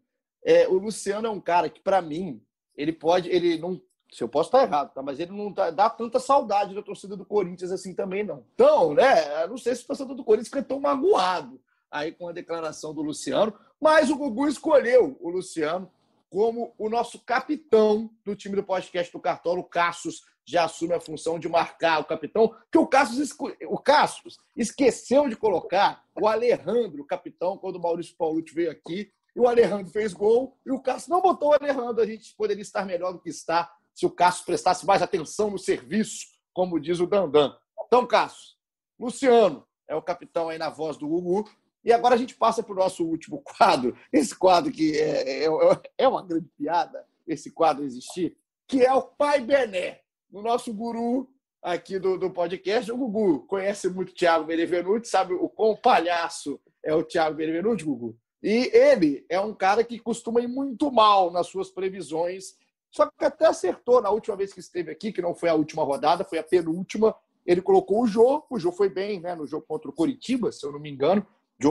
é, 0.43 0.67
o 0.67 0.73
Luciano 0.73 1.27
é 1.27 1.29
um 1.29 1.39
cara 1.39 1.69
que, 1.69 1.79
para 1.79 2.01
mim, 2.01 2.41
ele 2.75 2.91
pode. 2.91 3.29
Ele 3.29 3.57
não. 3.57 3.79
Se 4.11 4.23
eu 4.23 4.29
posso 4.29 4.49
estar 4.49 4.61
errado, 4.61 4.93
tá? 4.93 5.01
Mas 5.01 5.19
ele 5.19 5.31
não 5.31 5.51
dá, 5.51 5.71
dá 5.71 5.89
tanta 5.89 6.19
saudade 6.19 6.75
da 6.75 6.83
torcida 6.83 7.17
do 7.17 7.25
Corinthians 7.25 7.71
assim 7.71 7.95
também, 7.95 8.23
não. 8.23 8.45
Então, 8.53 8.93
né? 8.93 9.43
Eu 9.43 9.49
não 9.49 9.57
sei 9.57 9.73
se 9.73 9.83
o 9.83 9.87
torcedor 9.87 10.15
do 10.15 10.23
Corinthians 10.23 10.49
fica 10.49 10.61
tão 10.61 10.79
magoado 10.79 11.59
aí 11.93 12.11
com 12.11 12.27
a 12.27 12.33
declaração 12.33 12.93
do 12.93 13.03
Luciano, 13.03 13.53
mas 13.79 14.09
o 14.09 14.17
Gugu 14.17 14.47
escolheu 14.47 15.15
o 15.21 15.29
Luciano 15.29 15.89
como 16.29 16.73
o 16.79 16.89
nosso 16.89 17.19
capitão 17.19 18.09
do 18.25 18.35
time 18.35 18.55
do 18.55 18.63
podcast 18.63 19.13
do 19.13 19.19
Cartola. 19.19 19.59
O 19.59 19.63
Cassius 19.63 20.23
já 20.43 20.65
assume 20.65 20.95
a 20.95 20.99
função 20.99 21.37
de 21.37 21.47
marcar 21.47 22.01
o 22.01 22.05
capitão, 22.05 22.53
que 22.71 22.77
o 22.77 22.87
Cassius, 22.87 23.29
o 23.67 23.77
Cassius 23.77 24.39
esqueceu 24.55 25.29
de 25.29 25.35
colocar 25.35 26.03
o 26.19 26.27
Alejandro, 26.27 27.05
capitão, 27.05 27.57
quando 27.57 27.75
o 27.75 27.81
Maurício 27.81 28.15
Paulucci 28.17 28.53
veio 28.53 28.71
aqui 28.71 29.11
e 29.35 29.39
o 29.39 29.47
Alejandro 29.47 29.91
fez 29.91 30.13
gol, 30.13 30.57
e 30.65 30.71
o 30.71 30.79
Cássio 30.79 31.11
não 31.11 31.21
botou 31.21 31.49
o 31.49 31.53
Alejandro. 31.53 32.01
A 32.01 32.05
gente 32.05 32.35
poderia 32.35 32.61
estar 32.61 32.85
melhor 32.85 33.13
do 33.13 33.19
que 33.19 33.29
está 33.29 33.71
se 33.93 34.05
o 34.05 34.11
Cássio 34.11 34.45
prestasse 34.45 34.85
mais 34.85 35.01
atenção 35.01 35.51
no 35.51 35.57
serviço, 35.57 36.27
como 36.51 36.79
diz 36.79 36.99
o 36.99 37.07
Dandan. 37.07 37.55
Então, 37.85 38.05
Cássio, 38.05 38.53
Luciano 38.99 39.65
é 39.87 39.95
o 39.95 40.01
capitão 40.01 40.49
aí 40.49 40.57
na 40.57 40.69
voz 40.69 40.97
do 40.97 41.07
Gugu. 41.07 41.49
E 41.83 41.91
agora 41.91 42.15
a 42.15 42.17
gente 42.17 42.35
passa 42.35 42.63
para 42.63 42.73
o 42.73 42.77
nosso 42.77 43.05
último 43.05 43.41
quadro, 43.57 43.95
esse 44.11 44.35
quadro 44.35 44.71
que 44.71 44.97
é, 44.97 45.45
é, 45.45 45.49
é 45.97 46.07
uma 46.07 46.23
grande 46.23 46.49
piada, 46.57 47.05
esse 47.27 47.51
quadro 47.51 47.83
existir, 47.83 48.37
que 48.67 48.83
é 48.83 48.93
o 48.93 49.01
Pai 49.01 49.41
Bené, 49.41 50.01
o 50.31 50.41
nosso 50.41 50.73
guru 50.73 51.29
aqui 51.61 51.97
do, 51.97 52.17
do 52.17 52.29
podcast. 52.29 52.91
O 52.91 52.97
Gugu 52.97 53.45
conhece 53.47 53.89
muito 53.89 54.09
o 54.09 54.13
Thiago 54.13 54.45
Benevenuti, 54.45 55.07
sabe 55.07 55.33
o 55.33 55.47
quão 55.47 55.75
palhaço 55.75 56.59
é 56.83 56.93
o 56.93 57.03
Thiago 57.03 57.37
Benevenuti, 57.37 57.85
Gugu? 57.85 58.17
E 58.41 58.69
ele 58.73 59.25
é 59.29 59.39
um 59.39 59.53
cara 59.53 59.83
que 59.85 59.97
costuma 59.97 60.41
ir 60.41 60.47
muito 60.47 60.91
mal 60.91 61.31
nas 61.31 61.47
suas 61.47 61.69
previsões, 61.69 62.57
só 62.91 63.09
que 63.09 63.23
até 63.23 63.47
acertou 63.47 64.01
na 64.01 64.09
última 64.09 64.35
vez 64.35 64.53
que 64.53 64.59
esteve 64.59 64.91
aqui, 64.91 65.13
que 65.13 65.21
não 65.21 65.33
foi 65.33 65.49
a 65.49 65.55
última 65.55 65.83
rodada, 65.83 66.25
foi 66.25 66.37
a 66.37 66.43
penúltima. 66.43 67.15
Ele 67.45 67.61
colocou 67.61 68.03
o 68.03 68.07
Jô, 68.07 68.45
o 68.49 68.59
Jô 68.59 68.71
foi 68.71 68.89
bem 68.89 69.21
né, 69.21 69.33
no 69.33 69.47
jogo 69.47 69.65
contra 69.65 69.89
o 69.89 69.93
Coritiba, 69.93 70.51
se 70.51 70.65
eu 70.65 70.73
não 70.73 70.79
me 70.79 70.91
engano. 70.91 71.25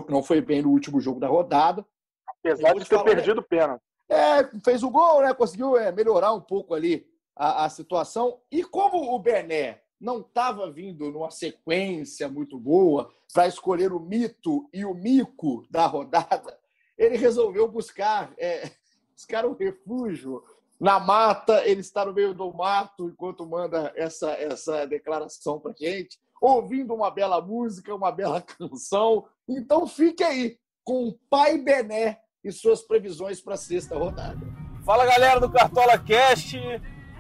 Não 0.09 0.23
foi 0.23 0.41
bem 0.41 0.63
no 0.63 0.71
último 0.71 1.01
jogo 1.01 1.21
da 1.21 1.29
rodada. 1.29 1.85
Apesar 2.29 2.75
de 2.75 2.81
ter 2.81 2.97
falar, 2.97 3.05
perdido 3.05 3.41
o 3.41 3.43
pênalti. 3.43 3.83
É, 4.09 4.45
fez 4.65 4.83
o 4.83 4.91
gol, 4.91 5.23
né? 5.23 5.33
Conseguiu 5.33 5.77
é, 5.77 5.93
melhorar 5.93 6.33
um 6.33 6.41
pouco 6.41 6.75
ali 6.75 7.07
a, 7.37 7.65
a 7.65 7.69
situação. 7.69 8.41
E 8.51 8.63
como 8.65 9.15
o 9.15 9.19
Bené 9.19 9.83
não 10.01 10.21
estava 10.21 10.71
vindo 10.71 11.11
numa 11.11 11.31
sequência 11.31 12.29
muito 12.29 12.59
boa 12.59 13.11
para 13.33 13.47
escolher 13.47 13.93
o 13.93 14.01
mito 14.01 14.69
e 14.73 14.85
o 14.85 14.93
mico 14.93 15.65
da 15.71 15.87
rodada, 15.87 16.59
ele 16.99 17.17
resolveu 17.17 17.69
buscar, 17.69 18.33
é, 18.37 18.71
buscar 19.15 19.47
um 19.47 19.55
refúgio 19.55 20.43
na 20.81 20.99
mata. 20.99 21.67
Ele 21.67 21.81
está 21.81 22.05
no 22.05 22.13
meio 22.13 22.35
do 22.35 22.53
mato 22.53 23.09
enquanto 23.09 23.47
manda 23.47 23.93
essa, 23.97 24.33
essa 24.33 24.85
declaração 24.87 25.61
para 25.61 25.73
gente, 25.73 26.19
ouvindo 26.41 26.93
uma 26.93 27.11
bela 27.11 27.41
música, 27.41 27.95
uma 27.95 28.11
bela 28.11 28.43
canção. 28.59 29.27
Então 29.49 29.87
fique 29.87 30.23
aí 30.23 30.57
com 30.85 31.09
o 31.09 31.19
Pai 31.29 31.59
Bené 31.59 32.19
e 32.45 32.51
suas 32.51 32.83
previsões 32.83 33.41
para 33.41 33.55
a 33.55 33.59
sexta 33.59 33.97
rodada. 33.97 34.41
Fala 34.85 35.07
galera 35.07 35.41
do 35.41 35.51
Cartola 35.51 35.99
Cast. 35.99 36.59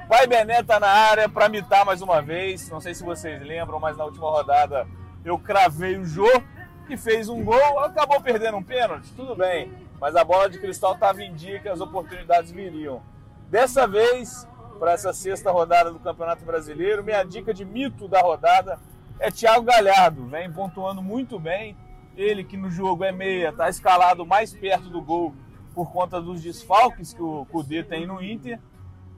Pai 0.08 0.26
Bené 0.26 0.60
está 0.60 0.80
na 0.80 0.88
área 0.88 1.28
para 1.28 1.48
mitar 1.48 1.84
mais 1.84 2.02
uma 2.02 2.20
vez. 2.20 2.68
Não 2.68 2.80
sei 2.80 2.94
se 2.94 3.04
vocês 3.04 3.40
lembram, 3.42 3.78
mas 3.78 3.96
na 3.96 4.04
última 4.04 4.30
rodada 4.30 4.86
eu 5.24 5.38
cravei 5.38 5.96
o 5.96 6.04
Jô 6.04 6.28
que 6.86 6.96
fez 6.96 7.28
um 7.28 7.44
gol, 7.44 7.78
acabou 7.80 8.20
perdendo 8.20 8.56
um 8.56 8.62
pênalti, 8.62 9.12
tudo 9.14 9.36
bem. 9.36 9.72
Mas 10.00 10.16
a 10.16 10.24
bola 10.24 10.50
de 10.50 10.58
cristal 10.58 10.94
estava 10.94 11.22
em 11.22 11.32
dia 11.32 11.60
que 11.60 11.68
as 11.68 11.80
oportunidades 11.80 12.50
viriam. 12.50 13.02
Dessa 13.48 13.86
vez, 13.86 14.48
para 14.78 14.92
essa 14.92 15.12
sexta 15.12 15.50
rodada 15.50 15.92
do 15.92 16.00
Campeonato 16.00 16.44
Brasileiro, 16.44 17.04
minha 17.04 17.22
dica 17.22 17.54
de 17.54 17.64
mito 17.64 18.08
da 18.08 18.20
rodada 18.20 18.80
é 19.20 19.30
Thiago 19.30 19.62
Galhardo. 19.64 20.26
Vem 20.26 20.52
pontuando 20.52 21.00
muito 21.00 21.38
bem. 21.38 21.76
Ele 22.16 22.44
que 22.44 22.56
no 22.56 22.70
jogo 22.70 23.04
é 23.04 23.12
meia, 23.12 23.48
está 23.48 23.68
escalado 23.68 24.26
mais 24.26 24.54
perto 24.54 24.88
do 24.88 25.00
gol 25.00 25.34
por 25.74 25.90
conta 25.90 26.20
dos 26.20 26.42
desfalques 26.42 27.14
que 27.14 27.22
o 27.22 27.46
Cudê 27.46 27.82
tem 27.82 28.06
no 28.06 28.22
Inter. 28.22 28.60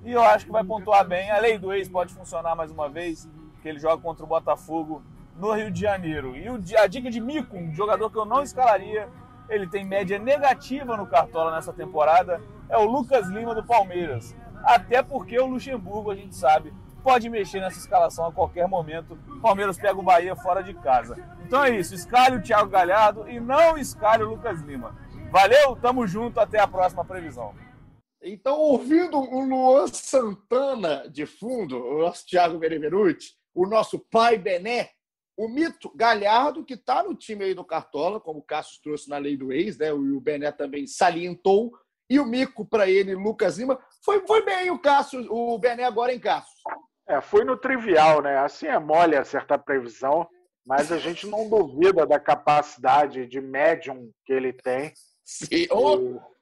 E 0.04 0.12
eu 0.12 0.22
acho 0.22 0.46
que 0.46 0.52
vai 0.52 0.62
pontuar 0.62 1.06
bem. 1.06 1.30
A 1.30 1.38
lei 1.38 1.58
do 1.58 1.72
ex 1.72 1.88
pode 1.88 2.12
funcionar 2.14 2.54
mais 2.54 2.70
uma 2.70 2.88
vez, 2.88 3.28
que 3.62 3.68
ele 3.68 3.78
joga 3.78 4.00
contra 4.00 4.24
o 4.24 4.28
Botafogo 4.28 5.02
no 5.36 5.52
Rio 5.52 5.70
de 5.70 5.80
Janeiro. 5.80 6.34
E 6.36 6.76
a 6.76 6.86
dica 6.86 7.10
de 7.10 7.20
Mico, 7.20 7.56
um 7.56 7.72
jogador 7.74 8.10
que 8.10 8.18
eu 8.18 8.24
não 8.24 8.42
escalaria, 8.42 9.08
ele 9.48 9.66
tem 9.66 9.84
média 9.84 10.18
negativa 10.18 10.96
no 10.96 11.06
Cartola 11.06 11.54
nessa 11.54 11.72
temporada, 11.72 12.40
é 12.68 12.78
o 12.78 12.84
Lucas 12.84 13.28
Lima 13.28 13.54
do 13.54 13.64
Palmeiras. 13.64 14.34
Até 14.62 15.02
porque 15.02 15.38
o 15.38 15.46
Luxemburgo, 15.46 16.10
a 16.10 16.14
gente 16.14 16.34
sabe, 16.34 16.72
pode 17.02 17.28
mexer 17.28 17.60
nessa 17.60 17.78
escalação 17.78 18.26
a 18.26 18.32
qualquer 18.32 18.66
momento. 18.66 19.18
O 19.28 19.40
Palmeiras 19.40 19.76
pega 19.76 19.98
o 19.98 20.02
Bahia 20.02 20.34
fora 20.34 20.62
de 20.62 20.72
casa. 20.72 21.16
Então 21.46 21.64
é 21.64 21.78
isso, 21.78 21.94
escale 21.94 22.36
o 22.36 22.42
Thiago 22.42 22.70
Galhardo 22.70 23.28
e 23.28 23.38
não 23.38 23.76
escale 23.76 24.22
o 24.22 24.30
Lucas 24.30 24.60
Lima. 24.62 24.96
Valeu, 25.30 25.76
tamo 25.76 26.06
junto, 26.06 26.40
até 26.40 26.58
a 26.58 26.66
próxima 26.66 27.04
previsão. 27.04 27.54
Então, 28.22 28.58
ouvindo 28.58 29.18
o 29.18 29.44
Luan 29.44 29.86
Santana 29.88 31.08
de 31.10 31.26
fundo, 31.26 31.76
o 31.76 31.98
nosso 31.98 32.24
Thiago 32.26 32.58
Benevenuti, 32.58 33.34
o 33.54 33.66
nosso 33.66 33.98
pai 33.98 34.38
Bené, 34.38 34.90
o 35.36 35.48
mito 35.48 35.92
Galhardo, 35.94 36.64
que 36.64 36.74
está 36.74 37.02
no 37.02 37.14
time 37.14 37.44
aí 37.44 37.54
do 37.54 37.64
Cartola, 37.64 38.18
como 38.18 38.38
o 38.38 38.42
Cassius 38.42 38.78
trouxe 38.78 39.10
na 39.10 39.18
lei 39.18 39.36
do 39.36 39.52
ex, 39.52 39.76
né? 39.76 39.92
o 39.92 40.20
Bené 40.20 40.50
também 40.52 40.86
salientou, 40.86 41.72
e 42.08 42.18
o 42.18 42.24
mico 42.24 42.64
para 42.64 42.88
ele, 42.88 43.14
Lucas 43.14 43.58
Lima. 43.58 43.78
Foi, 44.02 44.26
foi 44.26 44.44
bem 44.44 44.70
o 44.70 44.78
Cássio, 44.78 45.26
o 45.30 45.58
Bené 45.58 45.84
agora 45.84 46.14
em 46.14 46.18
Cassius. 46.18 46.62
É, 47.06 47.20
foi 47.20 47.44
no 47.44 47.56
trivial, 47.56 48.22
né? 48.22 48.38
Assim 48.38 48.66
é 48.66 48.78
mole 48.78 49.16
acertar 49.16 49.62
previsão, 49.62 50.26
mas 50.66 50.90
a 50.90 50.98
gente 50.98 51.26
não 51.26 51.48
duvida 51.48 52.06
da 52.06 52.18
capacidade 52.18 53.26
de 53.26 53.40
médium 53.40 54.10
que 54.24 54.32
ele 54.32 54.52
tem. 54.52 54.92
Sim. 55.24 55.66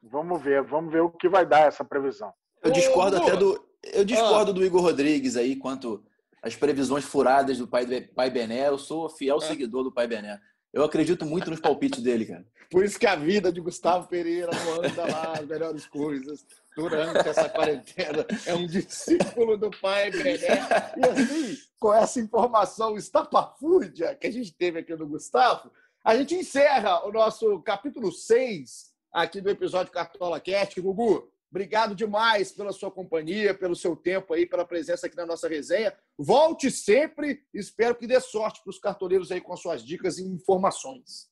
Vamos 0.03 0.43
ver, 0.43 0.63
vamos 0.63 0.93
ver 0.93 1.01
o 1.01 1.11
que 1.11 1.29
vai 1.29 1.47
dar 1.47 1.69
essa 1.69 1.85
previsão. 1.85 2.33
Eu 2.63 2.71
discordo 2.71 3.17
até 3.17 3.37
do. 3.37 3.61
Eu 3.83 4.05
discordo 4.05 4.51
ah. 4.53 4.55
do 4.55 4.65
Igor 4.65 4.83
Rodrigues 4.83 5.37
aí 5.37 5.57
quanto 5.57 6.05
às 6.43 6.55
previsões 6.55 7.05
furadas 7.05 7.59
do 7.59 7.67
pai, 7.67 7.87
pai 8.15 8.31
Bené. 8.31 8.69
Eu 8.69 8.79
sou 8.79 9.09
fiel 9.09 9.39
é. 9.39 9.41
seguidor 9.41 9.85
do 9.85 9.93
pai 9.93 10.07
Bené. 10.07 10.41
Eu 10.73 10.85
acredito 10.85 11.27
muito 11.27 11.51
nos 11.51 11.61
palpites 11.61 12.03
dele, 12.03 12.27
cara. 12.27 12.45
Por 12.71 12.85
isso 12.85 12.99
que 12.99 13.07
a 13.07 13.15
vida 13.15 13.53
de 13.53 13.61
Gustavo 13.61 14.09
Pereira 14.09 14.51
não 14.51 14.77
anda 14.77 15.03
lá 15.03 15.33
as 15.39 15.47
melhores 15.47 15.87
coisas 15.87 16.47
durante 16.77 17.29
essa 17.29 17.49
quarentena. 17.49 18.27
É 18.47 18.55
um 18.55 18.67
discípulo 18.67 19.57
do 19.57 19.71
pai 19.71 20.11
Bené. 20.11 20.59
E 20.97 21.07
assim, 21.07 21.59
com 21.79 21.93
essa 21.93 22.21
informação 22.21 22.97
estapafúrdia 22.97 24.15
que 24.15 24.27
a 24.27 24.31
gente 24.33 24.53
teve 24.53 24.79
aqui 24.79 24.95
no 24.95 25.07
Gustavo, 25.07 25.71
a 26.05 26.17
gente 26.17 26.35
encerra 26.35 27.07
o 27.07 27.13
nosso 27.13 27.61
capítulo 27.63 28.11
6 28.11 28.93
aqui 29.13 29.41
do 29.41 29.51
episódio 29.51 29.93
Cartola 29.93 30.41
Cast. 30.41 30.81
Gugu, 30.81 31.31
obrigado 31.51 31.95
demais 31.95 32.51
pela 32.53 32.73
sua 32.73 32.91
companhia, 32.91 33.55
pelo 33.55 33.77
seu 33.77 33.95
tempo 33.95 34.33
aí, 34.33 34.47
pela 34.47 34.65
presença 34.65 35.07
aqui 35.07 35.17
na 35.17 35.27
nossa 35.27 35.49
resenha. 35.49 35.95
Volte 36.19 36.71
sempre. 36.71 37.45
Espero 37.53 37.95
que 37.95 38.07
dê 38.07 38.19
sorte 38.21 38.63
para 38.63 38.71
os 38.71 38.79
cartoleiros 38.79 39.31
aí 39.31 39.41
com 39.41 39.57
suas 39.57 39.85
dicas 39.85 40.19
e 40.19 40.25
informações. 40.25 41.32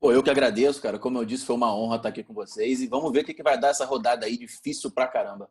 Pô, 0.00 0.12
eu 0.12 0.22
que 0.22 0.30
agradeço, 0.30 0.80
cara. 0.80 0.98
Como 0.98 1.18
eu 1.18 1.24
disse, 1.24 1.46
foi 1.46 1.56
uma 1.56 1.74
honra 1.74 1.96
estar 1.96 2.08
aqui 2.10 2.22
com 2.22 2.34
vocês. 2.34 2.80
E 2.80 2.86
vamos 2.86 3.10
ver 3.12 3.20
o 3.20 3.24
que 3.24 3.42
vai 3.42 3.58
dar 3.58 3.68
essa 3.68 3.84
rodada 3.84 4.26
aí, 4.26 4.36
difícil 4.36 4.90
pra 4.90 5.08
caramba. 5.08 5.48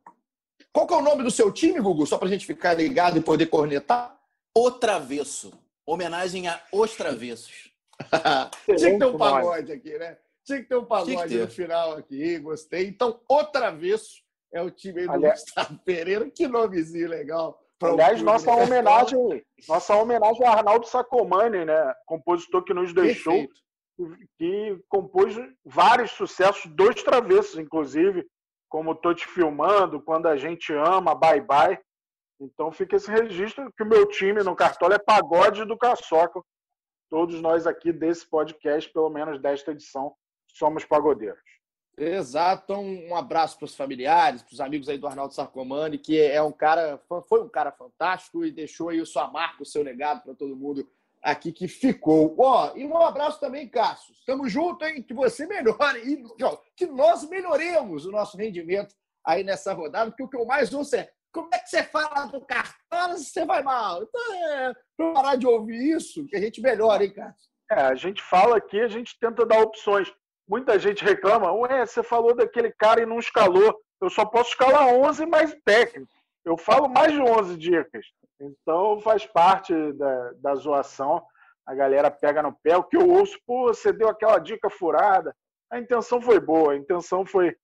Qual 0.71 0.85
que 0.85 0.93
é 0.93 0.97
o 0.97 1.01
nome 1.01 1.23
do 1.23 1.31
seu 1.31 1.51
time, 1.51 1.79
Gugu? 1.79 2.05
Só 2.05 2.17
pra 2.17 2.27
gente 2.27 2.45
ficar 2.45 2.73
ligado 2.73 3.17
e 3.17 3.21
poder 3.21 3.47
cornetar? 3.47 4.17
O 4.55 4.71
Travesso. 4.71 5.51
Homenagem 5.85 6.47
a 6.47 6.61
Os 6.71 6.95
Travessos. 6.95 7.71
Tinha 8.65 8.91
que 8.91 8.99
ter 8.99 9.05
um 9.05 9.17
pagode 9.17 9.71
aqui, 9.71 9.97
né? 9.97 10.17
Tinha 10.43 10.61
que 10.61 10.69
ter 10.69 10.75
um 10.75 10.85
pagode 10.85 11.37
no 11.37 11.47
final 11.47 11.93
aqui. 11.93 12.37
Gostei. 12.39 12.87
Então, 12.87 13.19
O 13.27 13.43
Travesso 13.45 14.21
é 14.53 14.61
o 14.61 14.69
time 14.69 15.01
aí 15.01 15.07
do 15.07 15.13
Aliás... 15.13 15.41
Gustavo 15.41 15.79
Pereira. 15.79 16.29
Que 16.29 16.47
nomezinho 16.47 17.09
legal. 17.09 17.59
Aliás, 17.81 18.21
nossa 18.21 18.51
homenagem, 18.51 19.45
nossa 19.67 19.95
homenagem 19.95 20.45
a 20.45 20.51
Arnaldo 20.51 20.87
Sacomani, 20.87 21.65
né? 21.65 21.93
Compositor 22.05 22.63
que 22.63 22.73
nos 22.73 22.93
deixou. 22.93 23.33
Perfeito 23.33 23.64
que 24.37 24.83
compôs 24.89 25.35
vários 25.63 26.11
sucessos, 26.11 26.69
dois 26.71 27.01
travessos, 27.01 27.57
inclusive, 27.57 28.27
como 28.69 28.95
Tô 28.95 29.13
Te 29.13 29.27
Filmando, 29.27 30.01
Quando 30.01 30.27
a 30.27 30.35
Gente 30.35 30.73
Ama, 30.73 31.15
Bye 31.15 31.41
Bye. 31.41 31.79
Então 32.39 32.71
fica 32.71 32.97
esse 32.97 33.09
registro 33.09 33.71
que 33.73 33.83
o 33.83 33.87
meu 33.87 34.05
time 34.07 34.43
no 34.43 34.55
Cartola 34.55 34.95
é 34.95 34.99
pagode 34.99 35.63
do 35.63 35.77
Caçoca. 35.77 36.41
Todos 37.09 37.41
nós 37.41 37.65
aqui 37.65 37.93
desse 37.93 38.27
podcast, 38.27 38.91
pelo 38.91 39.09
menos 39.09 39.39
desta 39.39 39.71
edição, 39.71 40.13
somos 40.47 40.83
pagodeiros. 40.83 41.39
Exato. 41.97 42.63
Então, 42.63 42.83
um 42.83 43.15
abraço 43.15 43.57
para 43.57 43.65
os 43.65 43.75
familiares, 43.75 44.43
para 44.43 44.53
os 44.53 44.59
amigos 44.59 44.89
aí 44.89 44.97
do 44.97 45.07
Arnaldo 45.07 45.33
Sarcomani, 45.33 45.97
que 45.97 46.19
é 46.19 46.41
um 46.41 46.51
cara, 46.51 47.01
foi 47.29 47.41
um 47.41 47.47
cara 47.47 47.71
fantástico 47.71 48.43
e 48.43 48.51
deixou 48.51 48.89
aí 48.89 49.05
sua 49.05 49.31
marca, 49.31 49.63
o 49.63 49.65
seu 49.65 49.81
legado 49.81 50.21
para 50.23 50.35
todo 50.35 50.55
mundo 50.55 50.85
aqui 51.25 51.51
que 51.51 51.67
ficou. 51.67 52.35
Ó, 52.37 52.71
e 52.75 52.85
um 52.85 52.97
abraço 52.97 53.39
também, 53.39 53.67
Cássio. 53.67 54.13
Estamos 54.13 54.51
juntos, 54.51 54.87
hein? 54.87 55.01
Que 55.01 55.13
você 55.13 55.47
melhore 55.47 55.99
e 55.99 56.23
que 56.75 56.85
nós 56.85 57.27
melhoremos 57.27 58.05
o 58.05 58.11
nosso 58.11 58.37
rendimento 58.37 58.93
aí 59.25 59.43
nessa 59.43 59.73
rodada, 59.73 60.11
porque 60.11 60.23
o 60.23 60.29
que 60.29 60.37
eu 60.37 60.45
mais 60.45 60.71
ouço 60.71 60.95
é 60.95 61.09
como 61.33 61.49
é 61.51 61.57
que 61.57 61.67
você 61.67 61.83
fala 61.83 62.27
do 62.27 62.39
cartão 62.45 63.17
se 63.17 63.25
você 63.25 63.43
vai 63.43 63.61
mal? 63.61 64.03
Então, 64.03 64.33
é, 64.33 64.73
para 64.95 65.13
parar 65.13 65.35
de 65.35 65.45
ouvir 65.45 65.97
isso, 65.97 66.25
que 66.27 66.35
a 66.37 66.39
gente 66.39 66.61
melhora, 66.61 67.03
hein, 67.03 67.11
Cássio? 67.11 67.49
É, 67.69 67.81
a 67.81 67.95
gente 67.95 68.21
fala 68.23 68.55
aqui, 68.55 68.79
a 68.79 68.87
gente 68.87 69.19
tenta 69.19 69.45
dar 69.45 69.59
opções. 69.59 70.13
Muita 70.47 70.79
gente 70.79 71.03
reclama, 71.03 71.51
ué, 71.51 71.85
você 71.85 72.01
falou 72.01 72.33
daquele 72.33 72.71
cara 72.71 73.01
e 73.01 73.05
não 73.05 73.19
escalou. 73.19 73.75
Eu 73.99 74.09
só 74.09 74.23
posso 74.23 74.51
escalar 74.51 74.87
11 74.87 75.25
mais 75.25 75.53
técnico. 75.65 76.13
Eu 76.45 76.55
falo 76.55 76.87
mais 76.87 77.11
de 77.11 77.19
11 77.19 77.57
dicas. 77.57 78.05
Então 78.39 78.99
faz 78.99 79.25
parte 79.25 79.73
da, 79.93 80.31
da 80.33 80.55
zoação. 80.55 81.25
A 81.65 81.73
galera 81.73 82.11
pega 82.11 82.43
no 82.43 82.53
pé. 82.53 82.77
O 82.77 82.83
que 82.83 82.97
eu 82.97 83.09
ouço, 83.09 83.39
pô, 83.45 83.67
você 83.67 83.91
deu 83.91 84.09
aquela 84.09 84.37
dica 84.39 84.69
furada. 84.69 85.35
A 85.71 85.79
intenção 85.79 86.21
foi 86.21 86.39
boa, 86.39 86.73
a 86.73 86.77
intenção 86.77 87.25
foi 87.25 87.55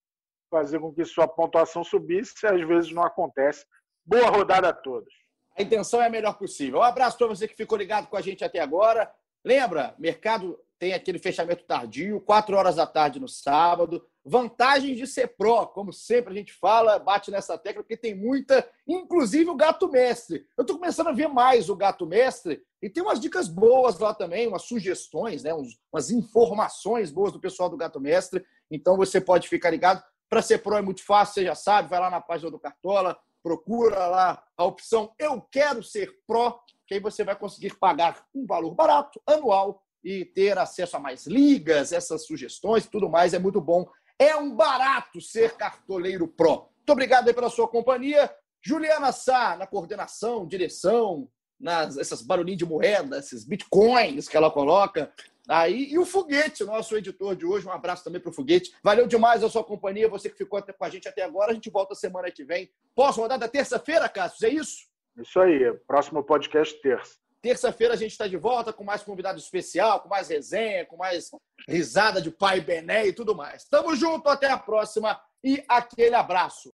fazer 0.50 0.80
com 0.80 0.94
que 0.94 1.06
sua 1.06 1.28
pontuação 1.28 1.84
subisse, 1.84 2.46
às 2.46 2.62
vezes 2.68 2.92
não 2.92 3.04
acontece. 3.04 3.66
Boa 4.06 4.30
rodada 4.30 4.70
a 4.70 4.74
todos. 4.74 5.14
A 5.58 5.62
intenção 5.62 6.02
é 6.02 6.08
a 6.08 6.10
melhor 6.10 6.38
possível. 6.38 6.80
Um 6.80 6.84
abraço 6.84 7.18
para 7.18 7.28
você 7.28 7.48
que 7.48 7.56
ficou 7.56 7.78
ligado 7.78 8.08
com 8.08 8.18
a 8.18 8.22
gente 8.22 8.44
até 8.44 8.60
agora. 8.60 9.12
Lembra, 9.44 9.96
mercado 9.98 10.60
tem 10.82 10.94
aquele 10.94 11.20
fechamento 11.20 11.64
tardio, 11.64 12.20
4 12.22 12.58
horas 12.58 12.78
da 12.78 12.88
tarde 12.88 13.20
no 13.20 13.28
sábado. 13.28 14.04
Vantagens 14.26 14.98
de 14.98 15.06
ser 15.06 15.28
pró, 15.38 15.64
como 15.68 15.94
sempre 15.94 16.34
a 16.34 16.36
gente 16.36 16.52
fala, 16.54 16.98
bate 16.98 17.30
nessa 17.30 17.56
tecla, 17.56 17.84
porque 17.84 17.96
tem 17.96 18.16
muita, 18.16 18.68
inclusive 18.88 19.48
o 19.48 19.56
gato 19.56 19.88
mestre. 19.88 20.44
Eu 20.58 20.64
estou 20.64 20.80
começando 20.80 21.10
a 21.10 21.12
ver 21.12 21.28
mais 21.28 21.70
o 21.70 21.76
gato 21.76 22.08
mestre 22.08 22.64
e 22.82 22.90
tem 22.90 23.04
umas 23.04 23.20
dicas 23.20 23.48
boas 23.48 24.00
lá 24.00 24.12
também, 24.12 24.48
umas 24.48 24.64
sugestões, 24.64 25.44
né? 25.44 25.54
umas 25.54 26.10
informações 26.10 27.12
boas 27.12 27.32
do 27.32 27.40
pessoal 27.40 27.70
do 27.70 27.78
gato 27.78 28.00
mestre. 28.00 28.44
Então 28.72 28.98
você 28.98 29.22
pode 29.22 29.48
ficar 29.48 29.70
ligado. 29.70 30.04
Para 30.28 30.42
ser 30.42 30.64
pró 30.64 30.80
é 30.80 30.82
muito 30.82 31.06
fácil, 31.06 31.36
você 31.36 31.46
já 31.46 31.54
sabe, 31.54 31.90
vai 31.90 32.00
lá 32.00 32.10
na 32.10 32.22
página 32.22 32.50
do 32.50 32.58
Cartola, 32.58 33.16
procura 33.44 34.08
lá 34.08 34.44
a 34.58 34.66
opção 34.66 35.14
Eu 35.20 35.42
Quero 35.42 35.84
Ser 35.84 36.12
Pró, 36.26 36.60
que 36.88 36.96
aí 36.96 37.00
você 37.00 37.24
vai 37.24 37.36
conseguir 37.36 37.78
pagar 37.78 38.26
um 38.34 38.48
valor 38.48 38.74
barato, 38.74 39.22
anual, 39.28 39.84
e 40.04 40.26
ter 40.26 40.58
acesso 40.58 40.98
a 40.98 41.00
mais 41.00 41.28
ligas, 41.28 41.92
essas 41.92 42.26
sugestões 42.26 42.88
tudo 42.88 43.10
mais 43.10 43.34
é 43.34 43.40
muito 43.40 43.62
bom. 43.62 43.88
É 44.18 44.36
um 44.36 44.56
barato 44.56 45.20
ser 45.20 45.54
cartoleiro 45.56 46.28
pró. 46.28 46.70
Muito 46.78 46.92
obrigado 46.92 47.34
pela 47.34 47.50
sua 47.50 47.68
companhia. 47.68 48.34
Juliana 48.64 49.12
Sá, 49.12 49.56
na 49.58 49.66
coordenação, 49.66 50.46
direção, 50.46 51.28
nas 51.60 51.98
essas 51.98 52.22
barulhinhos 52.22 52.60
de 52.60 52.66
moeda, 52.66 53.20
esses 53.20 53.46
bitcoins 53.46 54.28
que 54.28 54.38
ela 54.38 54.52
coloca. 54.52 55.12
Aí, 55.50 55.92
e 55.92 55.98
o 55.98 56.06
Foguete, 56.06 56.64
nosso 56.64 56.96
editor 56.96 57.36
de 57.36 57.46
hoje. 57.46 57.68
Um 57.68 57.72
abraço 57.72 58.04
também 58.04 58.22
para 58.22 58.30
o 58.30 58.34
Foguete. 58.34 58.72
Valeu 58.84 59.08
demais 59.08 59.44
a 59.44 59.50
sua 59.50 59.64
companhia, 59.64 60.08
você 60.08 60.30
que 60.30 60.38
ficou 60.38 60.60
até 60.60 60.72
com 60.72 60.86
a 60.86 60.90
gente 60.90 61.08
até 61.08 61.24
agora. 61.24 61.52
A 61.52 61.54
gente 61.54 61.70
volta 61.70 61.96
semana 61.96 62.32
que 62.32 62.44
vem. 62.44 62.70
Posso 62.96 63.22
rodar 63.22 63.40
da 63.40 63.48
terça-feira, 63.48 64.08
Cássio? 64.08 64.48
É 64.48 64.50
isso? 64.50 64.88
Isso 65.18 65.40
aí. 65.40 65.74
Próximo 65.88 66.24
podcast 66.24 66.80
terça. 66.82 67.16
Terça-feira 67.42 67.96
a 67.96 67.98
gente 67.98 68.12
está 68.12 68.28
de 68.28 68.38
volta 68.38 68.72
com 68.72 68.84
mais 68.84 69.02
convidado 69.02 69.40
especial, 69.40 70.00
com 70.00 70.08
mais 70.08 70.30
resenha, 70.30 70.86
com 70.86 70.96
mais 70.96 71.32
risada 71.68 72.22
de 72.22 72.30
pai 72.30 72.62
Bené 72.62 73.08
e 73.08 73.14
tudo 73.14 73.36
mais. 73.36 73.64
Tamo 73.66 73.96
junto, 73.96 74.30
até 74.30 74.50
a 74.52 74.58
próxima 74.58 75.20
e 75.44 75.64
aquele 75.68 76.14
abraço. 76.14 76.72